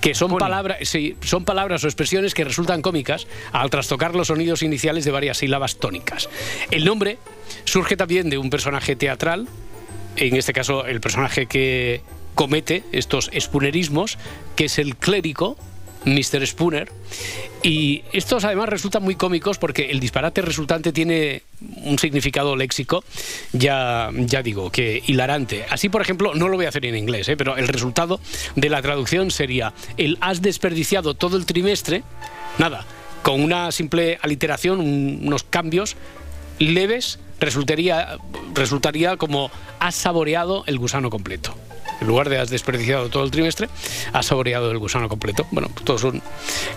que 0.01 0.13
son 0.13 0.37
palabras, 0.37 0.79
sí, 0.89 1.15
son 1.21 1.45
palabras 1.45 1.83
o 1.83 1.87
expresiones 1.87 2.33
que 2.33 2.43
resultan 2.43 2.81
cómicas 2.81 3.27
al 3.53 3.69
trastocar 3.69 4.13
los 4.13 4.27
sonidos 4.27 4.61
iniciales 4.61 5.05
de 5.05 5.11
varias 5.11 5.37
sílabas 5.37 5.77
tónicas. 5.77 6.29
El 6.69 6.83
nombre 6.83 7.17
surge 7.63 7.95
también 7.95 8.29
de 8.29 8.37
un 8.37 8.49
personaje 8.49 8.95
teatral, 8.95 9.47
en 10.17 10.35
este 10.35 10.51
caso 10.51 10.85
el 10.85 10.99
personaje 10.99 11.45
que 11.45 12.01
comete 12.35 12.83
estos 12.91 13.29
spoonerismos, 13.39 14.17
que 14.55 14.65
es 14.65 14.77
el 14.77 14.95
clérigo, 14.97 15.57
Mr. 16.05 16.45
Spooner. 16.47 16.91
Y 17.63 18.03
estos 18.11 18.43
además 18.43 18.69
resultan 18.69 19.03
muy 19.03 19.15
cómicos 19.15 19.57
porque 19.59 19.91
el 19.91 19.99
disparate 19.99 20.41
resultante 20.41 20.91
tiene 20.91 21.43
un 21.83 21.99
significado 21.99 22.55
léxico, 22.55 23.03
ya, 23.53 24.09
ya 24.15 24.41
digo, 24.41 24.71
que 24.71 25.03
hilarante. 25.05 25.65
Así, 25.69 25.87
por 25.89 26.01
ejemplo, 26.01 26.33
no 26.33 26.47
lo 26.47 26.55
voy 26.57 26.65
a 26.65 26.69
hacer 26.69 26.85
en 26.87 26.95
inglés, 26.97 27.29
¿eh? 27.29 27.37
pero 27.37 27.57
el 27.57 27.67
resultado 27.67 28.19
de 28.55 28.69
la 28.69 28.81
traducción 28.81 29.29
sería 29.29 29.73
el 29.97 30.17
has 30.21 30.41
desperdiciado 30.41 31.13
todo 31.13 31.37
el 31.37 31.45
trimestre, 31.45 32.03
nada, 32.57 32.83
con 33.21 33.39
una 33.41 33.71
simple 33.71 34.17
aliteración, 34.23 34.79
un- 34.79 35.19
unos 35.23 35.43
cambios 35.43 35.95
leves, 36.57 37.19
resultaría, 37.39 38.17
resultaría 38.55 39.17
como 39.17 39.51
has 39.79 39.93
saboreado 39.95 40.63
el 40.65 40.79
gusano 40.79 41.11
completo. 41.11 41.55
En 42.01 42.07
lugar 42.07 42.29
de 42.29 42.39
has 42.39 42.49
desperdiciado 42.49 43.09
todo 43.09 43.23
el 43.23 43.29
trimestre, 43.29 43.69
has 44.11 44.25
saboreado 44.25 44.71
el 44.71 44.79
gusano 44.79 45.07
completo. 45.07 45.45
Bueno, 45.51 45.69
pues 45.71 45.85
todos 45.85 46.01
son 46.01 46.21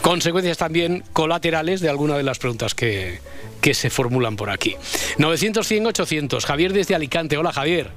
consecuencias 0.03 0.59
también 0.59 1.03
colaterales 1.15 1.81
de 1.81 1.89
alguna 1.89 2.17
de 2.19 2.23
las 2.23 2.39
preguntas 2.39 2.75
que, 2.75 3.21
que 3.63 3.73
se 3.73 3.89
formulan 3.89 4.37
por 4.37 4.51
aquí. 4.51 4.77
900, 5.17 5.67
100, 5.67 5.87
800. 5.87 6.45
Javier 6.45 6.75
desde 6.75 6.95
Alicante. 6.95 7.39
Hola, 7.39 7.53
Javier. 7.53 7.89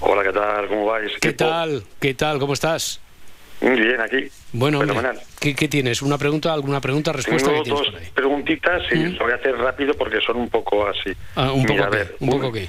Hola, 0.00 0.24
¿qué 0.24 0.32
tal? 0.32 0.68
¿Cómo 0.68 0.86
vais? 0.86 1.12
¿Qué 1.20 1.32
tal? 1.32 1.84
¿Qué 2.00 2.14
tal? 2.14 2.40
¿Cómo 2.40 2.52
estás? 2.54 3.00
Muy 3.60 3.80
bien, 3.80 4.00
aquí. 4.00 4.28
Bueno, 4.52 4.80
hombre. 4.80 4.96
¿qué, 5.38 5.54
qué 5.54 5.68
tienes? 5.68 6.02
¿Una 6.02 6.18
pregunta, 6.18 6.52
alguna 6.52 6.80
pregunta, 6.80 7.12
respuesta? 7.12 7.48
Tengo 7.48 7.62
¿Qué 7.62 7.70
tienes 7.70 7.92
dos 7.92 8.12
preguntitas 8.14 8.82
y 8.90 8.96
lo 8.96 9.24
voy 9.24 9.32
a 9.32 9.36
hacer 9.36 9.56
rápido 9.56 9.94
porque 9.94 10.20
son 10.20 10.36
un 10.36 10.48
poco 10.48 10.86
así. 10.88 11.12
Ah, 11.36 11.52
un 11.52 11.64
poco 11.64 11.84
a 11.84 11.90
qué, 11.90 11.96
ver, 11.96 12.16
un 12.18 12.30
poco 12.30 12.52
qué. 12.52 12.68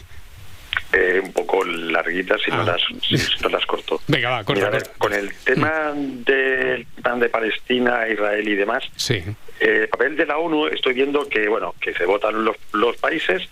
Eh, 0.93 1.21
un 1.23 1.33
poco 1.33 1.63
larguitas 1.63 2.41
si, 2.41 2.51
no 2.51 2.61
Ah. 2.61 2.63
las, 2.77 2.81
si 3.03 3.15
no 3.43 3.49
las 3.49 3.65
corto. 3.65 4.01
Venga, 4.07 4.29
va, 4.29 4.43
corta, 4.43 4.69
Mira, 4.71 4.83
con 4.97 5.13
el 5.13 5.33
tema 5.43 5.91
del 5.95 6.85
plan 7.01 7.19
de 7.19 7.29
Palestina, 7.29 8.07
Israel 8.07 8.47
y 8.47 8.55
demás, 8.55 8.83
Sí. 8.95 9.15
eh, 9.59 9.79
el 9.83 9.87
papel 9.89 10.15
de 10.17 10.25
la 10.25 10.37
ONU 10.37 10.67
estoy 10.67 10.93
viendo 10.93 11.27
que 11.27 11.47
bueno 11.47 11.73
que 11.79 11.93
se 11.93 12.05
votan 12.05 12.43
los, 12.45 12.55
los 12.73 12.95
países, 12.97 13.43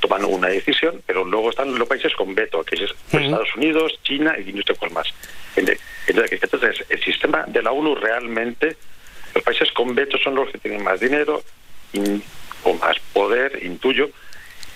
toman 0.00 0.24
una 0.24 0.48
decisión, 0.48 1.02
pero 1.06 1.24
luego 1.24 1.50
están 1.50 1.76
los 1.76 1.88
países 1.88 2.14
con 2.14 2.34
veto, 2.34 2.62
que 2.62 2.76
es 2.76 2.90
Estados 3.12 3.54
Unidos, 3.56 3.98
China 4.04 4.34
y 4.38 4.52
no 4.52 4.62
sé 4.62 4.74
cuál 4.74 4.92
más. 4.92 5.08
Entonces, 5.56 5.80
entonces, 6.42 6.84
el 6.88 7.02
sistema 7.02 7.44
de 7.48 7.62
la 7.62 7.72
ONU 7.72 7.94
realmente, 7.96 8.76
los 9.34 9.42
países 9.44 9.70
con 9.72 9.94
veto 9.94 10.16
son 10.18 10.36
los 10.36 10.50
que 10.50 10.58
tienen 10.58 10.82
más 10.84 11.00
dinero 11.00 11.42
in- 11.92 12.22
o 12.64 12.74
más 12.74 12.96
poder, 13.12 13.58
intuyo, 13.64 14.08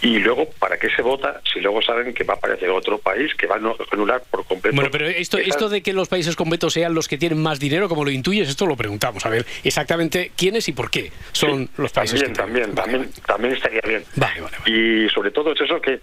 y 0.03 0.19
luego, 0.19 0.47
¿para 0.59 0.77
qué 0.79 0.91
se 0.91 1.01
vota 1.01 1.41
si 1.53 1.61
luego 1.61 1.81
saben 1.81 2.13
que 2.13 2.25
va 2.25 2.35
a 2.35 2.37
aparecer 2.37 2.69
otro 2.71 2.99
país 2.99 3.33
que 3.37 3.47
va 3.47 3.55
a 3.57 3.61
anular 3.93 4.21
por 4.31 4.45
completo? 4.45 4.75
Bueno, 4.75 4.91
pero 4.91 5.07
esto, 5.07 5.39
esto 5.39 5.69
de 5.69 5.81
que 5.83 5.93
los 5.93 6.09
países 6.09 6.35
con 6.37 6.51
veto 6.51 6.69
sean 6.71 6.93
los 6.93 7.07
que 7.09 7.19
tienen 7.19 7.41
más 7.41 7.61
dinero, 7.61 7.89
como 7.89 8.05
lo 8.05 8.11
intuyes, 8.11 8.49
esto 8.49 8.67
lo 8.67 8.77
preguntamos. 8.77 9.25
A 9.25 9.29
ver, 9.29 9.47
exactamente 9.63 10.33
quiénes 10.37 10.69
y 10.69 10.73
por 10.73 10.91
qué 10.91 11.13
son 11.33 11.71
los 11.77 11.93
países 11.93 12.21
también, 12.33 12.33
que 12.35 12.73
también, 12.73 12.75
también, 12.75 13.11
también 13.27 13.55
estaría 13.55 13.81
bien. 13.87 14.05
Vale, 14.17 14.41
vale, 14.41 14.57
Y 14.67 15.09
sobre 15.11 15.31
todo 15.31 15.53
es 15.53 15.61
eso 15.61 15.81
que, 15.81 16.01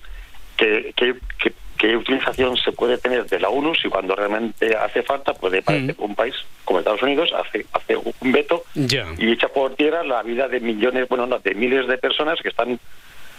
que, 0.57 0.93
que, 0.95 1.15
que- 1.41 1.53
qué 1.77 1.95
utilización 1.95 2.57
se 2.57 2.73
puede 2.73 2.97
tener 2.97 3.25
de 3.25 3.39
la 3.39 3.47
ONU 3.47 3.73
si 3.73 3.87
cuando 3.87 4.13
realmente 4.13 4.75
hace 4.75 5.01
falta 5.01 5.33
puede 5.33 5.61
parecer 5.61 5.95
un 5.99 6.13
país 6.13 6.35
como 6.65 6.79
Estados 6.79 7.01
Unidos 7.01 7.31
hace, 7.33 7.65
hace 7.71 7.95
un 7.95 8.31
veto 8.33 8.65
y 8.75 9.31
echa 9.31 9.47
por 9.47 9.75
tierra 9.75 10.03
la 10.03 10.21
vida 10.21 10.49
de 10.49 10.59
millones, 10.59 11.07
bueno, 11.07 11.25
no, 11.25 11.39
de 11.39 11.55
miles 11.55 11.87
de 11.87 11.97
personas 11.97 12.37
que 12.41 12.49
están 12.49 12.77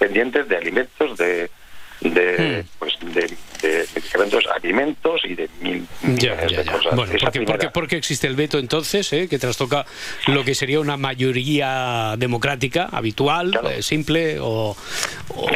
pendientes 0.01 0.49
de 0.49 0.57
alimentos, 0.57 1.17
de 1.17 1.49
de, 2.01 2.65
pues, 2.79 2.95
de, 3.03 3.37
de 3.61 3.87
medicamentos, 3.95 4.45
alimentos 4.47 5.21
y 5.25 5.35
de 5.35 5.51
mil 5.61 5.87
Ya, 6.17 6.47
ya, 6.47 6.63
ya. 6.63 6.73
cosas. 6.73 6.97
Bueno, 6.97 7.13
porque, 7.13 7.31
primera. 7.31 7.53
porque, 7.53 7.69
porque 7.69 7.97
existe 7.97 8.27
el 8.27 8.37
veto 8.37 8.59
entonces, 8.59 9.13
eh, 9.13 9.29
que 9.29 9.39
trastoca 9.39 9.85
lo 10.27 10.43
que 10.43 10.55
sería 10.55 10.81
una 10.81 10.97
mayoría 10.97 12.15
democrática 12.17 12.89
habitual, 12.91 13.59
eh, 13.71 13.83
simple 13.83 14.39
o... 14.41 14.75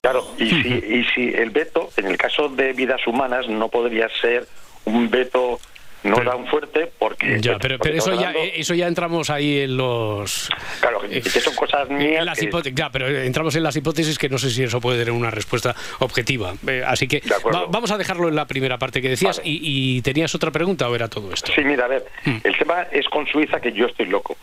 Claro, 0.03 0.35
y 0.39 0.51
si, 0.51 0.69
y 0.69 1.07
si 1.15 1.29
el 1.35 1.49
veto, 1.49 1.91
en 1.97 2.09
el 2.09 2.19
caso 2.19 2.51
de 2.51 2.75
vidas 2.75 3.01
humanas, 3.07 3.49
no 3.49 3.69
podría 3.71 4.09
ser 4.21 4.47
un 4.85 5.09
veto 5.09 5.59
no 6.05 6.17
tan 6.17 6.47
fuerte 6.47 6.91
porque... 6.99 7.39
Ya, 7.41 7.59
pero, 7.59 7.79
pero 7.79 7.97
eso, 7.99 8.15
ya, 8.15 8.31
eh, 8.33 8.53
eso 8.57 8.75
ya 8.75 8.87
entramos 8.87 9.31
ahí 9.31 9.61
en 9.61 9.77
los... 9.77 10.49
Claro, 10.81 11.01
que 11.01 11.21
son 11.23 11.55
cosas 11.55 11.89
mías 11.89 12.25
las 12.25 12.39
que- 12.39 12.51
ya, 12.75 12.91
pero 12.91 13.09
entramos 13.09 13.57
en 13.57 13.63
las 13.63 13.75
hipótesis 13.77 14.19
que 14.19 14.29
no 14.29 14.39
sé 14.39 14.51
si 14.51 14.63
eso 14.63 14.81
puede 14.81 14.99
tener 14.99 15.13
una 15.13 15.31
respuesta 15.31 15.75
objetiva. 16.01 16.55
Eh, 16.67 16.83
así 16.87 17.09
que 17.09 17.23
va- 17.53 17.67
vamos 17.69 17.91
a 17.91 17.99
dejarlo 17.99 18.29
en 18.29 18.37
la 18.37 18.47
primera 18.47 18.79
parte 18.79 19.01
que 19.03 19.09
decías. 19.09 19.41
Y, 19.45 19.61
y 19.97 20.03
tenías 20.03 20.35
otra 20.35 20.51
pregunta 20.51 20.89
o 20.89 20.95
era 20.95 21.09
todo 21.09 21.33
esto? 21.33 21.53
Sí, 21.55 21.63
mira, 21.65 21.87
a 21.87 21.89
ver, 21.89 22.05
Hmm. 22.25 22.39
el 22.45 22.57
tema 22.57 22.83
es 22.93 23.07
con 23.09 23.27
Suiza 23.27 23.61
que 23.61 23.73
yo 23.73 23.87
estoy 23.87 24.07
loco. 24.07 24.37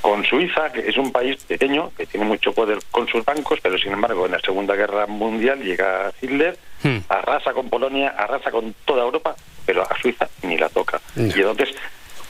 Con 0.00 0.24
Suiza, 0.24 0.70
que 0.72 0.88
es 0.88 0.96
un 0.96 1.10
país 1.12 1.36
pequeño, 1.44 1.90
que 1.96 2.06
tiene 2.06 2.24
mucho 2.24 2.52
poder 2.52 2.78
con 2.90 3.08
sus 3.08 3.24
bancos, 3.24 3.58
pero 3.60 3.76
sin 3.78 3.92
embargo 3.92 4.26
en 4.26 4.32
la 4.32 4.40
Segunda 4.40 4.74
Guerra 4.76 5.06
Mundial 5.06 5.60
llega 5.62 6.12
Hitler, 6.22 6.56
Hmm. 6.82 6.98
arrasa 7.08 7.52
con 7.52 7.68
Polonia, 7.68 8.10
arrasa 8.16 8.52
con 8.52 8.72
toda 8.84 9.02
Europa, 9.02 9.34
pero 9.68 9.82
a 9.82 9.98
Suiza 10.00 10.26
ni 10.44 10.56
la 10.56 10.70
toca. 10.70 10.98
Y 11.14 11.24
entonces, 11.24 11.74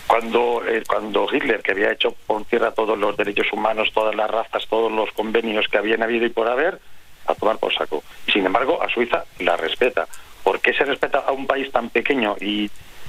cuando, 0.09 0.61
eh, 0.66 0.82
cuando 0.89 1.28
Hitler, 1.32 1.62
que 1.62 1.70
había 1.70 1.93
hecho 1.93 2.11
por 2.26 2.45
tierra 2.47 2.72
todos 2.72 2.99
los 2.99 3.16
derechos 3.16 3.47
humanos, 3.53 3.91
todas 3.95 4.16
las 4.16 4.28
razas, 4.28 4.66
todos 4.66 4.91
los 4.91 5.12
convenios 5.12 5.68
que 5.68 5.78
habían 5.78 6.03
habido 6.03 6.26
y 6.26 6.30
por 6.30 6.49
haber, 6.49 6.80
a 7.26 7.36
tomar 7.36 7.59
por 7.59 7.72
saco. 7.72 8.03
Sin 8.32 8.45
embargo, 8.45 8.82
a 8.82 8.89
Suiza 8.89 9.22
la 9.39 9.57
respeta. 9.57 10.09
¿Por 10.43 10.59
qué 10.59 10.72
se 10.72 10.84
respeta 10.84 11.20
a 11.20 11.30
un 11.30 11.47
país 11.47 11.70
tan 11.70 11.91
pequeño 11.91 12.34
y 12.41 12.68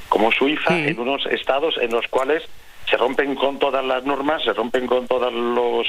como 0.10 0.32
Suiza 0.32 0.78
en 0.78 1.00
unos 1.00 1.26
estados 1.26 1.80
en 1.82 1.90
los 1.90 2.08
cuales 2.08 2.44
se 2.88 2.98
rompen 2.98 3.34
con 3.34 3.58
todas 3.58 3.84
las 3.84 4.04
normas, 4.04 4.44
se 4.44 4.54
rompen 4.54 4.86
con 4.86 5.08
todos 5.08 5.34
los 5.34 5.88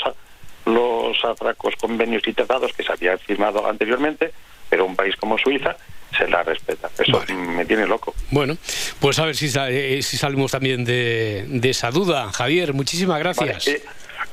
los 0.64 1.22
atracos, 1.26 1.74
convenios 1.76 2.26
y 2.26 2.32
tratados 2.32 2.72
que 2.72 2.84
se 2.84 2.92
habían 2.92 3.18
firmado 3.18 3.66
anteriormente, 3.66 4.32
pero 4.70 4.86
un 4.86 4.96
país 4.96 5.14
como 5.16 5.36
Suiza 5.36 5.76
se 6.16 6.28
la 6.28 6.42
respeta. 6.42 6.90
Eso 6.98 7.22
me 7.34 7.64
tiene 7.64 7.86
loco. 7.86 8.14
Bueno, 8.30 8.56
pues 9.00 9.18
a 9.18 9.24
ver 9.26 9.36
si, 9.36 9.50
eh, 9.68 10.00
si 10.02 10.16
salimos 10.16 10.52
también 10.52 10.84
de, 10.84 11.44
de 11.48 11.70
esa 11.70 11.90
duda. 11.90 12.30
Javier, 12.32 12.72
muchísimas 12.74 13.18
gracias. 13.18 13.66
Vale, 13.66 13.76
eh, 13.78 13.82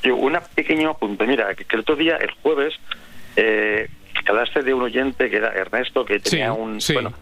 y 0.04 0.10
una 0.10 0.42
pequeño 0.42 0.92
apunte. 0.92 1.26
Mira, 1.26 1.54
que, 1.56 1.66
el 1.70 1.80
otro 1.82 1.96
día, 1.96 2.18
el 2.18 2.32
jueves, 2.42 2.74
eh, 3.36 3.88
hablaste 4.28 4.62
de 4.62 4.74
un 4.74 4.82
oyente 4.84 5.30
que 5.30 5.38
era 5.38 5.54
Ernesto, 5.54 6.04
que 6.04 6.20
tenía 6.20 6.52
un... 6.52 6.80
Bueno, 6.94 7.14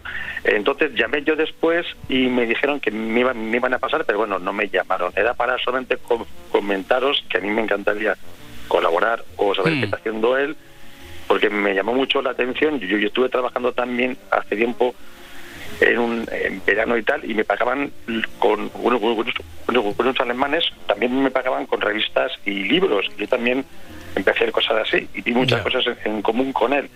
entonces 0.43 0.91
llamé 0.95 1.23
yo 1.23 1.35
después 1.35 1.85
y 2.09 2.27
me 2.27 2.47
dijeron 2.47 2.79
que 2.79 2.89
me 2.89 3.19
iban, 3.19 3.49
me 3.51 3.57
iban 3.57 3.73
a 3.75 3.79
pasar, 3.79 4.05
pero 4.05 4.17
bueno, 4.17 4.39
no 4.39 4.51
me 4.53 4.69
llamaron. 4.69 5.13
Era 5.15 5.35
para 5.35 5.57
solamente 5.59 5.97
com- 5.97 6.25
comentaros 6.51 7.23
que 7.29 7.37
a 7.37 7.41
mí 7.41 7.49
me 7.51 7.61
encantaría 7.61 8.17
colaborar 8.67 9.23
o 9.37 9.53
saber 9.53 9.73
Mm. 9.73 9.79
qué 9.79 9.85
está 9.85 9.97
haciendo 9.97 10.35
él, 10.37 10.55
porque 11.27 11.49
me 11.49 11.73
llamó 11.73 11.93
mucho 11.93 12.21
la 12.21 12.31
atención. 12.31 12.79
Yo, 12.79 12.97
yo 12.97 13.07
estuve 13.07 13.29
trabajando 13.29 13.71
también 13.73 14.17
hace 14.31 14.55
tiempo 14.55 14.95
en, 15.81 15.97
un, 15.99 16.25
en 16.31 16.61
verano 16.65 16.95
y 16.97 17.03
tal, 17.03 17.29
y 17.29 17.33
me 17.33 17.43
pagaban 17.43 17.91
con 18.39 18.71
unos, 18.75 19.01
unos- 19.01 19.33
unos- 19.67 19.95
unos 19.97 20.19
alemanes, 20.19 20.63
también 20.87 21.21
me 21.21 21.31
pagaban 21.31 21.65
con 21.65 21.81
revistas 21.81 22.31
y 22.45 22.51
libros. 22.51 23.05
Yo 23.17 23.27
también 23.27 23.65
empecé 24.15 24.29
a 24.29 24.33
hacer 24.43 24.51
cosas 24.53 24.87
así 24.87 25.09
y 25.13 25.21
vi 25.21 25.33
muchas 25.33 25.61
cosas 25.61 25.85
en, 26.05 26.11
en 26.13 26.21
común 26.21 26.53
con 26.53 26.71
él. 26.71 26.89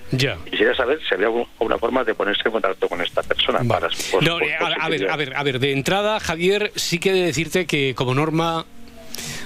Quisiera 0.50 0.74
saber 0.76 1.00
si 1.08 1.14
había 1.14 1.28
alguna 1.28 1.78
forma 1.78 2.06
de 2.06 2.14
ponerse 2.16 2.44
en 2.46 2.52
contacto 2.54 2.88
con 2.88 3.02
esta 3.02 3.22
persona. 3.24 3.60
Para, 3.68 3.90
por- 4.12 4.24
No, 4.24 4.36
por- 4.36 4.44
eh, 4.44 4.56
por 4.58 4.72
a, 4.72 4.76
a 4.86 4.90
ver, 4.90 5.10
a 5.10 5.16
ver, 5.18 5.36
a 5.36 5.44
ver, 5.44 5.60
de 5.60 5.74
entrada, 5.74 6.20
Javier, 6.22 6.72
sí 6.76 7.00
que 7.00 7.10
he 7.10 7.14
de 7.14 7.24
decirte 7.26 7.66
que 7.66 7.94
como 7.96 8.14
norma 8.16 8.66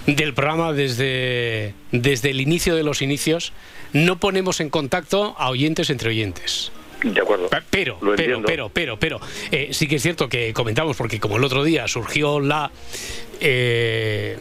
del 0.08 0.34
programa 0.34 0.74
desde, 0.74 1.74
desde 1.92 2.32
el 2.32 2.42
inicio 2.42 2.76
de 2.76 2.84
los 2.84 3.02
inicios, 3.02 3.54
no 3.94 4.20
ponemos 4.20 4.60
en 4.60 4.70
contacto 4.70 5.36
a 5.38 5.50
oyentes 5.50 5.90
entre 5.90 6.10
oyentes. 6.10 6.72
De 7.04 7.22
acuerdo. 7.22 7.50
Pero, 7.70 8.00
pero, 8.16 8.42
pero, 8.46 8.70
pero, 8.70 8.98
pero, 8.98 9.20
eh, 9.52 9.70
sí 9.72 9.88
que 9.88 9.98
es 9.98 10.02
cierto 10.02 10.30
que 10.30 10.54
comentamos, 10.54 10.96
porque 10.98 11.20
como 11.20 11.38
el 11.38 11.44
otro 11.44 11.64
día 11.64 11.88
surgió 11.88 12.40
la 12.40 12.72
eh, 13.42 14.38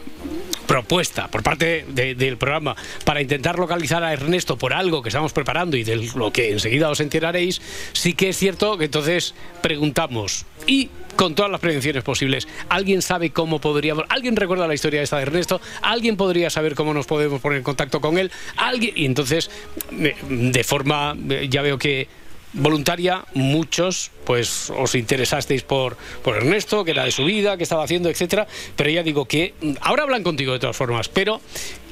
propuesta 0.66 1.28
por 1.28 1.42
parte 1.42 1.84
de- 1.88 2.14
del 2.14 2.36
programa 2.36 2.76
para 3.04 3.20
intentar 3.20 3.58
localizar 3.58 4.04
a 4.04 4.12
Ernesto 4.12 4.56
por 4.56 4.72
algo 4.72 5.02
que 5.02 5.08
estamos 5.08 5.32
preparando 5.32 5.76
y 5.76 5.82
de 5.82 5.96
lo 6.14 6.32
que 6.32 6.52
enseguida 6.52 6.88
os 6.88 7.00
enteraréis, 7.00 7.60
sí 7.92 8.14
que 8.14 8.28
es 8.28 8.36
cierto 8.36 8.78
que 8.78 8.84
entonces 8.84 9.34
preguntamos 9.60 10.46
y 10.66 10.88
con 11.16 11.34
todas 11.34 11.50
las 11.50 11.60
prevenciones 11.60 12.02
posibles, 12.04 12.48
¿alguien 12.70 13.02
sabe 13.02 13.30
cómo 13.30 13.60
podríamos, 13.60 14.04
alguien 14.08 14.34
recuerda 14.36 14.66
la 14.66 14.74
historia 14.74 15.02
esta 15.02 15.16
de 15.16 15.22
Ernesto? 15.22 15.60
¿Alguien 15.82 16.16
podría 16.16 16.48
saber 16.48 16.74
cómo 16.74 16.94
nos 16.94 17.06
podemos 17.06 17.40
poner 17.40 17.58
en 17.58 17.64
contacto 17.64 18.00
con 18.00 18.16
él? 18.18 18.30
¿Alguien? 18.56 18.92
Y 18.96 19.04
entonces, 19.04 19.50
eh, 19.92 20.14
de 20.28 20.64
forma, 20.64 21.14
eh, 21.28 21.48
ya 21.50 21.60
veo 21.60 21.76
que 21.76 22.08
voluntaria, 22.52 23.24
muchos 23.34 24.10
pues 24.24 24.70
os 24.70 24.94
interesasteis 24.94 25.62
por, 25.62 25.96
por 26.22 26.36
Ernesto, 26.36 26.84
que 26.84 26.92
era 26.92 27.04
de 27.04 27.10
su 27.10 27.24
vida, 27.24 27.56
que 27.56 27.62
estaba 27.62 27.84
haciendo, 27.84 28.08
etcétera, 28.08 28.46
pero 28.76 28.90
ya 28.90 29.02
digo 29.02 29.24
que 29.26 29.54
mm, 29.60 29.72
ahora 29.80 30.04
hablan 30.04 30.22
contigo 30.22 30.52
de 30.52 30.58
todas 30.58 30.76
formas, 30.76 31.08
pero 31.08 31.40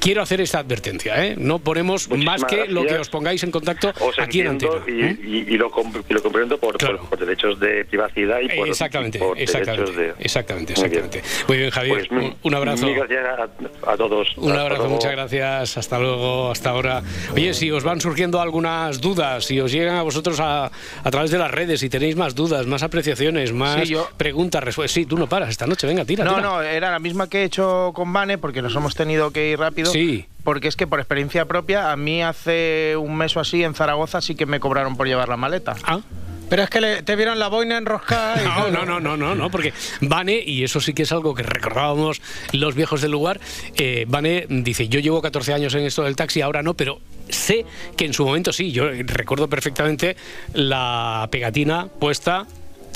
quiero 0.01 0.21
hacer 0.21 0.41
esta 0.41 0.59
advertencia, 0.59 1.25
¿eh? 1.25 1.35
no 1.37 1.59
ponemos 1.59 2.09
más 2.09 2.43
que 2.43 2.65
lo 2.67 2.85
que 2.85 2.95
os 2.95 3.07
pongáis 3.09 3.43
en 3.43 3.51
contacto 3.51 3.93
Os 4.01 4.19
aquí 4.19 4.41
en 4.41 4.47
Antena. 4.47 4.73
¿eh? 4.87 5.17
y, 5.23 5.53
y- 5.53 5.57
lo, 5.57 5.71
comp- 5.71 6.03
y 6.09 6.13
lo 6.13 6.21
comprendo 6.21 6.57
por, 6.57 6.77
por- 6.77 6.99
por 7.07 7.19
derechos 7.19 7.59
de 7.59 7.85
privacidad 7.85 8.39
y 8.41 8.49
por, 8.57 8.67
Exactamente, 8.67 9.17
y 9.19 9.21
por 9.21 9.39
exactamente, 9.39 9.91
derechos 9.91 10.17
de... 10.17 10.23
exactamente, 10.25 10.73
Muy 10.75 10.89
bien. 10.89 11.03
exactamente. 11.05 11.45
Muy 11.47 11.57
bien, 11.57 11.69
Javier, 11.69 12.07
Pues, 12.09 12.11
un, 12.23 12.35
un 12.41 12.55
abrazo. 12.55 12.87
gracias 12.93 13.25
a, 13.85 13.91
a 13.91 13.97
todos. 13.97 14.35
Un 14.37 14.49
Hasta 14.51 14.61
abrazo, 14.61 14.81
luego. 14.81 14.93
muchas 14.95 15.11
gracias. 15.11 15.77
Hasta 15.77 15.99
luego, 15.99 16.51
hasta 16.51 16.69
ahora. 16.71 17.03
Oye, 17.35 17.53
si 17.53 17.69
os 17.71 17.83
van 17.83 18.01
surgiendo 18.01 18.41
algunas 18.41 18.99
dudas, 19.01 19.45
si 19.45 19.59
os 19.59 19.71
llegan 19.71 19.95
a 19.95 20.01
vosotros 20.01 20.39
a, 20.39 20.65
a 21.03 21.11
través 21.11 21.29
de 21.31 21.37
las 21.37 21.51
redes, 21.51 21.79
si 21.79 21.89
tenéis 21.89 22.15
más 22.15 22.33
dudas, 22.33 22.65
más 22.65 22.81
apreciaciones, 22.83 23.53
más 23.53 23.81
Sí, 23.87 23.93
yo- 23.93 24.09
preguntas, 24.17 24.63
respuestas. 24.63 24.93
Sí, 24.93 25.05
tú 25.05 25.17
no 25.17 25.27
paras 25.27 25.49
esta 25.49 25.67
noche, 25.67 25.85
venga, 25.85 26.05
tira. 26.05 26.25
No, 26.25 26.35
tira. 26.35 26.47
no, 26.47 26.61
era 26.63 26.89
la 26.91 26.99
misma 26.99 27.29
que 27.29 27.41
he 27.41 27.43
hecho 27.43 27.91
con 27.93 28.11
Vane 28.11 28.37
porque 28.39 28.61
nos 28.63 28.75
hemos 28.75 28.95
tenido 28.95 29.31
que 29.31 29.49
ir 29.51 29.59
rápido. 29.59 29.90
Sí. 29.91 30.25
Porque 30.43 30.67
es 30.67 30.75
que 30.75 30.87
por 30.87 30.99
experiencia 30.99 31.45
propia, 31.45 31.91
a 31.91 31.95
mí 31.95 32.21
hace 32.23 32.95
un 32.97 33.15
mes 33.15 33.35
o 33.37 33.39
así 33.39 33.63
en 33.63 33.75
Zaragoza 33.75 34.21
sí 34.21 34.33
que 34.35 34.45
me 34.47 34.59
cobraron 34.59 34.97
por 34.97 35.07
llevar 35.07 35.29
la 35.29 35.37
maleta. 35.37 35.75
Ah. 35.83 35.99
Pero 36.49 36.63
es 36.63 36.69
que 36.69 36.81
le- 36.81 37.01
te 37.03 37.15
vieron 37.15 37.39
la 37.39 37.47
boina 37.47 37.77
enroscada. 37.77 38.41
y 38.41 38.45
No, 38.45 38.53
claro. 38.67 38.71
no, 38.71 38.85
no, 38.85 38.99
no, 38.99 39.17
no, 39.17 39.35
no, 39.35 39.49
porque 39.51 39.71
Vane, 40.01 40.41
y 40.45 40.63
eso 40.65 40.81
sí 40.81 40.93
que 40.93 41.03
es 41.03 41.11
algo 41.13 41.33
que 41.33 41.43
recordábamos 41.43 42.21
los 42.51 42.75
viejos 42.75 43.01
del 43.01 43.11
lugar, 43.11 43.39
eh, 43.77 44.03
Vane 44.07 44.47
dice, 44.49 44.89
yo 44.89 44.99
llevo 44.99 45.21
14 45.21 45.53
años 45.53 45.73
en 45.75 45.85
esto 45.85 46.03
del 46.03 46.15
taxi, 46.17 46.41
ahora 46.41 46.61
no, 46.61 46.73
pero 46.73 46.99
sé 47.29 47.65
que 47.95 48.03
en 48.05 48.13
su 48.13 48.25
momento 48.25 48.51
sí, 48.51 48.71
yo 48.73 48.89
recuerdo 48.91 49.47
perfectamente 49.47 50.17
la 50.53 51.29
pegatina 51.31 51.87
puesta 51.99 52.47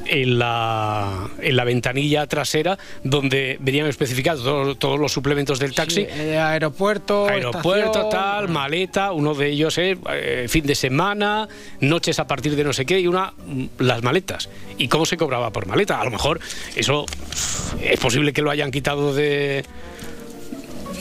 en 0.07 0.37
la, 0.37 1.27
en 1.41 1.55
la 1.55 1.63
ventanilla 1.63 2.27
trasera 2.27 2.77
donde 3.03 3.57
venían 3.59 3.87
especificados 3.87 4.43
todo- 4.43 4.75
todos 4.75 4.99
los 4.99 5.11
suplementos 5.11 5.57
del 5.59 5.73
taxi. 5.73 6.01
Sí, 6.01 6.07
eh, 6.09 6.37
aeropuerto, 6.37 7.27
Aeropuerto, 7.27 7.85
estación. 7.87 8.09
tal, 8.11 8.49
maleta, 8.49 9.11
uno 9.13 9.33
de 9.33 9.47
ellos 9.49 9.77
es 9.77 9.97
eh, 10.11 10.45
fin 10.47 10.65
de 10.65 10.75
semana, 10.75 11.47
noches 11.79 12.19
a 12.19 12.27
partir 12.27 12.55
de 12.55 12.63
no 12.63 12.73
sé 12.73 12.85
qué, 12.85 12.99
y 12.99 13.07
una 13.07 13.33
mm, 13.45 13.65
las 13.79 14.03
maletas. 14.03 14.49
¿Y 14.77 14.87
cómo 14.87 15.05
se 15.05 15.17
cobraba 15.17 15.51
por 15.51 15.65
maleta? 15.65 15.99
A 15.99 16.03
lo 16.05 16.11
mejor 16.11 16.39
eso 16.75 17.05
es 17.81 17.99
posible 17.99 18.31
que 18.33 18.41
lo 18.41 18.51
hayan 18.51 18.71
quitado 18.71 19.13
de 19.13 19.65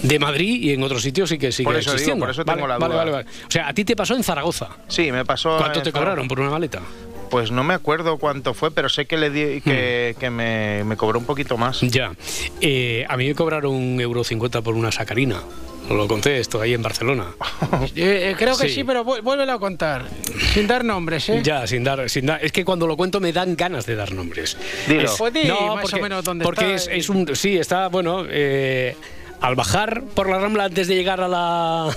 de 0.02 0.18
Madrid 0.18 0.62
y 0.62 0.72
en 0.74 0.82
otros 0.82 1.00
sitios 1.02 1.30
sí 1.30 1.38
que 1.38 1.50
sigue 1.50 1.64
Por 1.64 1.76
eso 1.76 1.90
digo, 1.90 1.94
existiendo. 1.94 2.20
por 2.26 2.30
eso 2.30 2.44
Vale, 2.44 2.56
tengo 2.58 2.68
la 2.68 2.76
vale, 2.78 2.92
duda. 2.94 3.04
vale, 3.04 3.10
vale. 3.24 3.26
O 3.48 3.50
sea, 3.50 3.68
a 3.68 3.72
ti 3.72 3.84
te 3.86 3.96
pasó 3.96 4.14
en 4.14 4.22
Zaragoza. 4.22 4.68
Sí, 4.86 5.10
me 5.10 5.24
pasó. 5.24 5.56
¿Cuánto 5.56 5.78
en 5.78 5.84
te 5.84 5.90
Zaragoza. 5.92 5.98
cobraron 6.10 6.28
por 6.28 6.40
una 6.40 6.50
maleta? 6.50 6.82
Pues 7.30 7.50
no 7.50 7.64
me 7.64 7.74
acuerdo 7.74 8.18
cuánto 8.18 8.54
fue, 8.54 8.70
pero 8.70 8.88
sé 8.88 9.06
que 9.06 9.16
le 9.16 9.30
di, 9.30 9.60
que, 9.60 10.14
que 10.20 10.30
me, 10.30 10.84
me 10.84 10.96
cobró 10.96 11.18
un 11.18 11.24
poquito 11.24 11.56
más. 11.56 11.80
Ya. 11.80 12.12
Eh, 12.60 13.04
a 13.08 13.16
mí 13.16 13.26
me 13.26 13.34
cobraron 13.34 13.74
un 13.74 14.00
euro 14.00 14.22
cincuenta 14.24 14.62
por 14.62 14.74
una 14.74 14.92
sacarina. 14.92 15.42
Lo 15.90 16.08
conté 16.08 16.38
esto 16.38 16.60
ahí 16.62 16.72
en 16.74 16.82
Barcelona. 16.82 17.26
Eh, 17.96 18.30
eh, 18.30 18.34
creo 18.38 18.56
que 18.56 18.68
Sí. 18.68 18.76
sí, 18.76 18.84
pero 18.84 19.04
vué- 19.04 19.20
vuélvelo 19.22 19.52
a 19.52 19.58
contar. 19.58 20.04
Sin 20.52 20.66
dar 20.66 20.84
nombres, 20.84 21.28
¿eh? 21.28 21.40
Ya, 21.42 21.66
sin 21.66 21.82
dar, 21.84 22.08
sin 22.08 22.26
dar. 22.26 22.42
Es 22.44 22.52
que 22.52 22.64
cuando 22.64 22.86
lo 22.86 22.96
cuento 22.96 23.20
me 23.20 23.32
dan 23.32 23.56
ganas 23.56 23.84
de 23.84 23.94
dar 23.96 24.12
nombres. 24.12 24.56
Dilo. 24.88 25.02
Es- 25.02 25.16
Pues 25.18 25.32
di 25.34 25.44
no, 25.44 25.74
más 25.74 25.82
porque, 25.82 25.96
o 26.00 26.02
menos 26.02 26.24
dónde 26.24 26.44
porque 26.44 26.74
está, 26.74 26.92
es, 26.92 27.00
es 27.04 27.08
un. 27.10 27.34
Sí, 27.36 27.56
está, 27.58 27.88
bueno. 27.88 28.24
eh, 28.28 28.96
al 29.40 29.56
bajar 29.56 30.02
por 30.14 30.30
la 30.30 30.38
rambla 30.38 30.64
antes 30.64 30.88
de 30.88 30.94
llegar 30.94 31.20
a 31.20 31.28
la. 31.28 31.96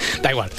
Da 0.22 0.30
igual. 0.30 0.50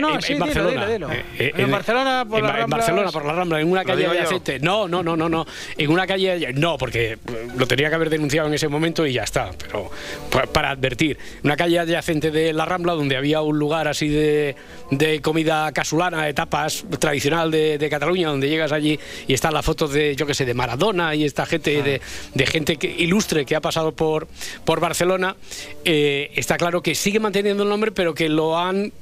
no, 0.08 0.14
en, 0.16 0.22
sí, 0.22 0.32
en 0.32 0.38
dilo, 0.38 0.46
Barcelona. 0.46 0.86
dilo, 0.86 1.08
dilo. 1.08 1.24
En 1.38 1.70
Barcelona, 1.70 2.24
por 2.28 2.38
en, 2.40 2.44
las 2.46 2.52
Ba- 2.56 2.60
en 2.62 2.70
Barcelona, 2.70 3.10
por 3.10 3.24
la 3.24 3.32
Rambla, 3.32 3.60
en 3.60 3.70
una 3.70 3.82
¿Lo 3.82 3.86
calle 3.88 4.02
yo? 4.04 4.10
adyacente. 4.10 4.58
No, 4.60 4.86
no, 4.88 5.02
no, 5.02 5.16
no, 5.16 5.28
no. 5.28 5.46
En 5.76 5.90
una 5.90 6.06
calle. 6.06 6.52
No, 6.54 6.76
porque 6.78 7.12
eh, 7.12 7.18
lo 7.56 7.66
tenía 7.66 7.88
que 7.88 7.94
haber 7.94 8.10
denunciado 8.10 8.48
en 8.48 8.54
ese 8.54 8.68
momento 8.68 9.06
y 9.06 9.12
ya 9.14 9.22
está. 9.24 9.50
Pero 9.58 9.90
pa- 10.30 10.46
para 10.46 10.70
advertir. 10.70 11.18
Una 11.42 11.56
calle 11.56 11.78
adyacente 11.78 12.30
de 12.30 12.52
la 12.52 12.64
Rambla 12.64 12.92
donde 12.94 13.16
había 13.16 13.40
un 13.42 13.58
lugar 13.58 13.88
así 13.88 14.08
de, 14.08 14.56
de 14.90 15.20
comida 15.20 15.70
casulana, 15.72 16.24
de 16.24 16.34
tapas 16.34 16.84
tradicional 16.98 17.50
de, 17.50 17.78
de 17.78 17.88
Cataluña, 17.88 18.28
donde 18.28 18.48
llegas 18.48 18.72
allí 18.72 18.98
y 19.26 19.34
están 19.34 19.54
las 19.54 19.64
fotos 19.64 19.92
de, 19.92 20.14
yo 20.16 20.26
qué 20.26 20.34
sé, 20.34 20.44
de 20.44 20.54
Maradona 20.54 21.14
y 21.14 21.24
esta 21.24 21.46
gente, 21.46 21.82
de, 21.82 22.00
de 22.34 22.46
gente 22.46 22.76
que, 22.76 22.88
ilustre 22.88 23.44
que 23.44 23.56
ha 23.56 23.60
pasado 23.60 23.92
por, 23.92 24.28
por 24.64 24.80
Barcelona. 24.80 25.36
Eh, 25.84 26.30
está 26.34 26.56
claro 26.56 26.82
que 26.82 26.94
sigue 26.94 27.20
manteniendo 27.20 27.62
el 27.62 27.68
nombre, 27.68 27.92
pero 27.92 28.14
que 28.14 28.28
lo 28.28 28.55
han 28.58 28.92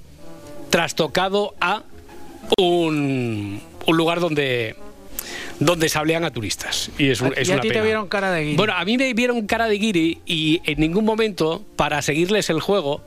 trastocado 0.71 1.55
a 1.61 1.83
un, 2.59 3.61
un 3.87 3.97
lugar 3.97 4.21
donde 4.21 4.77
donde 5.61 5.89
sablean 5.89 6.25
a 6.25 6.31
turistas 6.33 6.91
y 6.99 7.11
es, 7.11 7.21
un- 7.21 7.33
es 7.37 7.49
y 7.49 7.53
a 7.53 7.55
una 7.55 7.63
ti 7.63 7.69
te 7.69 7.81
vieron 7.81 8.09
cara 8.09 8.33
de 8.33 8.43
guiri. 8.43 8.57
Bueno, 8.57 8.73
a 8.77 8.85
mí 8.85 8.99
me 8.99 9.15
vieron 9.15 9.47
cara 9.47 9.69
de 9.69 9.79
guiri 9.79 10.19
y 10.27 10.61
en 10.65 10.81
ningún 10.81 11.05
momento, 11.05 11.63
para 11.77 12.03
seguirles 12.03 12.51
el 12.51 12.61
juego, 12.61 13.01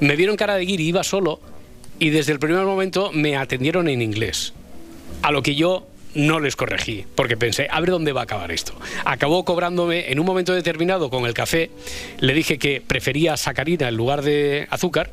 me 0.00 0.16
vieron 0.16 0.36
cara 0.36 0.56
de 0.56 0.64
guiri, 0.66 0.88
iba 0.88 1.04
solo 1.04 1.40
y 2.00 2.10
desde 2.10 2.32
el 2.32 2.40
primer 2.40 2.64
momento 2.64 3.10
me 3.12 3.36
atendieron 3.36 3.88
en 3.88 4.02
inglés. 4.02 4.52
A 5.22 5.30
lo 5.30 5.42
que 5.42 5.54
yo 5.54 5.86
no 6.14 6.40
les 6.40 6.56
corregí, 6.56 7.04
porque 7.14 7.36
pensé, 7.36 7.68
a 7.70 7.80
ver 7.80 7.90
dónde 7.90 8.12
va 8.12 8.20
a 8.20 8.24
acabar 8.24 8.50
esto. 8.52 8.74
Acabó 9.04 9.44
cobrándome 9.44 10.10
en 10.12 10.20
un 10.20 10.26
momento 10.26 10.52
determinado 10.52 11.10
con 11.10 11.26
el 11.26 11.34
café, 11.34 11.70
le 12.20 12.34
dije 12.34 12.58
que 12.58 12.80
prefería 12.80 13.36
sacarina 13.36 13.88
en 13.88 13.96
lugar 13.96 14.22
de 14.22 14.66
azúcar, 14.70 15.12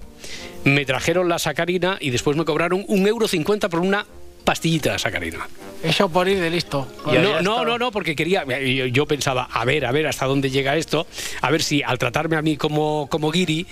me 0.63 0.85
trajeron 0.85 1.27
la 1.27 1.39
sacarina 1.39 1.97
y 1.99 2.11
después 2.11 2.37
me 2.37 2.45
cobraron 2.45 2.85
un 2.87 3.07
euro 3.07 3.27
cincuenta 3.27 3.67
por 3.69 3.79
una 3.79 4.05
pastillita 4.43 4.93
de 4.93 4.99
sacarina. 4.99 5.47
Eso 5.83 6.09
por 6.09 6.27
ir 6.27 6.39
de 6.39 6.49
listo. 6.49 6.87
No, 7.05 7.41
no, 7.41 7.65
no, 7.65 7.77
no, 7.77 7.91
porque 7.91 8.15
quería. 8.15 8.43
Yo, 8.45 8.85
yo 8.85 9.05
pensaba, 9.07 9.49
a 9.51 9.65
ver, 9.65 9.85
a 9.85 9.91
ver 9.91 10.05
hasta 10.05 10.27
dónde 10.27 10.51
llega 10.51 10.75
esto, 10.77 11.07
a 11.41 11.49
ver 11.49 11.63
si 11.63 11.81
al 11.81 11.97
tratarme 11.97 12.35
a 12.35 12.43
mí 12.43 12.55
como, 12.57 13.07
como 13.09 13.31
guiri, 13.31 13.65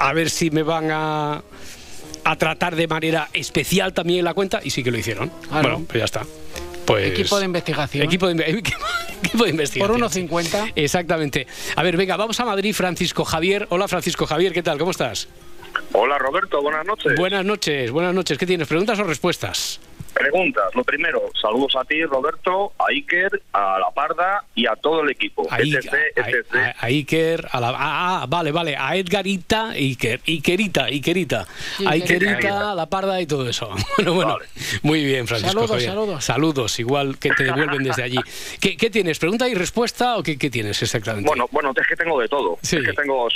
a 0.00 0.12
ver 0.12 0.30
si 0.30 0.50
me 0.50 0.64
van 0.64 0.90
a, 0.90 1.42
a 2.24 2.36
tratar 2.36 2.74
de 2.74 2.88
manera 2.88 3.28
especial 3.32 3.92
también 3.92 4.24
la 4.24 4.34
cuenta, 4.34 4.60
y 4.64 4.70
sí 4.70 4.82
que 4.82 4.90
lo 4.90 4.98
hicieron. 4.98 5.30
Bueno, 5.50 5.84
pues 5.86 6.00
ya 6.00 6.04
está. 6.04 6.26
Pues, 6.86 7.06
Equipo 7.12 7.38
de 7.38 7.44
investigación. 7.46 8.04
Equipo 8.04 8.26
de, 8.28 8.34
inve- 8.34 8.48
equipo 9.22 9.44
de 9.44 9.50
investigación. 9.50 10.00
Por 10.00 10.10
1,50. 10.10 10.72
Exactamente. 10.74 11.46
A 11.76 11.82
ver, 11.82 11.96
venga, 11.96 12.16
vamos 12.16 12.38
a 12.40 12.44
Madrid, 12.44 12.74
Francisco 12.74 13.24
Javier. 13.24 13.66
Hola, 13.70 13.88
Francisco 13.88 14.26
Javier, 14.26 14.52
¿qué 14.52 14.62
tal? 14.62 14.78
¿Cómo 14.78 14.90
estás? 14.90 15.28
Hola 15.92 16.18
Roberto, 16.18 16.60
buenas 16.60 16.84
noches. 16.84 17.14
Buenas 17.16 17.44
noches, 17.44 17.90
buenas 17.90 18.14
noches. 18.14 18.36
¿Qué 18.36 18.46
tienes? 18.46 18.68
¿Preguntas 18.68 18.98
o 18.98 19.04
respuestas? 19.04 19.80
Preguntas. 20.22 20.74
Lo 20.74 20.84
primero, 20.84 21.22
saludos 21.40 21.74
a 21.76 21.84
ti 21.84 22.02
Roberto, 22.04 22.72
a 22.78 22.86
Iker, 22.90 23.42
a 23.52 23.78
La 23.78 23.90
Parda 23.90 24.44
y 24.54 24.66
a 24.66 24.74
todo 24.76 25.02
el 25.02 25.10
equipo. 25.10 25.46
A, 25.50 25.58
etc, 25.60 25.92
a- 25.92 26.20
etc. 26.30 26.54
a- 26.54 26.74
a 26.78 26.86
Iker, 26.86 27.48
a 27.50 27.60
la, 27.60 27.68
ah, 27.70 27.74
ah, 28.22 28.26
vale, 28.28 28.52
vale, 28.52 28.76
a 28.76 28.94
Edgarita, 28.96 29.70
Iker, 29.70 30.20
Ikerita, 30.24 30.90
Ikerita, 30.90 31.46
Sí, 31.76 31.84
a 31.86 31.96
Ikerita. 31.96 32.32
Ikerita, 32.32 32.74
la 32.74 32.86
parda 32.86 33.20
y 33.20 33.26
todo 33.26 33.48
eso. 33.48 33.70
Bueno, 33.96 34.14
bueno, 34.14 34.38
muy 34.82 35.04
bien, 35.04 35.26
Francisco 35.26 35.52
Saludos, 35.52 35.70
Javier. 35.70 35.90
saludos. 35.90 36.24
Saludos, 36.24 36.78
igual 36.80 37.18
que 37.18 37.30
te 37.30 37.44
devuelven 37.44 37.82
desde 37.84 38.02
allí. 38.02 38.18
¿Qué, 38.60 38.76
qué 38.76 38.90
tienes? 38.90 39.18
¿Pregunta 39.18 39.48
y 39.48 39.54
respuesta 39.54 40.16
o 40.16 40.22
qué, 40.22 40.36
qué 40.38 40.50
tienes 40.50 40.82
exactamente? 40.82 41.28
Bueno, 41.28 41.46
bueno, 41.52 41.72
es 41.80 41.86
que 41.86 41.96
tengo 41.96 42.20
de 42.20 42.28
todo. 42.28 42.58
Sí. 42.62 42.76
Es 42.76 42.84
que 42.86 42.92
tengo 42.94 43.28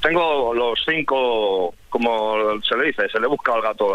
tengo 0.00 0.52
los 0.52 0.80
cinco, 0.84 1.74
como 1.88 2.60
se 2.62 2.76
le 2.76 2.86
dice, 2.86 3.08
se 3.08 3.20
le 3.20 3.26
busca 3.28 3.54
al 3.54 3.62
gato. 3.62 3.86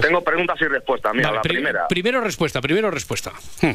Tengo 0.00 0.22
preguntas 0.22 0.58
y 0.60 0.64
respuestas. 0.64 1.14
Mira, 1.14 1.28
Vale, 1.28 1.36
la 1.36 1.42
pri- 1.42 1.54
primera. 1.54 1.88
Primero 1.88 2.20
respuesta, 2.20 2.60
primero 2.60 2.90
respuesta. 2.90 3.32
Hmm. 3.62 3.72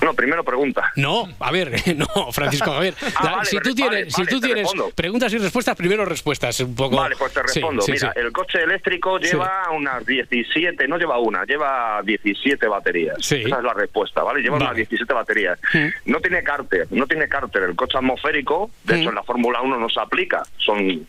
No, 0.00 0.14
primero 0.14 0.44
pregunta. 0.44 0.92
No, 0.94 1.26
a 1.40 1.50
ver, 1.50 1.72
no, 1.96 2.30
Francisco 2.30 2.70
Javier. 2.72 2.94
Ah, 3.16 3.24
La- 3.24 3.30
vale, 3.32 3.44
si 3.46 3.56
tú 3.58 3.70
vale, 3.70 3.74
tienes, 3.74 4.14
si 4.14 4.24
tú 4.26 4.38
tienes 4.40 4.62
respondo. 4.62 4.90
preguntas 4.94 5.32
y 5.32 5.38
respuestas, 5.38 5.74
primero 5.76 6.04
respuestas. 6.04 6.60
Un 6.60 6.76
poco. 6.76 6.96
Vale, 6.98 7.16
pues 7.16 7.32
te 7.32 7.42
respondo. 7.42 7.82
sí, 7.82 7.92
Mira, 7.92 8.12
sí. 8.14 8.20
el 8.20 8.30
coche 8.30 8.62
eléctrico 8.62 9.18
lleva 9.18 9.64
unas 9.72 10.06
17, 10.06 10.86
no 10.86 10.98
lleva 10.98 11.18
una, 11.18 11.44
lleva 11.44 12.00
17 12.04 12.68
baterías. 12.68 13.16
Sí. 13.20 13.42
Esa 13.44 13.56
es 13.58 13.64
la 13.64 13.74
respuesta, 13.74 14.22
¿vale? 14.22 14.40
Lleva 14.40 14.56
unas 14.56 14.68
Vale. 14.68 14.78
17 14.82 15.12
baterías. 15.12 15.58
No 16.04 16.20
tiene 16.20 16.44
cárter, 16.44 16.86
no 16.90 17.06
tiene 17.08 17.28
cárter. 17.28 17.64
El 17.64 17.74
coche 17.74 17.98
atmosférico, 17.98 18.70
de 18.84 18.94
Mm. 18.94 19.00
hecho 19.00 19.08
en 19.08 19.14
la 19.16 19.22
Fórmula 19.24 19.62
1 19.62 19.78
no 19.78 19.88
se 19.88 20.00
aplica. 20.00 20.44
Son 20.58 21.06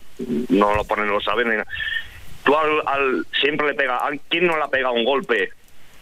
no 0.50 0.74
lo 0.76 0.84
ponen, 0.86 1.06
no 1.06 1.14
lo 1.14 1.22
saben. 1.22 1.64
Tú 2.50 2.58
al, 2.58 2.82
al- 2.88 3.28
siempre 3.40 3.68
le 3.68 3.74
pega, 3.76 3.98
¿a 3.98 4.10
quién 4.28 4.48
no 4.48 4.58
le 4.58 4.64
ha 4.64 4.68
pegado 4.70 4.96
un 4.96 5.06
golpe 5.06 5.52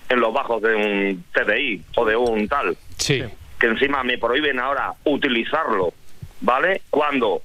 en 0.08 0.22
los 0.22 0.34
bajos 0.34 0.62
de 0.62 0.76
un 0.76 1.26
TDI 1.34 1.82
o 1.98 2.06
de 2.06 2.16
un 2.16 2.48
tal? 2.48 2.78
Sí. 2.98 3.22
que 3.60 3.68
encima 3.68 4.02
me 4.04 4.18
prohíben 4.18 4.58
ahora 4.58 4.94
utilizarlo, 5.04 5.92
¿vale? 6.40 6.84
Cuando 6.90 7.42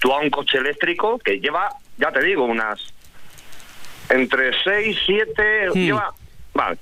tú 0.00 0.12
a 0.12 0.18
un 0.18 0.30
coche 0.30 0.58
eléctrico 0.58 1.20
que 1.20 1.38
lleva, 1.38 1.68
ya 1.96 2.10
te 2.10 2.24
digo, 2.24 2.42
unas 2.44 2.80
entre 4.08 4.50
6, 4.64 4.98
7, 5.06 5.68
Hmm. 5.72 5.78
lleva, 5.78 6.10
vale. 6.52 6.76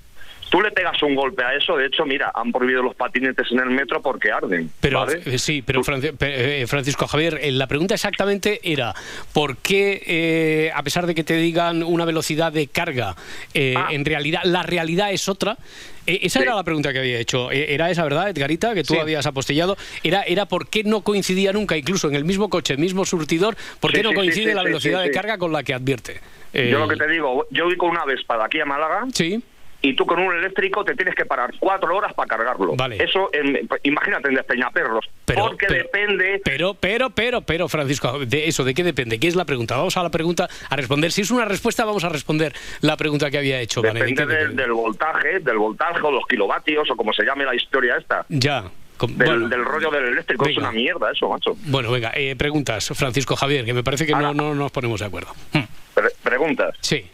Tú 0.50 0.62
le 0.62 0.70
pegas 0.70 1.02
un 1.02 1.14
golpe 1.14 1.44
a 1.44 1.54
eso, 1.54 1.76
de 1.76 1.86
hecho, 1.86 2.06
mira, 2.06 2.32
han 2.34 2.50
prohibido 2.52 2.82
los 2.82 2.94
patinetes 2.94 3.46
en 3.52 3.58
el 3.60 3.70
metro 3.70 4.00
porque 4.00 4.30
arden. 4.32 4.70
Pero 4.80 5.00
¿vale? 5.00 5.20
eh, 5.26 5.38
sí, 5.38 5.62
pero 5.62 5.82
eh, 6.20 6.64
Francisco 6.66 7.06
Javier, 7.06 7.38
eh, 7.42 7.50
la 7.52 7.66
pregunta 7.66 7.94
exactamente 7.94 8.60
era 8.62 8.94
¿por 9.34 9.58
qué, 9.58 10.02
eh, 10.06 10.70
a 10.74 10.82
pesar 10.82 11.06
de 11.06 11.14
que 11.14 11.22
te 11.24 11.34
digan 11.36 11.82
una 11.82 12.04
velocidad 12.06 12.50
de 12.52 12.66
carga, 12.68 13.14
eh, 13.52 13.74
Ah. 13.76 13.88
en 13.90 14.04
realidad 14.04 14.40
la 14.44 14.62
realidad 14.62 15.12
es 15.12 15.28
otra? 15.28 15.58
Eh, 16.06 16.20
esa 16.22 16.40
era 16.40 16.54
la 16.54 16.64
pregunta 16.64 16.94
que 16.94 17.00
había 17.00 17.18
hecho. 17.18 17.50
¿Era 17.50 17.90
esa, 17.90 18.02
verdad, 18.02 18.30
Edgarita, 18.30 18.72
que 18.72 18.82
tú 18.82 18.94
Sí. 18.94 19.00
habías 19.00 19.26
apostillado? 19.26 19.76
Era, 20.02 20.22
era 20.22 20.46
por 20.46 20.70
qué 20.70 20.82
no 20.82 21.02
coincidía 21.02 21.52
nunca, 21.52 21.76
incluso 21.76 22.08
en 22.08 22.14
el 22.14 22.24
mismo 22.24 22.48
coche, 22.48 22.72
el 22.72 22.78
mismo 22.80 23.04
surtidor, 23.04 23.54
por 23.80 23.90
qué 23.92 23.98
Sí, 23.98 24.02
no 24.04 24.14
coincide 24.14 24.54
la 24.54 24.62
velocidad 24.62 25.02
de 25.02 25.10
carga 25.10 25.36
con 25.36 25.52
la 25.52 25.62
que 25.62 25.74
advierte? 25.74 26.20
Yo 26.54 26.78
lo 26.78 26.88
que 26.88 26.96
te 26.96 27.06
digo, 27.08 27.46
yo 27.50 27.66
voy 27.66 27.76
con 27.76 27.90
una 27.90 28.06
Vespa 28.06 28.38
de 28.38 28.44
aquí 28.44 28.58
a 28.58 28.64
Málaga. 28.64 29.04
Sí. 29.12 29.42
Y 29.80 29.94
tú 29.94 30.04
con 30.06 30.18
un 30.18 30.34
eléctrico 30.34 30.84
te 30.84 30.94
tienes 30.96 31.14
que 31.14 31.24
parar 31.24 31.52
cuatro 31.60 31.96
horas 31.96 32.12
para 32.12 32.26
cargarlo. 32.28 32.74
Vale. 32.74 33.02
Eso, 33.02 33.30
en- 33.32 33.68
imagínate 33.84 34.28
en 34.28 34.34
Despeñaperros. 34.34 35.08
Pero- 35.24 35.46
porque 35.48 35.66
pero- 35.68 35.82
depende 35.84 36.40
Pero, 36.44 36.74
pero, 36.74 37.10
pero, 37.10 37.42
pero, 37.42 37.68
Francisco, 37.68 38.18
de 38.18 38.48
eso, 38.48 38.64
¿de 38.64 38.74
qué 38.74 38.82
depende? 38.82 39.20
¿Qué 39.20 39.28
es 39.28 39.36
la 39.36 39.44
pregunta? 39.44 39.76
Vamos 39.76 39.96
a 39.96 40.02
la 40.02 40.10
pregunta 40.10 40.48
a 40.68 40.74
responder. 40.76 41.12
Si 41.12 41.20
es 41.20 41.30
una 41.30 41.44
respuesta, 41.44 41.84
vamos 41.84 42.02
a 42.02 42.08
responder 42.08 42.52
la 42.80 42.96
pregunta 42.96 43.30
que 43.30 43.38
había 43.38 43.60
hecho. 43.60 43.80
¿vale? 43.80 44.00
¿De 44.00 44.06
Depende 44.06 44.22
qué 44.22 44.26
del, 44.26 44.38
depende? 44.40 44.62
del 44.62 44.72
voltaje, 44.72 45.38
del 45.40 45.58
voltaje 45.58 46.00
o 46.02 46.10
los 46.10 46.26
kilovatios 46.26 46.90
o 46.90 46.96
como 46.96 47.12
se 47.12 47.22
llame 47.24 47.44
la 47.44 47.54
historia 47.54 47.96
esta. 47.98 48.26
Ya. 48.28 48.64
com- 48.96 49.16
Del, 49.16 49.28
bueno, 49.28 49.48
del 49.48 49.64
rollo 49.64 49.90
del 49.92 50.06
eléctrico 50.06 50.44
es 50.48 50.56
una 50.56 50.72
mierda 50.72 51.12
eso, 51.12 51.28
macho. 51.28 51.56
bueno, 51.66 51.92
venga, 51.92 52.10
eh, 52.16 52.34
preguntas, 52.34 52.90
Francisco 52.96 53.36
Javier, 53.36 53.64
que 53.64 53.72
me 53.74 53.84
parece 53.84 54.04
que 54.06 54.12
no, 54.12 54.34
no 54.34 54.56
nos 54.56 54.72
ponemos 54.72 54.98
de 54.98 55.06
acuerdo. 55.06 55.28
Hmm. 55.52 55.60
Pre- 55.94 56.10
preguntas. 56.24 56.74
Sí. 56.80 57.06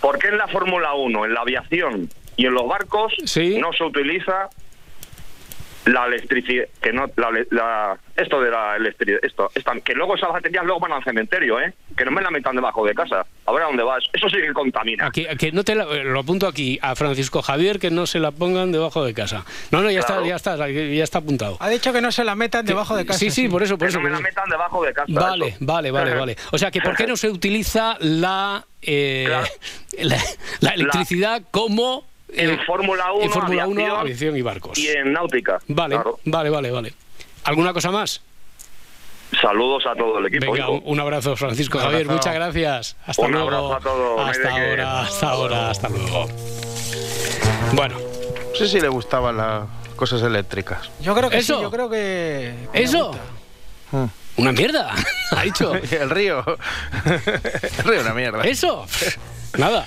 ¿Por 0.00 0.18
qué 0.18 0.28
en 0.28 0.38
la 0.38 0.48
Fórmula 0.48 0.94
1, 0.94 1.24
en 1.26 1.34
la 1.34 1.40
aviación 1.40 2.08
y 2.36 2.46
en 2.46 2.54
los 2.54 2.66
barcos 2.66 3.12
no 3.58 3.72
se 3.72 3.84
utiliza 3.84 4.48
la 5.86 6.06
electricidad, 6.06 6.64
que 6.82 6.92
no, 6.92 7.06
la, 7.16 7.30
la- 7.50 7.98
esto 8.16 8.40
de 8.40 8.50
la 8.50 8.76
electricidad, 8.76 9.18
esto, 9.22 9.50
esta- 9.54 9.72
que 9.80 9.94
luego 9.94 10.14
esas 10.14 10.30
baterías 10.30 10.64
luego 10.64 10.80
van 10.80 10.92
al 10.92 11.02
cementerio, 11.04 11.58
¿eh? 11.60 11.72
Que 11.96 12.04
no 12.04 12.10
me 12.10 12.20
la 12.20 12.30
metan 12.30 12.54
debajo 12.54 12.84
de 12.86 12.94
casa. 12.94 13.24
A 13.46 13.52
ver 13.52 13.62
a 13.62 13.66
dónde 13.66 13.82
vas. 13.82 14.04
Eso 14.12 14.28
sí 14.28 14.36
que 14.36 14.52
contamina. 14.52 15.06
Aquí, 15.06 15.26
que 15.38 15.52
no 15.52 15.64
te 15.64 15.74
la- 15.74 15.84
eh, 15.84 16.04
lo 16.04 16.20
apunto 16.20 16.46
aquí 16.46 16.78
a 16.82 16.94
Francisco 16.94 17.40
Javier 17.42 17.78
que 17.78 17.90
no 17.90 18.06
se 18.06 18.18
la 18.20 18.30
pongan 18.30 18.72
debajo 18.72 19.04
de 19.04 19.14
casa. 19.14 19.44
No, 19.70 19.80
no, 19.82 19.90
ya 19.90 20.00
Claro. 20.00 20.24
está, 20.24 20.28
ya 20.28 20.36
está, 20.36 20.68
ya 20.68 21.04
está 21.04 21.18
apuntado. 21.18 21.56
Ha 21.60 21.68
dicho 21.70 21.92
que 21.92 22.00
no 22.02 22.12
se 22.12 22.24
la 22.24 22.34
metan 22.34 22.66
debajo 22.66 22.94
de 22.96 23.06
casa. 23.06 23.18
Sí, 23.18 23.30
sí, 23.30 23.48
por 23.48 23.62
eso, 23.62 23.78
por 23.78 23.88
Que 23.88 23.90
eso. 23.90 23.98
no 23.98 24.04
me 24.04 24.10
la 24.10 24.20
metan 24.20 24.48
debajo 24.50 24.84
de 24.84 24.92
casa. 24.92 25.06
Vale, 25.08 25.46
eso. 25.48 25.56
vale, 25.60 25.90
vale, 25.90 26.14
vale. 26.14 26.36
O 26.52 26.58
sea, 26.58 26.70
que 26.70 26.80
¿por 26.82 26.94
qué 26.94 27.06
no 27.06 27.16
se 27.16 27.28
utiliza 27.30 27.96
la, 28.00 28.64
eh, 28.82 29.28
la, 30.02 30.18
la 30.60 30.70
electricidad 30.70 31.42
como 31.50 32.04
En 32.34 32.58
Fórmula 32.64 33.12
1, 33.12 33.24
en 33.24 33.30
Fórmula 33.30 33.66
1, 33.66 33.80
aviación 33.80 34.00
aviación 34.00 34.36
y 34.36 34.42
barcos? 34.42 34.78
Y 34.78 34.88
en 34.88 35.12
náutica. 35.12 35.58
Vale, 35.68 35.94
claro. 35.96 36.18
vale, 36.24 36.50
vale, 36.50 36.70
vale. 36.70 36.94
¿Alguna 37.44 37.72
cosa 37.72 37.90
más? 37.90 38.22
Saludos 39.40 39.84
a 39.86 39.94
todo 39.94 40.18
el 40.18 40.26
equipo. 40.26 40.52
Venga, 40.52 40.68
un, 40.70 40.82
un 40.84 41.00
abrazo, 41.00 41.36
Francisco 41.36 41.78
Un 41.78 41.84
Javier. 41.84 42.06
Muchas 42.06 42.34
gracias. 42.34 42.96
Hasta 43.06 43.22
Un 43.22 43.32
luego. 43.32 43.46
abrazo 43.48 43.74
a 43.76 43.80
todos, 43.80 44.28
Hasta 44.30 44.50
ahora, 44.50 45.00
hasta 45.02 45.30
ahora, 45.30 45.70
hasta 45.70 45.88
luego. 45.88 46.28
Bueno. 47.74 47.96
No 47.98 48.56
sé 48.56 48.68
si 48.68 48.80
le 48.80 48.88
gustaban 48.88 49.36
las 49.36 49.64
cosas 49.96 50.22
eléctricas. 50.22 50.90
Yo 51.00 51.14
creo 51.14 51.30
que 51.30 51.38
¿Eso? 51.38 51.56
sí, 51.56 51.62
yo 51.62 51.70
creo 51.70 51.88
que... 51.88 52.52
¿Eso? 52.72 53.12
Una 54.36 54.52
mierda, 54.52 54.92
ha 55.30 55.42
dicho. 55.42 55.72
el 55.90 56.10
río. 56.10 56.44
el 57.04 57.84
río 57.84 58.00
una 58.00 58.14
mierda. 58.14 58.42
Eso. 58.42 58.86
Nada. 59.58 59.86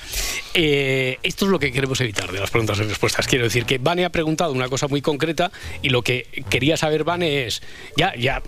Eh, 0.53 1.17
esto 1.23 1.45
es 1.45 1.51
lo 1.51 1.59
que 1.59 1.71
queremos 1.71 1.99
evitar 2.01 2.31
de 2.31 2.39
las 2.39 2.51
preguntas 2.51 2.77
y 2.79 2.83
respuestas. 2.83 3.27
Quiero 3.27 3.45
decir 3.45 3.65
que 3.65 3.77
Vane 3.77 4.05
ha 4.05 4.11
preguntado 4.11 4.51
una 4.51 4.69
cosa 4.69 4.87
muy 4.87 5.01
concreta 5.01 5.51
y 5.81 5.89
lo 5.89 6.01
que 6.01 6.27
quería 6.49 6.77
saber 6.77 7.03
Vane 7.03 7.45
es, 7.45 7.61
ya, 7.97 8.13
ya, 8.15 8.41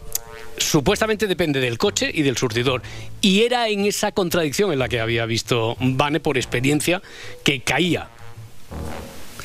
supuestamente 0.57 1.27
depende 1.27 1.59
del 1.59 1.77
coche 1.77 2.11
y 2.13 2.21
del 2.21 2.37
surtidor. 2.37 2.81
Y 3.21 3.43
era 3.43 3.69
en 3.69 3.85
esa 3.85 4.11
contradicción 4.11 4.71
en 4.71 4.79
la 4.79 4.89
que 4.89 4.99
había 4.99 5.25
visto 5.25 5.77
Vane 5.79 6.19
por 6.19 6.37
experiencia 6.37 7.01
que 7.43 7.61
caía 7.61 8.09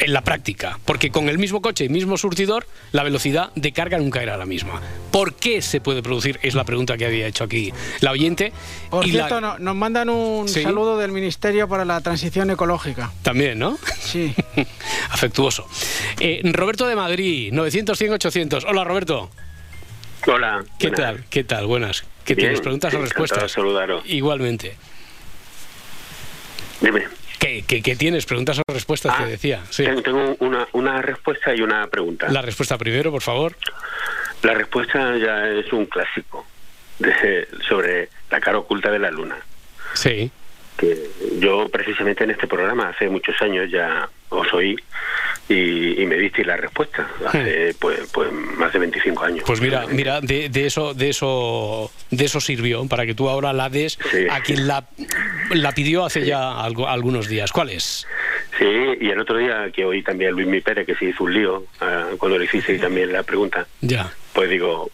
en 0.00 0.12
la 0.12 0.22
práctica, 0.22 0.78
porque 0.84 1.10
con 1.10 1.28
el 1.28 1.38
mismo 1.38 1.60
coche 1.62 1.84
y 1.84 1.88
mismo 1.88 2.16
surtidor, 2.16 2.66
la 2.92 3.02
velocidad 3.02 3.50
de 3.54 3.72
carga 3.72 3.98
nunca 3.98 4.22
era 4.22 4.36
la 4.36 4.46
misma. 4.46 4.80
¿Por 5.10 5.34
qué 5.34 5.62
se 5.62 5.80
puede 5.80 6.02
producir? 6.02 6.38
Es 6.42 6.54
la 6.54 6.64
pregunta 6.64 6.96
que 6.96 7.06
había 7.06 7.26
hecho 7.26 7.44
aquí 7.44 7.72
la 8.00 8.10
oyente. 8.12 8.52
Por 8.90 9.06
y 9.06 9.12
la- 9.12 9.26
cierto, 9.28 9.40
no- 9.40 9.58
nos 9.58 9.76
mandan 9.76 10.08
un 10.08 10.48
Sí. 10.48 10.62
saludo 10.62 10.98
del 10.98 11.12
Ministerio 11.12 11.68
para 11.68 11.84
la 11.84 12.00
Transición 12.00 12.50
Ecológica. 12.50 13.12
También, 13.22 13.58
¿no? 13.58 13.78
Sí. 14.00 14.34
Afectuoso. 15.10 15.66
Eh, 16.18 16.40
Roberto 16.44 16.86
de 16.86 16.96
Madrid, 16.96 17.52
900, 17.52 17.98
100, 17.98 18.12
800. 18.14 18.64
Hola, 18.64 18.84
Roberto. 18.84 19.30
Hola. 20.26 20.64
¿Qué 20.78 20.88
buenas. 20.88 21.00
tal? 21.16 21.24
¿Qué 21.30 21.44
tal? 21.44 21.66
Buenas. 21.66 22.04
¿Qué 22.24 22.34
Bien, 22.34 22.48
tienes? 22.48 22.60
¿Preguntas 22.60 22.92
o 22.94 23.00
respuestas? 23.00 23.50
saludaros. 23.52 24.02
Igualmente. 24.06 24.76
Dime. 26.80 27.04
¿Qué, 27.40 27.64
qué- 27.66 27.82
qué 27.82 27.96
tienes? 27.96 28.26
¿Preguntas 28.26 28.58
o 28.58 28.62
respuestas? 28.72 29.14
Ah, 29.18 29.24
te 29.24 29.30
decía. 29.30 29.62
Sí. 29.70 29.82
Tengo- 29.84 30.02
Tengo 30.02 30.36
una, 30.40 30.68
una 30.72 31.02
respuesta 31.02 31.52
y 31.54 31.62
una 31.62 31.86
pregunta. 31.88 32.28
La 32.30 32.42
respuesta 32.42 32.78
primero, 32.78 33.10
por 33.10 33.22
favor. 33.22 33.56
La 34.42 34.54
respuesta 34.54 35.16
ya 35.16 35.48
es 35.48 35.72
un 35.72 35.86
clásico 35.86 36.46
de- 36.98 37.48
sobre 37.68 38.08
la 38.30 38.40
cara 38.40 38.58
oculta 38.58 38.90
de 38.90 38.98
la 38.98 39.10
luna. 39.10 39.36
Sí. 39.94 40.30
Que 40.76 40.96
yo 41.38 41.68
precisamente 41.70 42.24
en 42.24 42.30
este 42.30 42.46
programa 42.46 42.90
hace 42.90 43.08
muchos 43.08 43.34
años 43.42 43.70
ya 43.70 44.08
os 44.30 44.52
oí 44.54 44.76
y, 45.48 46.00
y 46.02 46.06
me 46.06 46.16
diste 46.16 46.44
la 46.44 46.56
respuesta. 46.56 47.08
Hace 47.26 47.74
pues, 47.78 48.08
pues 48.12 48.32
más 48.32 48.72
de 48.72 48.78
25 48.78 49.24
años. 49.24 49.44
Pues 49.46 49.60
mira, 49.60 49.84
mira, 49.88 50.20
de, 50.20 50.48
de 50.48 50.66
eso, 50.66 50.94
de 50.94 51.08
eso, 51.10 51.90
de 52.10 52.24
eso 52.24 52.40
sirvió 52.40 52.86
para 52.86 53.04
que 53.06 53.14
tú 53.14 53.28
ahora 53.28 53.52
la 53.52 53.68
des 53.68 53.98
a 54.30 54.40
quien 54.40 54.66
la, 54.68 54.86
la 55.50 55.72
pidió 55.72 56.04
hace 56.04 56.24
ya 56.24 56.60
algo- 56.60 56.88
algunos 56.88 57.28
días. 57.28 57.50
¿Cuál 57.52 57.70
es? 57.70 58.06
Sí, 58.58 58.66
y 59.00 59.10
el 59.10 59.18
otro 59.20 59.38
día 59.38 59.70
que 59.72 59.84
oí 59.84 60.02
también 60.02 60.30
a 60.30 60.32
Luis 60.34 60.46
Mi 60.46 60.60
Pérez 60.60 60.86
que 60.86 60.94
se 60.94 61.06
hizo 61.06 61.24
un 61.24 61.34
lío 61.34 61.64
ah, 61.80 62.08
cuando 62.18 62.38
le 62.38 62.44
hiciste 62.44 62.78
también 62.78 63.12
la 63.12 63.22
pregunta, 63.22 63.66
Ya. 63.80 64.12
pues 64.32 64.50
digo, 64.50 64.90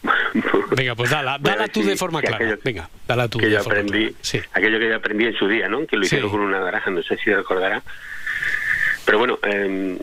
Venga, 0.76 0.94
pues 0.94 1.10
dala, 1.10 1.38
dala 1.40 1.66
tú 1.68 1.82
sí, 1.82 1.88
de 1.88 1.96
forma 1.96 2.20
clara. 2.20 2.36
aquello- 2.36 2.58
Venga, 2.64 2.88
dala 3.06 3.28
tú 3.28 3.38
que 3.38 3.46
de 3.46 3.52
yo 3.52 3.62
forma 3.62 3.80
aprendí, 3.80 4.12
clara. 4.30 4.46
aquello 4.52 4.78
que 4.78 4.88
yo 4.88 4.96
aprendí 4.96 5.24
en 5.26 5.34
su 5.36 5.48
día, 5.48 5.68
¿no? 5.68 5.86
Que 5.86 5.96
lo 5.96 6.02
Sí. 6.02 6.06
hicieron 6.06 6.30
con 6.30 6.40
una 6.40 6.60
naranja, 6.60 6.90
no 6.90 7.02
sé 7.02 7.16
si 7.18 7.30
recordará. 7.32 7.82
Pero 9.06 9.18
bueno, 9.18 9.38
eh, 9.42 9.96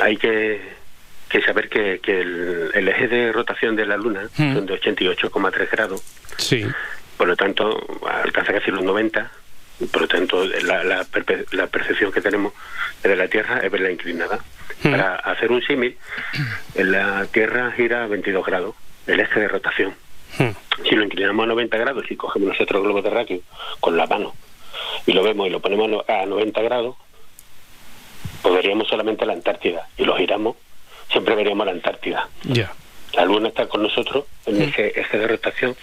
hay 0.00 0.16
que, 0.16 0.60
que 1.28 1.42
saber 1.42 1.68
que, 1.68 1.98
que 2.00 2.20
el, 2.20 2.70
el 2.74 2.88
eje 2.88 3.08
de 3.08 3.32
rotación 3.32 3.74
de 3.74 3.86
la 3.86 3.96
Luna 3.96 4.28
Mm. 4.38 4.54
son 4.54 4.66
de 4.66 4.74
88,3 4.80 5.70
grados, 5.70 6.02
Sí. 6.38 6.64
por 7.16 7.26
lo 7.28 7.34
tanto 7.36 7.84
alcanza 8.06 8.52
casi 8.52 8.70
los 8.70 8.82
90, 8.84 9.30
y 9.80 9.86
por 9.86 10.02
lo 10.02 10.08
tanto 10.08 10.44
la, 10.44 10.84
la, 10.84 11.02
perpe- 11.04 11.46
la 11.52 11.66
percepción 11.66 12.12
que 12.12 12.20
tenemos 12.20 12.52
de 13.02 13.16
la 13.16 13.26
Tierra 13.26 13.58
es 13.58 13.70
verla 13.72 13.90
inclinada. 13.90 14.38
Para 14.82 15.16
hacer 15.16 15.50
un 15.52 15.62
símil, 15.62 15.96
la 16.74 17.26
Tierra 17.26 17.70
gira 17.72 18.04
a 18.04 18.06
22 18.08 18.44
grados, 18.44 18.74
el 19.06 19.20
eje 19.20 19.40
de 19.40 19.48
rotación. 19.48 19.94
Si 20.88 20.94
lo 20.96 21.04
inclinamos 21.04 21.44
a 21.44 21.46
90 21.48 21.76
grados 21.78 22.04
y 22.10 22.16
cogemos 22.16 22.48
nosotros 22.48 22.78
el 22.80 22.84
globo 22.84 23.02
terráqueo 23.02 23.40
con 23.80 23.96
la 23.96 24.06
mano 24.06 24.34
y 25.06 25.12
lo 25.12 25.22
vemos 25.22 25.46
y 25.46 25.50
lo 25.50 25.60
ponemos 25.60 26.04
a 26.08 26.24
90 26.26 26.62
grados, 26.62 26.96
pues 28.42 28.54
veríamos 28.54 28.88
solamente 28.88 29.24
la 29.26 29.32
Antártida 29.34 29.88
y 29.96 30.04
lo 30.04 30.16
giramos, 30.16 30.56
siempre 31.10 31.34
veríamos 31.34 31.66
la 31.66 31.72
Antártida. 31.72 32.28
Ya. 32.44 32.72
La 33.14 33.24
Luna 33.24 33.48
está 33.48 33.68
con 33.68 33.82
nosotros 33.82 34.24
en 34.46 34.62
ese 34.62 34.88
eje 34.98 35.18
de 35.18 35.28
rotación, 35.28 35.76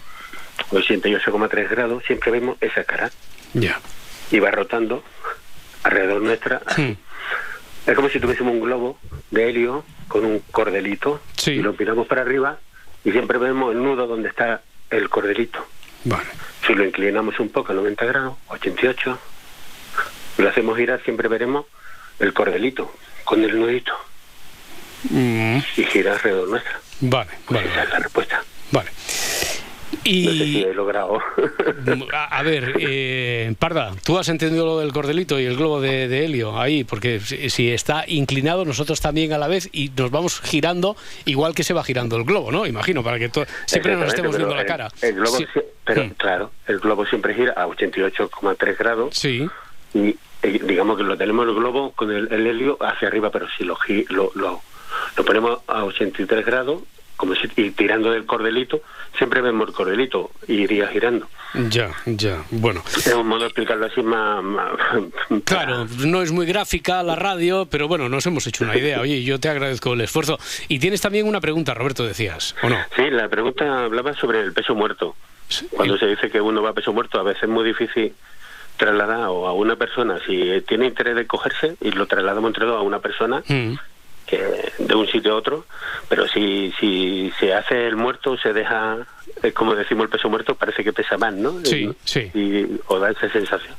88,3 0.71 1.69
grados, 1.69 2.03
siempre 2.05 2.31
vemos 2.31 2.57
esa 2.61 2.83
cara 2.83 3.11
Ya. 3.53 3.79
y 4.31 4.39
va 4.39 4.51
rotando 4.51 5.03
alrededor 5.83 6.21
nuestra. 6.21 6.61
Es 7.85 7.95
como 7.95 8.09
si 8.09 8.19
tuviésemos 8.19 8.53
un 8.53 8.59
globo 8.61 8.97
de 9.31 9.49
helio 9.49 9.83
con 10.07 10.25
un 10.25 10.39
cordelito 10.51 11.21
y 11.45 11.55
lo 11.61 11.73
miramos 11.73 12.07
para 12.07 12.21
arriba 12.21 12.57
y 13.05 13.11
siempre 13.11 13.37
vemos 13.37 13.73
el 13.73 13.81
nudo 13.81 14.05
donde 14.07 14.29
está 14.29 14.61
el 14.89 15.09
cordelito. 15.09 15.65
Vale. 16.03 16.25
Si 16.65 16.73
lo 16.73 16.83
inclinamos 16.83 17.39
un 17.39 17.49
poco 17.49 17.71
a 17.71 17.75
90 17.75 18.05
grados, 18.05 18.33
88, 18.49 19.17
y 20.37 20.41
lo 20.41 20.49
hacemos 20.49 20.77
girar, 20.77 21.01
siempre 21.03 21.27
veremos 21.27 21.65
el 22.19 22.33
cordelito 22.33 22.93
con 23.23 23.43
el 23.43 23.59
nudito 23.59 23.93
Mm, 25.09 25.59
y 25.77 25.83
gira 25.85 26.11
alrededor 26.11 26.49
nuestra. 26.49 26.77
Vale, 26.99 27.29
vale. 27.49 27.67
Esa 27.69 27.83
es 27.83 27.89
la 27.89 27.99
respuesta. 27.99 28.43
Vale. 28.71 28.89
Y... 30.03 30.25
No 30.25 30.31
sé 30.33 30.37
si 30.45 30.61
he 30.61 30.73
logrado. 30.73 31.19
A, 32.13 32.37
a 32.37 32.43
ver, 32.43 32.73
eh, 32.79 33.53
Parda, 33.57 33.93
tú 34.03 34.17
has 34.17 34.27
entendido 34.27 34.65
lo 34.65 34.79
del 34.79 34.91
cordelito 34.91 35.39
y 35.39 35.45
el 35.45 35.55
globo 35.55 35.79
de, 35.79 36.09
de 36.09 36.25
helio 36.25 36.59
ahí, 36.59 36.83
porque 36.83 37.21
si, 37.21 37.49
si 37.49 37.71
está 37.71 38.03
inclinado, 38.07 38.65
nosotros 38.65 38.99
también 38.99 39.31
a 39.31 39.37
la 39.37 39.47
vez 39.47 39.69
y 39.71 39.89
nos 39.95 40.11
vamos 40.11 40.41
girando 40.41 40.97
igual 41.23 41.55
que 41.55 41.63
se 41.63 41.73
va 41.73 41.81
girando 41.83 42.17
el 42.17 42.25
globo, 42.25 42.51
¿no? 42.51 42.65
Imagino, 42.65 43.01
para 43.01 43.17
que 43.19 43.31
siempre 43.67 43.95
nos 43.95 44.09
estemos 44.09 44.35
viendo 44.35 44.53
la 44.55 44.61
el- 44.63 44.67
cara. 44.67 44.89
El 45.01 45.15
globo, 45.15 45.37
Sí. 45.37 45.45
pero 45.85 46.13
claro, 46.17 46.51
el 46.67 46.79
globo 46.79 47.05
siempre 47.05 47.33
gira 47.35 47.53
a 47.53 47.67
88,3 47.67 48.77
grados. 48.77 49.15
Sí. 49.15 49.47
Y, 49.93 50.15
y 50.43 50.59
digamos 50.59 50.97
que 50.97 51.03
lo 51.03 51.17
tenemos 51.17 51.47
el 51.47 51.55
globo 51.55 51.91
con 51.91 52.11
el, 52.11 52.31
el 52.31 52.47
helio 52.47 52.77
hacia 52.81 53.07
arriba, 53.07 53.29
pero 53.29 53.47
si 53.57 53.63
lo, 53.63 53.77
lo, 54.09 54.31
lo, 54.35 54.61
lo 55.17 55.25
ponemos 55.25 55.59
a 55.67 55.83
83 55.83 56.45
grados, 56.45 56.83
como 57.17 57.35
si 57.35 57.47
y 57.57 57.71
tirando 57.71 58.11
del 58.11 58.25
cordelito, 58.25 58.81
siempre 59.17 59.41
vemos 59.41 59.67
el 59.67 59.73
cordelito 59.73 60.31
y 60.47 60.53
iría 60.61 60.87
girando. 60.87 61.27
Ya, 61.69 61.91
ya, 62.05 62.43
bueno. 62.51 62.81
Es 62.95 63.07
un 63.13 63.27
modo 63.27 63.39
de 63.41 63.45
explicarlo 63.47 63.87
así 63.87 64.01
más... 64.01 64.41
más- 64.43 64.69
Claro, 65.43 65.85
no 66.05 66.21
es 66.21 66.31
muy 66.31 66.45
gráfica 66.45 67.03
la 67.03 67.15
radio, 67.15 67.65
pero 67.69 67.87
bueno, 67.89 68.07
nos 68.07 68.25
hemos 68.25 68.45
hecho 68.47 68.63
una 68.63 68.77
idea. 68.77 69.01
Oye, 69.01 69.23
yo 69.23 69.39
te 69.39 69.49
agradezco 69.49 69.93
el 69.93 70.01
esfuerzo. 70.01 70.37
Y 70.69 70.79
tienes 70.79 71.01
también 71.01 71.27
una 71.27 71.41
pregunta, 71.41 71.73
Roberto, 71.73 72.05
decías, 72.05 72.55
¿o 72.63 72.69
no? 72.69 72.77
Sí, 72.95 73.09
la 73.09 73.27
pregunta 73.27 73.83
hablaba 73.83 74.13
sobre 74.13 74.39
el 74.41 74.53
peso 74.53 74.73
muerto. 74.75 75.15
Cuando 75.71 75.97
se 75.97 76.05
dice 76.05 76.29
que 76.29 76.39
uno 76.39 76.61
va 76.61 76.69
a 76.69 76.73
peso 76.73 76.93
muerto, 76.93 77.19
a 77.19 77.23
veces 77.23 77.43
es 77.43 77.49
muy 77.49 77.65
difícil 77.65 78.13
trasladar 78.79 79.27
o 79.27 79.47
a 79.47 79.53
una 79.53 79.75
persona, 79.75 80.17
si 80.25 80.61
tiene 80.67 80.87
interés 80.87 81.15
de 81.15 81.27
cogerse, 81.27 81.75
y 81.81 81.91
lo 81.91 82.07
trasladamos 82.07 82.49
entre 82.49 82.65
dos 82.65 82.77
a 82.77 82.81
una 82.81 82.99
persona, 82.99 83.43
Mm. 83.47 83.73
que 84.25 84.39
de 84.79 84.95
un 84.95 85.07
sitio 85.07 85.33
a 85.33 85.35
otro, 85.37 85.65
pero 86.07 86.27
si, 86.27 86.71
si 86.79 87.31
se 87.39 87.53
hace 87.53 87.87
el 87.87 87.95
muerto, 87.95 88.37
se 88.37 88.53
deja, 88.53 88.97
es 89.41 89.53
como 89.53 89.73
decimos 89.75 90.03
el 90.05 90.09
peso 90.09 90.29
muerto, 90.29 90.53
parece 90.55 90.83
que 90.83 90.93
pesa 90.93 91.17
más, 91.17 91.33
¿no? 91.33 91.59
Sí, 91.63 91.91
sí. 92.03 92.29
Y, 92.35 92.79
o 92.87 92.99
da 92.99 93.09
esa 93.11 93.27
sensación. 93.31 93.73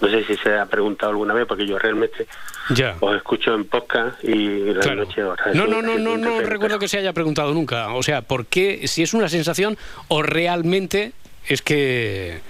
No 0.00 0.08
sé 0.08 0.24
si 0.24 0.36
se 0.36 0.54
ha 0.56 0.64
preguntado 0.66 1.10
alguna 1.10 1.34
vez, 1.34 1.44
porque 1.46 1.66
yo 1.66 1.78
realmente 1.78 2.26
Ya. 2.70 2.96
os 3.00 3.14
escucho 3.16 3.52
en 3.54 3.64
podcast 3.66 4.22
y 4.24 4.60
la 4.72 4.80
Claro. 4.80 5.04
noche 5.04 5.20
ahora 5.20 5.44
No, 5.54 5.66
no, 5.66 5.82
no, 5.82 5.98
no, 5.98 6.16
no 6.16 6.40
recuerdo 6.40 6.78
que 6.78 6.88
se 6.88 6.96
haya 6.98 7.12
preguntado 7.12 7.52
nunca. 7.52 7.92
O 7.94 8.02
sea, 8.02 8.22
¿por 8.22 8.46
qué? 8.46 8.86
Si 8.88 9.02
es 9.02 9.12
una 9.12 9.28
sensación 9.28 9.76
o 10.08 10.22
realmente 10.22 11.12
es 11.46 11.60
que 11.62 12.40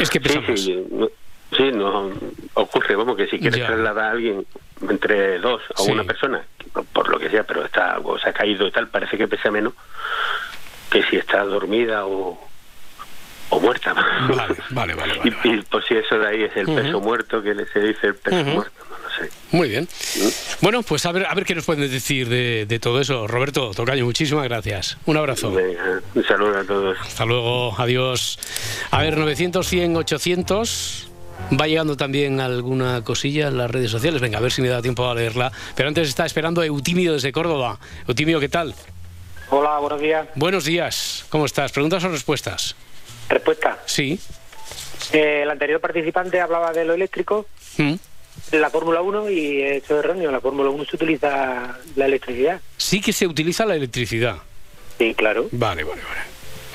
es 0.00 0.10
que 0.10 0.20
pesa 0.20 0.40
sí, 0.46 0.56
sí, 0.56 0.84
no- 0.90 1.08
sí, 1.56 1.70
no 1.72 2.10
ocurre, 2.54 2.96
vamos, 2.96 3.16
que 3.16 3.26
si 3.28 3.38
quieres 3.38 3.60
Ya. 3.60 3.66
trasladar 3.66 4.04
a 4.04 4.10
alguien 4.12 4.46
entre 4.88 5.38
dos 5.38 5.62
a 5.76 5.82
Sí. 5.82 5.90
una 5.92 6.04
persona, 6.04 6.44
por- 6.92 7.08
lo 7.08 7.18
que 7.18 7.30
sea, 7.30 7.44
pero 7.44 7.64
está 7.64 7.98
o 8.02 8.18
se 8.18 8.28
ha 8.28 8.32
caído 8.32 8.66
y 8.66 8.70
tal, 8.72 8.88
parece 8.88 9.16
que 9.16 9.28
pesa 9.28 9.50
menos 9.50 9.74
que 10.90 11.02
si 11.04 11.16
está 11.16 11.44
dormida 11.44 12.06
o, 12.06 12.38
o 13.50 13.60
muerta. 13.60 13.92
Vale, 14.28 14.56
vale, 14.70 14.94
vale. 14.94 15.20
y, 15.44 15.48
y 15.48 15.62
por 15.62 15.84
si 15.84 15.94
eso 15.94 16.18
de 16.18 16.26
ahí 16.28 16.42
es 16.44 16.56
el 16.56 16.66
peso 16.66 17.00
muerto, 17.00 17.42
que 17.42 17.54
le- 17.54 17.66
se 17.66 17.80
dice 17.80 18.08
el 18.08 18.14
peso 18.16 18.44
muerto, 18.44 18.84
sé. 19.16 19.30
Muy 19.52 19.68
bien. 19.68 19.88
Bueno, 20.60 20.82
pues 20.82 21.04
a 21.06 21.12
ver, 21.12 21.26
a 21.26 21.34
ver 21.34 21.44
qué 21.44 21.54
nos 21.54 21.64
pueden 21.64 21.88
decir 21.90 22.28
de, 22.28 22.66
de 22.66 22.78
todo 22.78 23.00
eso. 23.00 23.26
Roberto, 23.26 23.72
Tocayo, 23.74 24.04
muchísimas 24.04 24.44
gracias. 24.44 24.96
Un 25.06 25.16
abrazo. 25.16 25.50
Venga, 25.52 26.00
un 26.14 26.24
saludo 26.24 26.58
a 26.58 26.64
todos. 26.64 26.98
Hasta 27.00 27.24
luego, 27.24 27.74
adiós. 27.78 28.38
A 28.90 29.00
ver, 29.02 29.16
900, 29.16 29.66
100, 29.66 29.96
800. 29.96 31.08
Va 31.60 31.66
llegando 31.66 31.96
también 31.96 32.40
alguna 32.40 33.02
cosilla 33.02 33.48
en 33.48 33.58
las 33.58 33.70
redes 33.70 33.90
sociales. 33.90 34.20
Venga, 34.20 34.38
a 34.38 34.40
ver 34.40 34.52
si 34.52 34.62
me 34.62 34.68
da 34.68 34.80
tiempo 34.80 35.08
a 35.08 35.14
leerla. 35.14 35.52
Pero 35.74 35.88
antes 35.88 36.08
está 36.08 36.24
esperando 36.24 36.62
Eutimio 36.62 37.12
desde 37.12 37.32
Córdoba. 37.32 37.78
Eutimio, 38.08 38.40
¿qué 38.40 38.48
tal? 38.48 38.74
Hola, 39.50 39.78
buenos 39.78 40.00
días. 40.00 40.26
Buenos 40.36 40.64
días. 40.64 41.26
¿Cómo 41.28 41.44
estás? 41.44 41.70
¿Preguntas 41.72 42.02
o 42.04 42.08
respuestas? 42.08 42.74
Respuesta. 43.28 43.78
Sí. 43.84 44.18
Eh, 45.12 45.40
el 45.42 45.50
anterior 45.50 45.80
participante 45.80 46.40
hablaba 46.40 46.72
de 46.72 46.84
lo 46.84 46.94
eléctrico, 46.94 47.46
Mm. 47.76 47.94
La 48.52 48.70
Fórmula 48.70 49.00
1, 49.02 49.30
y 49.30 49.62
esto 49.62 49.98
es 49.98 50.04
erróneo. 50.04 50.28
En 50.28 50.32
la 50.34 50.40
Fórmula 50.40 50.70
1 50.70 50.84
se 50.84 50.96
utiliza 50.96 51.78
la 51.96 52.06
electricidad. 52.06 52.60
Sí 52.76 53.00
que 53.00 53.12
se 53.12 53.26
utiliza 53.26 53.64
la 53.66 53.74
electricidad. 53.76 54.36
Sí, 54.98 55.14
claro. 55.14 55.48
Vale, 55.52 55.82
vale, 55.84 56.02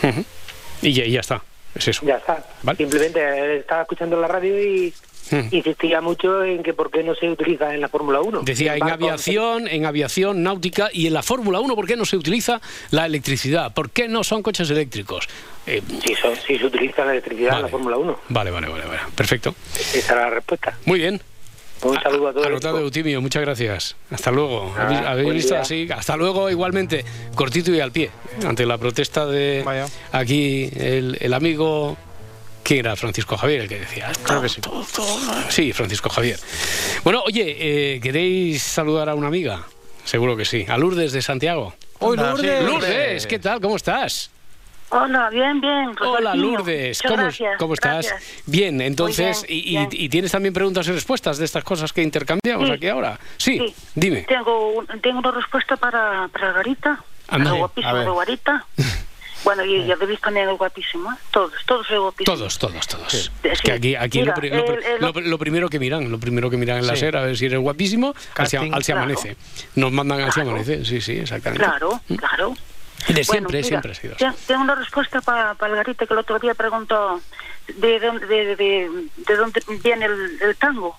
vale. 0.01 0.25
Y 0.81 0.93
ya, 0.93 1.05
ya 1.05 1.19
está. 1.21 1.41
Es 1.75 1.87
eso. 1.87 2.05
Ya 2.05 2.15
está. 2.17 2.43
Simplemente 2.77 3.19
eh, 3.21 3.57
estaba 3.59 3.83
escuchando 3.83 4.19
la 4.19 4.27
radio 4.27 4.61
y 4.61 4.93
insistía 5.51 6.01
mucho 6.01 6.43
en 6.43 6.63
que 6.63 6.73
por 6.73 6.89
qué 6.89 7.03
no 7.03 7.13
se 7.13 7.29
utiliza 7.29 7.73
en 7.75 7.81
la 7.81 7.87
Fórmula 7.89 8.19
1. 8.19 8.41
Decía 8.41 8.75
en 8.75 8.83
aviación, 8.89 9.67
en 9.67 9.85
aviación 9.85 10.41
náutica 10.41 10.89
y 10.91 11.05
en 11.05 11.13
la 11.13 11.21
Fórmula 11.21 11.59
1, 11.59 11.75
¿por 11.75 11.85
qué 11.85 11.95
no 11.95 12.05
se 12.05 12.17
utiliza 12.17 12.59
la 12.89 13.05
electricidad? 13.05 13.71
¿Por 13.73 13.91
qué 13.91 14.07
no 14.07 14.23
son 14.23 14.41
coches 14.41 14.69
eléctricos? 14.71 15.27
Eh, 15.67 15.83
Sí, 16.03 16.15
son- 16.19 16.35
sí 16.35 16.57
se 16.57 16.65
utiliza 16.65 17.05
la 17.05 17.11
electricidad 17.11 17.57
en 17.57 17.61
la 17.61 17.67
Fórmula 17.67 17.97
1. 17.97 18.19
vale, 18.29 18.49
vale, 18.49 18.67
vale, 18.69 18.85
vale. 18.85 18.99
Perfecto. 19.15 19.53
Esa 19.93 20.13
era 20.13 20.21
la 20.23 20.29
respuesta. 20.31 20.75
Muy 20.85 20.97
bien. 20.99 21.21
Un 21.81 21.95
saludo 22.01 22.27
a 22.27 22.33
todos. 22.33 22.47
Anotado, 22.47 22.79
Eutimio, 22.79 23.21
muchas 23.21 23.41
gracias. 23.41 23.95
Hasta 24.11 24.31
luego. 24.31 24.73
Ah, 24.77 25.11
¿Habéis, 25.11 25.33
visto 25.33 25.53
día. 25.53 25.61
así? 25.61 25.87
Hasta 25.91 26.17
luego, 26.17 26.49
igualmente. 26.49 27.05
Cortito 27.35 27.71
y 27.73 27.79
al 27.79 27.91
pie. 27.91 28.11
Ante 28.45 28.65
la 28.65 28.77
protesta 28.77 29.25
de 29.25 29.63
aquí 30.11 30.69
el, 30.75 31.17
el 31.19 31.33
amigo. 31.33 31.97
¿Quién 32.63 32.79
era? 32.81 32.95
Francisco 32.95 33.35
Javier, 33.37 33.61
el 33.61 33.69
que 33.69 33.79
decía. 33.79 34.11
Creo 34.23 34.41
que 34.41 34.49
sí. 34.49 34.61
Sí, 35.49 35.73
Francisco 35.73 36.09
Javier. 36.09 36.39
Bueno, 37.03 37.23
oye, 37.25 37.55
eh, 37.95 37.99
¿queréis 38.01 38.61
saludar 38.61 39.09
a 39.09 39.15
una 39.15 39.27
amiga? 39.27 39.63
Seguro 40.03 40.35
que 40.35 40.45
sí. 40.45 40.65
A 40.67 40.77
Lourdes 40.77 41.11
de 41.13 41.21
Santiago. 41.21 41.73
Hoy, 41.99 42.17
Lourdes. 42.17 42.63
Lourdes, 42.63 43.27
¿qué 43.27 43.39
tal? 43.39 43.59
¿Cómo 43.61 43.75
estás? 43.75 44.29
Hola, 44.91 45.29
bien, 45.29 45.61
bien. 45.61 45.91
Hola, 46.01 46.31
Robertino. 46.31 46.57
Lourdes. 46.57 47.01
¿Cómo, 47.01 47.15
gracias, 47.17 47.57
cómo 47.59 47.73
estás? 47.75 48.07
gracias. 48.07 48.43
Bien, 48.47 48.81
entonces, 48.81 49.45
bien, 49.47 49.59
y, 49.59 49.61
y- 49.61 49.77
bien. 49.77 49.89
y 49.91 50.09
tienes 50.09 50.31
también 50.31 50.53
preguntas 50.53 50.87
y 50.87 50.91
respuestas 50.91 51.37
de 51.37 51.45
estas 51.45 51.63
cosas 51.63 51.93
que 51.93 52.01
intercambiamos 52.01 52.67
Sí. 52.67 52.73
aquí 52.73 52.87
ahora? 52.87 53.19
Sí, 53.37 53.73
dime. 53.95 54.21
Tengo, 54.23 54.83
tengo 55.01 55.19
una 55.19 55.31
respuesta 55.31 55.75
para, 55.77 56.27
para 56.29 56.51
Garita. 56.53 57.03
Anda. 57.27 57.49
Lo 57.51 57.55
A 57.55 57.59
guapísimo 57.59 57.95
de 57.97 58.15
Garita. 58.15 58.65
Bueno, 59.41 59.63
y 59.63 59.85
ya 59.87 59.95
debéis 59.95 60.19
poner 60.19 60.49
el 60.49 60.57
guapísimo, 60.57 61.13
¿eh? 61.13 61.15
Todos, 61.31 61.53
todos 61.65 61.89
el 61.91 62.01
guapísimo. 62.01 62.35
Todos, 62.35 62.59
todos, 62.59 62.87
todos. 62.89 63.09
Sí. 63.09 63.29
Es 63.43 63.61
que 63.61 63.71
aquí, 63.71 63.95
aquí 63.95 64.19
Mira, 64.19 64.33
lo, 64.35 64.41
pri- 64.41 64.49
lo 64.49 64.55
el- 64.73 64.83
el- 64.83 64.99
lo- 65.01 65.13
lo 65.13 65.37
primero 65.39 65.69
que 65.69 65.79
miran, 65.79 66.11
lo 66.11 66.19
primero 66.19 66.49
que 66.49 66.57
miran 66.57 66.79
en 66.79 66.87
la 66.87 66.93
Sí. 66.95 66.99
SER, 66.99 67.15
a 67.15 67.21
ver 67.21 67.37
si 67.37 67.45
eres 67.45 67.57
guapísimo, 67.57 68.09
al 68.35 68.47
se, 68.47 68.57
Casting. 68.57 68.73
al 68.73 68.83
se 68.83 68.91
Claro. 68.91 69.05
amanece. 69.05 69.37
Nos 69.75 69.93
mandan 69.93 70.19
al 70.19 70.33
se 70.33 70.41
amanece, 70.41 70.83
sí, 70.83 70.99
sí, 70.99 71.19
exactamente. 71.19 71.63
Claro, 71.63 72.01
claro. 72.17 72.53
De 73.07 73.13
Bueno, 73.13 73.23
siempre, 73.23 73.57
mira, 73.57 73.67
siempre 73.67 73.91
ha 73.91 73.95
sido 73.95 74.15
así. 74.15 74.25
te- 74.25 74.45
Tengo 74.47 74.61
una 74.61 74.75
respuesta 74.75 75.21
para, 75.21 75.55
para 75.55 75.71
el 75.73 75.77
Garita 75.77 76.05
que 76.05 76.13
el 76.13 76.19
otro 76.19 76.37
día 76.39 76.53
preguntó 76.53 77.21
de 77.75 77.99
dónde, 77.99 78.25
de, 78.27 78.55
de- 78.55 79.07
de 79.17 79.35
dónde 79.35 79.61
viene 79.83 80.05
el, 80.05 80.39
el 80.41 80.55
tango. 80.57 80.97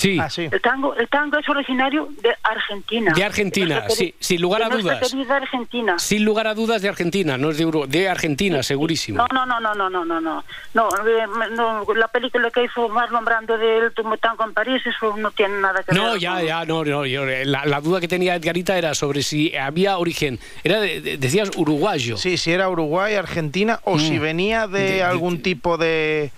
Sí. 0.00 0.18
El 0.50 0.60
tango, 0.62 0.94
el 0.94 1.08
tango 1.08 1.38
es 1.38 1.48
originario 1.48 2.08
de 2.22 2.30
Argentina. 2.42 3.12
De 3.14 3.22
Argentina, 3.24 3.84
sí, 3.90 4.14
sin 4.18 4.40
lugar 4.40 4.60
de 4.60 4.66
a 4.66 4.68
nuestra 4.70 4.94
dudas. 5.00 5.30
Argentina. 5.42 5.98
Sin 5.98 6.24
lugar 6.24 6.46
a 6.46 6.54
dudas 6.54 6.80
de 6.82 6.88
Argentina, 6.88 7.36
no 7.36 7.50
es 7.50 7.58
de 7.58 7.66
Uruguay, 7.66 7.88
de 7.90 8.08
Argentina, 8.08 8.62
segurísimo. 8.62 9.18
No, 9.18 9.26
no, 9.32 9.44
no, 9.46 9.60
no, 9.60 9.74
no, 9.74 9.90
no, 9.90 10.04
no, 10.04 10.20
no. 10.20 10.44
No, 10.74 10.88
eh, 11.06 11.26
no, 11.54 11.84
la 11.94 12.08
película 12.08 12.50
que 12.50 12.64
hizo 12.64 12.88
Marlon 12.88 13.24
Brando 13.24 13.58
de 13.58 13.78
El 13.78 13.92
Tumbo 13.92 14.16
Tango 14.16 14.44
en 14.44 14.54
París, 14.54 14.80
eso 14.86 15.16
no 15.16 15.30
tiene 15.32 15.60
nada 15.60 15.82
que 15.82 15.94
No, 15.94 16.12
ver. 16.12 16.20
ya, 16.20 16.42
ya, 16.42 16.64
no, 16.64 16.84
no. 16.84 17.04
yo- 17.04 17.24
la, 17.26 17.64
la 17.66 17.80
duda 17.80 18.00
que 18.00 18.08
tenía 18.08 18.34
Edgarita 18.36 18.78
era 18.78 18.94
sobre 18.94 19.22
si 19.22 19.54
había 19.56 19.98
origen. 19.98 20.38
Era, 20.64 20.80
de- 20.80 21.00
de- 21.00 21.16
decías 21.18 21.50
uruguayo. 21.56 22.16
Sí, 22.16 22.36
si 22.36 22.52
era 22.52 22.68
Uruguay, 22.68 23.14
Argentina 23.14 23.80
o 23.84 23.98
si 23.98 24.18
Mm. 24.18 24.20
venía 24.22 24.66
de, 24.66 24.80
De- 24.80 24.92
de- 24.92 25.02
algún 25.02 25.42
tipo 25.42 25.76
de, 25.76 26.30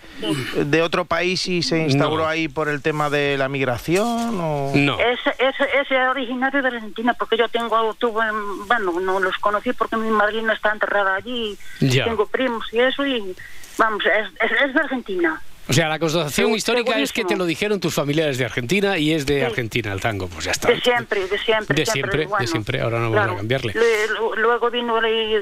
de 0.56 0.82
otro 0.82 1.04
país 1.04 1.46
y 1.48 1.62
se 1.62 1.82
instauró 1.84 2.22
No. 2.22 2.26
ahí 2.26 2.48
por 2.48 2.68
el 2.68 2.82
tema 2.82 3.08
de 3.10 3.36
la 3.38 3.48
migración 3.52 4.40
o... 4.40 4.72
Ese, 4.74 5.30
ese, 5.38 5.64
ese 5.80 5.94
es 6.02 6.08
originario 6.08 6.60
de 6.62 6.68
Argentina, 6.68 7.14
porque 7.14 7.36
yo 7.36 7.48
tengo, 7.48 7.94
tuve, 7.94 8.24
bueno, 8.66 8.98
no 9.00 9.20
los 9.20 9.36
conocí 9.38 9.72
porque 9.72 9.96
mi 9.96 10.10
madrina 10.10 10.52
está 10.54 10.72
enterrada 10.72 11.14
allí, 11.14 11.56
Ya. 11.80 12.04
tengo 12.04 12.26
primos 12.26 12.66
y 12.72 12.80
eso, 12.80 13.06
y 13.06 13.36
vamos, 13.78 14.02
es, 14.06 14.28
es, 14.50 14.50
es 14.68 14.74
de 14.74 14.80
Argentina. 14.80 15.40
O 15.68 15.72
sea, 15.72 15.88
la 15.88 16.00
constatación 16.00 16.50
Segu- 16.50 16.56
histórica 16.56 16.98
es 16.98 17.12
que 17.12 17.24
te 17.24 17.36
lo 17.36 17.46
dijeron 17.46 17.78
tus 17.78 17.94
familiares 17.94 18.36
de 18.36 18.44
Argentina 18.44 18.98
y 18.98 19.12
es 19.12 19.26
de 19.26 19.46
Argentina 19.46 19.92
el 19.92 20.00
tango. 20.00 20.26
Pues 20.26 20.46
ya 20.46 20.50
está. 20.50 20.66
De 20.68 20.80
siempre, 20.80 21.28
de 21.28 21.38
siempre. 21.38 21.76
De 21.76 21.86
siempre, 21.86 22.26
bueno, 22.26 22.40
de 22.42 22.46
siempre. 22.48 22.80
Ahora 22.80 22.98
no 22.98 23.12
claro. 23.12 23.26
van 23.28 23.34
a 23.34 23.38
cambiarle. 23.38 23.72
Le- 23.72 24.08
lu- 24.08 24.34
luego 24.34 24.70
vino 24.72 24.98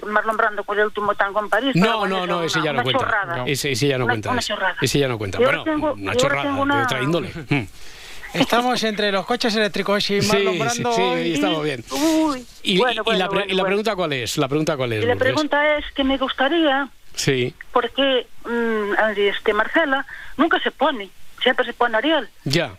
Marlon 0.07 0.37
Brando 0.37 0.63
con 0.65 0.79
el 0.79 0.85
último 0.85 1.15
tango 1.15 1.41
en 1.41 1.49
París. 1.49 1.75
No, 1.75 2.07
no, 2.07 2.27
no, 2.27 2.43
es 2.43 2.55
ese 2.55 2.63
ya 2.63 2.75
no 2.75 2.83
cuenta. 2.83 3.45
Ese, 3.47 3.75
ya 3.89 3.97
no 3.97 4.05
cuenta. 4.07 4.31
ese. 4.83 4.99
ya 4.99 5.09
no 5.09 5.17
cuenta. 5.17 5.39
Bueno, 5.39 5.65
tengo- 5.65 5.95
una 5.95 6.15
chorrada 6.15 6.43
tengo 6.43 6.63
una- 6.63 6.77
de 6.77 6.83
otra 6.85 7.03
índole. 7.03 7.31
Mm. 7.49 7.67
Estamos 8.35 8.83
entre 8.85 9.11
los 9.11 9.27
coches 9.27 9.55
eléctricos 9.57 10.09
y 10.11 10.21
Marlon 10.21 10.53
sí, 10.55 10.59
Brando 10.59 10.93
sí, 10.95 11.03
y- 11.03 11.35
estamos 11.35 11.65
bien. 11.65 11.85
Uy, 11.91 12.47
Y, 12.63 12.79
bueno, 12.79 13.03
y 13.03 13.05
bueno, 13.05 13.19
la, 13.19 13.29
pre- 13.29 13.39
bueno, 13.39 13.53
y 13.53 13.57
la 13.57 13.63
bueno. 13.63 13.67
pregunta 13.67 13.97
cuál 13.97 14.13
es? 14.13 14.39
La 14.39 14.49
pregunta 14.49 14.77
cuál 14.77 14.93
es? 14.93 14.99
Y 14.99 15.07
la 15.07 15.15
Lourdes? 15.15 15.23
pregunta 15.33 15.77
es 15.79 15.85
que 15.95 16.05
me 16.05 16.17
gustaría, 16.19 16.89
Sí, 17.17 17.55
porque 17.73 18.27
mm, 18.45 18.93
este 19.19 19.53
Marcela 19.53 20.07
nunca 20.37 20.61
se 20.61 20.71
pone, 20.71 21.11
siempre 21.43 21.65
se 21.67 21.73
pone 21.73 21.97
Ariel. 21.97 22.29
ya. 22.45 22.71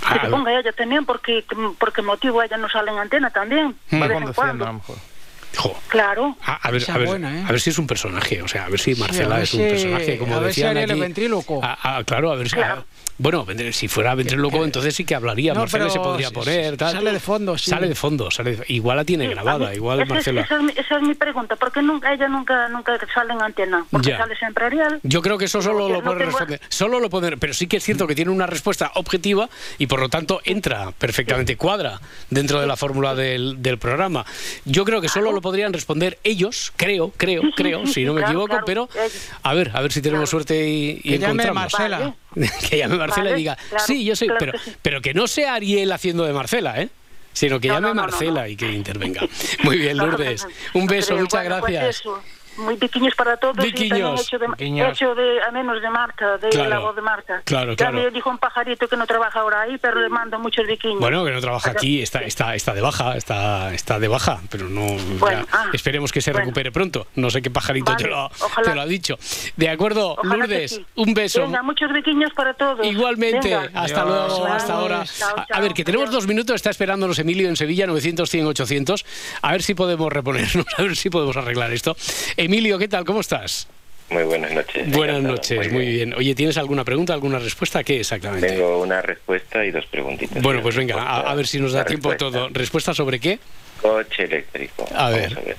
Que 0.00 0.20
se 0.20 0.26
Ah, 0.26 0.30
ponga 0.30 0.58
ella 0.58 0.72
también, 0.72 1.04
porque 1.06 1.44
porque 1.78 2.02
motivo 2.02 2.42
ella 2.42 2.56
no 2.56 2.68
sale 2.68 2.90
en 2.90 2.98
antena 2.98 3.30
también. 3.30 3.74
Va 3.92 3.98
de 4.00 4.08
vez 4.08 4.10
en 4.18 4.22
conduciendo, 4.24 4.34
cuando. 4.34 4.64
a 4.64 4.68
lo 4.68 4.72
mejor. 4.74 4.96
Jo. 5.56 5.78
Claro. 5.88 6.36
A, 6.44 6.54
a 6.66 6.70
ver, 6.70 6.84
a, 6.90 6.98
ver, 6.98 7.06
buena, 7.08 7.40
¿eh? 7.40 7.44
a 7.46 7.50
ver 7.50 7.60
si 7.60 7.70
es 7.70 7.78
un 7.78 7.86
personaje, 7.86 8.42
o 8.42 8.48
sea, 8.48 8.64
a 8.66 8.68
ver 8.68 8.80
si 8.80 8.94
Marcela 8.94 9.36
ver 9.36 9.44
es 9.44 9.54
un 9.54 9.60
personaje, 9.68 10.18
como 10.18 10.34
a 10.34 10.38
ver 10.40 10.48
decían 10.48 10.76
aquí. 10.76 10.98
ventríloco. 10.98 11.60
Ah, 11.62 11.78
ah, 11.82 12.02
claro, 12.04 12.30
a 12.32 12.36
ver 12.36 12.48
si. 12.48 12.56
Claro. 12.56 12.84
Bueno, 13.16 13.46
si 13.70 13.86
fuera 13.86 14.12
ventríloco, 14.16 14.64
entonces 14.64 14.92
sí 14.92 15.04
que 15.04 15.14
hablaría. 15.14 15.54
No, 15.54 15.60
Marcela 15.60 15.88
se 15.88 16.00
podría 16.00 16.32
poner, 16.32 16.76
tal. 16.76 16.94
sale 16.94 17.12
de 17.12 17.20
fondo, 17.20 17.56
sí. 17.56 17.70
Sale 17.70 17.86
de 17.86 17.94
fondo, 17.94 18.28
sale 18.32 18.56
de- 18.56 18.64
igual 18.68 18.96
la 18.96 19.04
tiene 19.04 19.26
Sí, 19.28 19.30
grabada, 19.30 19.70
mí- 19.70 19.76
igual 19.76 19.98
esa, 20.00 20.02
es- 20.04 20.10
Marcela. 20.10 20.40
Esa 20.40 20.56
es, 20.56 20.62
mi, 20.62 20.72
esa 20.76 20.96
es 20.96 21.02
mi 21.02 21.14
pregunta, 21.14 21.54
¿por 21.54 21.70
qué 21.70 21.80
nunca, 21.80 22.12
ella 22.12 22.26
nunca, 22.26 22.68
nunca 22.70 22.98
sale 23.14 23.32
en 23.34 23.40
antena? 23.42 23.86
Porque 23.88 24.08
Ya. 24.10 24.18
sale 24.18 24.34
siempre 24.36 24.64
Ariel. 24.64 24.98
Yo 25.04 25.22
creo 25.22 25.38
que 25.38 25.44
eso 25.44 25.62
solo 25.62 25.88
lo 25.88 25.98
no 25.98 26.02
puede 26.02 26.18
tengo- 26.24 26.30
responder. 26.32 26.60
Solo 26.68 26.98
lo 26.98 27.08
puede, 27.08 27.36
pero 27.36 27.54
sí 27.54 27.68
que 27.68 27.76
es 27.76 27.84
cierto 27.84 28.08
que 28.08 28.16
tiene 28.16 28.32
una 28.32 28.46
respuesta 28.48 28.90
objetiva 28.96 29.48
y 29.78 29.86
por 29.86 30.00
lo 30.00 30.08
tanto 30.08 30.40
entra 30.42 30.90
perfectamente, 30.90 31.56
cuadra 31.56 32.00
dentro 32.30 32.60
de 32.60 32.66
la 32.66 32.76
fórmula 32.76 33.14
del, 33.14 33.62
del 33.62 33.78
programa. 33.78 34.26
Yo 34.64 34.84
creo 34.84 35.00
que 35.00 35.08
solo 35.08 35.30
lo 35.30 35.40
podrían 35.44 35.72
responder 35.72 36.18
ellos, 36.24 36.72
creo, 36.74 37.12
creo, 37.16 37.42
Sí, 37.42 37.52
creo, 37.54 37.86
sí, 37.86 37.92
si 37.92 38.04
no 38.04 38.14
me 38.14 38.20
claro, 38.22 38.32
equivoco, 38.32 38.48
claro, 38.48 38.64
pero 38.66 38.88
ellos. 38.96 39.28
a 39.42 39.54
ver, 39.54 39.70
a 39.74 39.80
ver 39.80 39.92
si 39.92 40.02
tenemos 40.02 40.28
suerte 40.28 40.68
y, 40.68 41.00
y 41.04 41.10
Que 41.12 41.18
llame. 41.18 41.52
Marcela. 41.52 42.16
que 42.68 42.78
llame 42.78 42.96
Marcela 42.96 43.24
Vale, 43.30 43.36
y 43.36 43.38
diga, 43.38 43.56
claro, 43.68 43.84
sí, 43.86 44.04
yo 44.04 44.16
soy, 44.16 44.28
claro 44.28 44.40
pero, 44.40 44.52
que 44.52 44.58
sí. 44.58 44.72
pero 44.82 45.00
que 45.02 45.14
no 45.14 45.28
sea 45.28 45.54
Ariel 45.54 45.92
haciendo 45.92 46.24
de 46.24 46.32
Marcela, 46.32 46.80
¿eh? 46.80 46.88
Sino 47.32 47.60
que 47.60 47.68
No, 47.68 47.74
llame 47.74 47.88
no, 47.88 47.94
no, 47.94 48.00
no, 48.02 48.08
Marcela 48.10 48.48
y 48.48 48.56
que 48.56 48.72
intervenga. 48.72 49.22
Muy 49.64 49.76
bien, 49.78 49.96
Lourdes. 49.98 50.46
Un 50.72 50.86
beso, 50.86 51.16
muchas 51.16 51.42
Bueno, 51.44 51.60
pues 51.60 51.72
gracias. 51.74 52.00
eso, 52.00 52.22
muy 52.56 52.76
piquiños 52.76 53.14
para 53.14 53.36
todos 53.36 53.56
y 53.64 53.72
también 53.88 54.14
hecho 54.14 54.38
de, 54.38 54.88
hecho 54.90 55.14
de 55.14 55.42
a 55.42 55.50
menos 55.50 55.80
de 55.80 55.90
Marta, 55.90 56.38
de 56.38 56.48
Claro. 56.50 56.70
la 56.70 56.78
voz 56.78 56.96
de 56.96 57.02
Marta. 57.02 57.42
Claro, 57.44 57.72
Ya 57.72 57.76
claro. 57.76 58.02
me 58.04 58.10
dijo 58.10 58.30
un 58.30 58.38
pajarito 58.38 58.88
que 58.88 58.96
no 58.96 59.06
trabaja 59.06 59.40
ahora 59.40 59.62
ahí, 59.62 59.78
pero 59.78 60.00
le 60.00 60.08
mando 60.08 60.38
muchos 60.38 60.66
piquiños. 60.66 61.00
Bueno, 61.00 61.24
que 61.24 61.30
no 61.32 61.40
trabaja 61.40 61.70
aquí, 61.70 62.00
está, 62.02 62.20
está, 62.20 62.54
está 62.54 62.74
de 62.74 62.80
baja, 62.80 63.16
está, 63.16 63.72
está 63.74 63.98
de 63.98 64.08
baja, 64.08 64.40
pero 64.50 64.68
no. 64.68 64.86
Bueno, 65.18 65.42
ya, 65.42 65.46
ah, 65.52 65.66
esperemos 65.72 66.12
que 66.12 66.20
se 66.20 66.30
bueno. 66.32 66.44
recupere 66.46 66.70
pronto. 66.72 67.06
No 67.16 67.30
sé 67.30 67.42
qué 67.42 67.50
pajarito 67.50 67.94
te, 67.96 68.04
Vale, 68.04 68.14
lo, 68.16 68.24
ojalá. 68.26 68.68
te 68.68 68.74
lo 68.74 68.80
ha 68.80 68.86
dicho. 68.86 69.16
De 69.56 69.68
acuerdo, 69.68 70.12
Ojalá 70.12 70.36
Lourdes, 70.36 70.70
sí. 70.72 70.86
un 70.96 71.14
beso. 71.14 71.42
Venga, 71.42 71.62
muchos 71.62 71.90
piquiños 71.92 72.32
para 72.34 72.54
todos. 72.54 72.86
Igualmente, 72.86 73.48
Venga. 73.48 73.70
hasta 73.74 74.04
luego, 74.04 74.46
hasta 74.46 74.72
ahora. 74.74 75.04
Chao, 75.04 75.30
A- 75.38 75.46
chao. 75.46 75.56
A 75.58 75.60
ver, 75.60 75.72
que 75.74 75.84
tenemos 75.84 76.10
dos 76.10 76.26
minutos, 76.26 76.56
está 76.56 76.70
esperándonos 76.70 77.18
Emilio 77.18 77.48
en 77.48 77.56
Sevilla, 77.56 77.86
900, 77.86 78.28
100, 78.30 78.46
800. 78.46 79.04
A 79.42 79.52
ver 79.52 79.62
si 79.62 79.74
podemos 79.74 80.12
reponernos, 80.12 80.66
a 80.78 80.82
ver 80.82 80.96
si 80.96 81.10
podemos 81.10 81.36
arreglar 81.36 81.72
esto. 81.72 81.96
Emilio, 82.44 82.78
¿qué 82.78 82.88
tal? 82.88 83.04
¿Cómo 83.06 83.20
estás? 83.20 83.66
Muy 84.10 84.22
buenas 84.24 84.52
noches. 84.52 84.90
Buenas 84.90 85.22
noches, 85.22 85.72
muy 85.72 85.86
bien. 85.86 86.12
Oye, 86.14 86.34
¿tienes 86.34 86.58
alguna 86.58 86.84
pregunta, 86.84 87.14
alguna 87.14 87.38
respuesta? 87.38 87.82
¿Qué 87.82 88.00
exactamente? 88.00 88.48
Tengo 88.48 88.82
una 88.82 89.00
respuesta 89.00 89.64
y 89.64 89.70
dos 89.70 89.86
preguntitas. 89.86 90.42
Bueno, 90.42 90.60
pues 90.60 90.76
venga, 90.76 91.02
a, 91.02 91.20
a 91.30 91.34
ver 91.34 91.46
si 91.46 91.58
nos 91.58 91.72
da 91.72 91.86
tiempo 91.86 92.10
respuesta. 92.10 92.38
todo. 92.38 92.48
¿Respuesta 92.52 92.92
sobre 92.92 93.18
qué? 93.18 93.38
Coche 93.80 94.24
eléctrico. 94.24 94.86
A 94.94 95.08
Vamos 95.10 95.16
ver. 95.20 95.38
A 95.38 95.40
ver, 95.40 95.56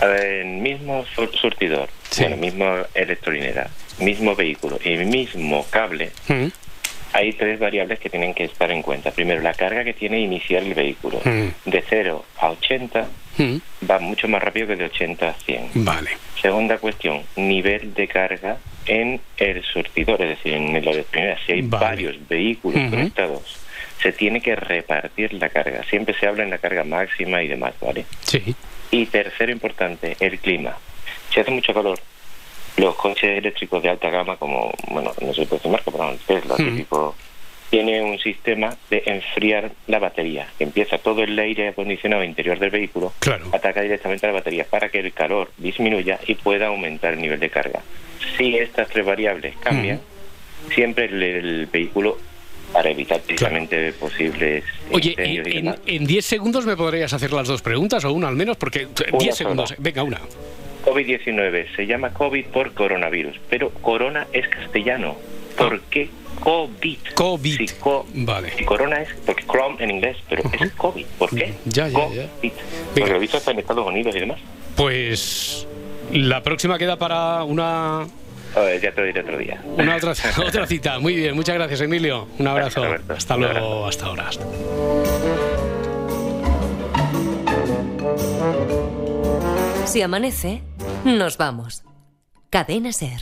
A 0.00 0.06
ver, 0.06 0.44
mismo 0.44 1.04
sur- 1.14 1.30
surtidor, 1.36 1.88
bueno, 2.18 2.36
mismo 2.36 2.66
electrolinera, 2.94 3.70
mismo 4.00 4.34
vehículo 4.34 4.80
y 4.84 4.96
mismo 4.96 5.64
cable, 5.70 6.10
Mm, 6.26 6.46
hay 7.12 7.32
tres 7.34 7.60
variables 7.60 8.00
que 8.00 8.10
tienen 8.10 8.34
que 8.34 8.42
estar 8.42 8.72
en 8.72 8.82
cuenta. 8.82 9.12
Primero, 9.12 9.40
la 9.40 9.54
carga 9.54 9.84
que 9.84 9.92
tiene 9.94 10.18
inicial 10.18 10.64
el 10.66 10.74
vehículo. 10.74 11.20
mm, 11.24 11.70
De 11.70 11.84
0 11.88 12.24
a 12.40 12.50
80 12.50 13.06
mm. 13.38 13.56
va 13.90 13.98
mucho 13.98 14.28
más 14.28 14.42
rápido 14.42 14.68
que 14.68 14.76
de 14.76 14.84
80 14.86 15.28
a 15.28 15.32
100. 15.34 15.70
Vale. 15.84 16.10
Segunda 16.40 16.78
cuestión, 16.78 17.22
nivel 17.36 17.94
de 17.94 18.06
carga 18.08 18.58
en 18.86 19.20
el 19.36 19.62
surtidor, 19.64 20.20
es 20.22 20.30
decir, 20.30 20.52
en 20.52 20.72
la 20.72 20.90
electrolinera. 20.90 21.38
Si 21.46 21.52
hay 21.52 21.62
Vale. 21.62 21.84
varios 21.84 22.28
vehículos 22.28 22.90
conectados, 22.90 23.56
se 24.00 24.12
tiene 24.12 24.40
que 24.40 24.54
repartir 24.56 25.32
la 25.34 25.48
carga. 25.48 25.82
Siempre 25.84 26.14
se 26.18 26.26
habla 26.26 26.42
en 26.42 26.50
la 26.50 26.58
carga 26.58 26.84
máxima 26.84 27.42
y 27.42 27.48
demás, 27.48 27.74
¿vale? 27.80 28.04
Sí. 28.22 28.54
Y 28.90 29.06
tercero 29.06 29.50
importante, 29.50 30.16
el 30.20 30.38
clima. 30.38 30.76
Si 31.32 31.40
hace 31.40 31.50
mucho 31.50 31.72
calor, 31.72 31.98
los 32.76 32.94
coches 32.96 33.38
eléctricos 33.38 33.82
de 33.82 33.90
alta 33.90 34.10
gama, 34.10 34.36
como, 34.36 34.72
bueno, 34.88 35.12
no 35.20 35.32
sé 35.32 35.46
si 35.46 35.68
marca, 35.68 35.90
pero 35.90 36.16
Tesla, 36.26 36.54
Hmm. 36.58 36.64
típico, 36.64 37.14
tiene 37.74 38.00
un 38.02 38.20
sistema 38.20 38.76
de 38.88 39.02
enfriar 39.04 39.72
la 39.88 39.98
batería. 39.98 40.46
que 40.56 40.62
Empieza 40.62 40.96
todo 40.98 41.24
el 41.24 41.36
aire 41.36 41.66
acondicionado 41.70 42.22
interior 42.22 42.56
del 42.60 42.70
vehículo, 42.70 43.12
ataca 43.52 43.80
directamente 43.82 44.24
a 44.26 44.28
la 44.28 44.34
batería 44.34 44.64
para 44.70 44.90
que 44.90 45.00
el 45.00 45.12
calor 45.12 45.50
disminuya 45.58 46.20
y 46.24 46.36
pueda 46.36 46.68
aumentar 46.68 47.14
el 47.14 47.20
nivel 47.20 47.40
de 47.40 47.50
carga. 47.50 47.80
Si 48.38 48.56
estas 48.56 48.86
tres 48.90 49.04
variables 49.04 49.56
cambian, 49.56 50.00
siempre 50.72 51.06
el, 51.06 51.20
el 51.20 51.66
vehículo, 51.66 52.16
para 52.72 52.90
evitar 52.90 53.20
precisamente 53.20 53.92
posibles 53.94 54.62
Oye, 54.92 55.14
en- 55.18 55.42
demás, 55.42 55.78
en 55.84 56.06
10 56.06 56.24
segundos 56.24 56.66
me 56.66 56.76
podrías 56.76 57.12
hacer 57.12 57.32
las 57.32 57.48
dos 57.48 57.60
preguntas, 57.60 58.04
o 58.04 58.12
una 58.12 58.28
al 58.28 58.36
menos, 58.36 58.56
porque 58.56 58.86
10 58.86 59.12
Una 59.12 59.32
segundos. 59.32 59.68
sola. 59.70 59.80
Venga, 59.82 60.02
una. 60.04 60.20
COVID-19 60.84 61.74
se 61.74 61.86
llama 61.86 62.10
COVID 62.12 62.46
por 62.46 62.72
coronavirus, 62.72 63.36
pero 63.50 63.70
corona 63.70 64.28
es 64.32 64.46
castellano. 64.48 65.16
¿Por 65.56 65.80
qué 65.82 66.08
COVID? 66.44 66.98
COVID. 67.14 67.70
Co- 67.80 68.06
Vale. 68.14 68.52
si 68.56 68.64
corona 68.64 69.00
es, 69.02 69.08
porque 69.26 69.44
Chrome 69.44 69.82
en 69.82 69.90
inglés, 69.90 70.16
pero 70.28 70.42
es 70.60 70.72
COVID. 70.72 71.06
¿Por 71.18 71.30
qué? 71.30 71.54
Ya, 71.64 71.88
ya, 71.88 72.08
ya. 72.10 72.26
COVID. 72.28 72.52
Porque 72.94 73.10
lo 73.12 73.18
visto 73.18 73.38
está 73.38 73.50
en 73.50 73.58
Estados 73.60 73.86
Unidos 73.86 74.14
y 74.14 74.20
demás. 74.20 74.38
Pues 74.76 75.66
la 76.12 76.42
próxima 76.42 76.78
queda 76.78 76.96
para 76.98 77.42
una, 77.44 78.06
Eh, 78.56 78.78
ya 78.82 78.92
te 78.92 79.00
lo 79.00 79.06
diré 79.06 79.20
otro 79.22 79.38
día. 79.38 79.60
una 79.78 79.96
otra, 79.96 80.12
otra 80.46 80.66
cita. 80.66 80.98
Muy 81.00 81.16
bien, 81.16 81.34
muchas 81.34 81.54
gracias, 81.56 81.80
Emilio. 81.80 82.28
Un 82.38 82.46
abrazo. 82.46 82.82
Hasta 83.08 83.36
luego, 83.36 83.86
hasta 83.86 84.06
ahora. 84.06 84.30
Si 89.86 90.02
amanece, 90.02 90.62
nos 91.04 91.36
vamos. 91.36 91.84
Cadena 92.50 92.92
Ser. 92.92 93.20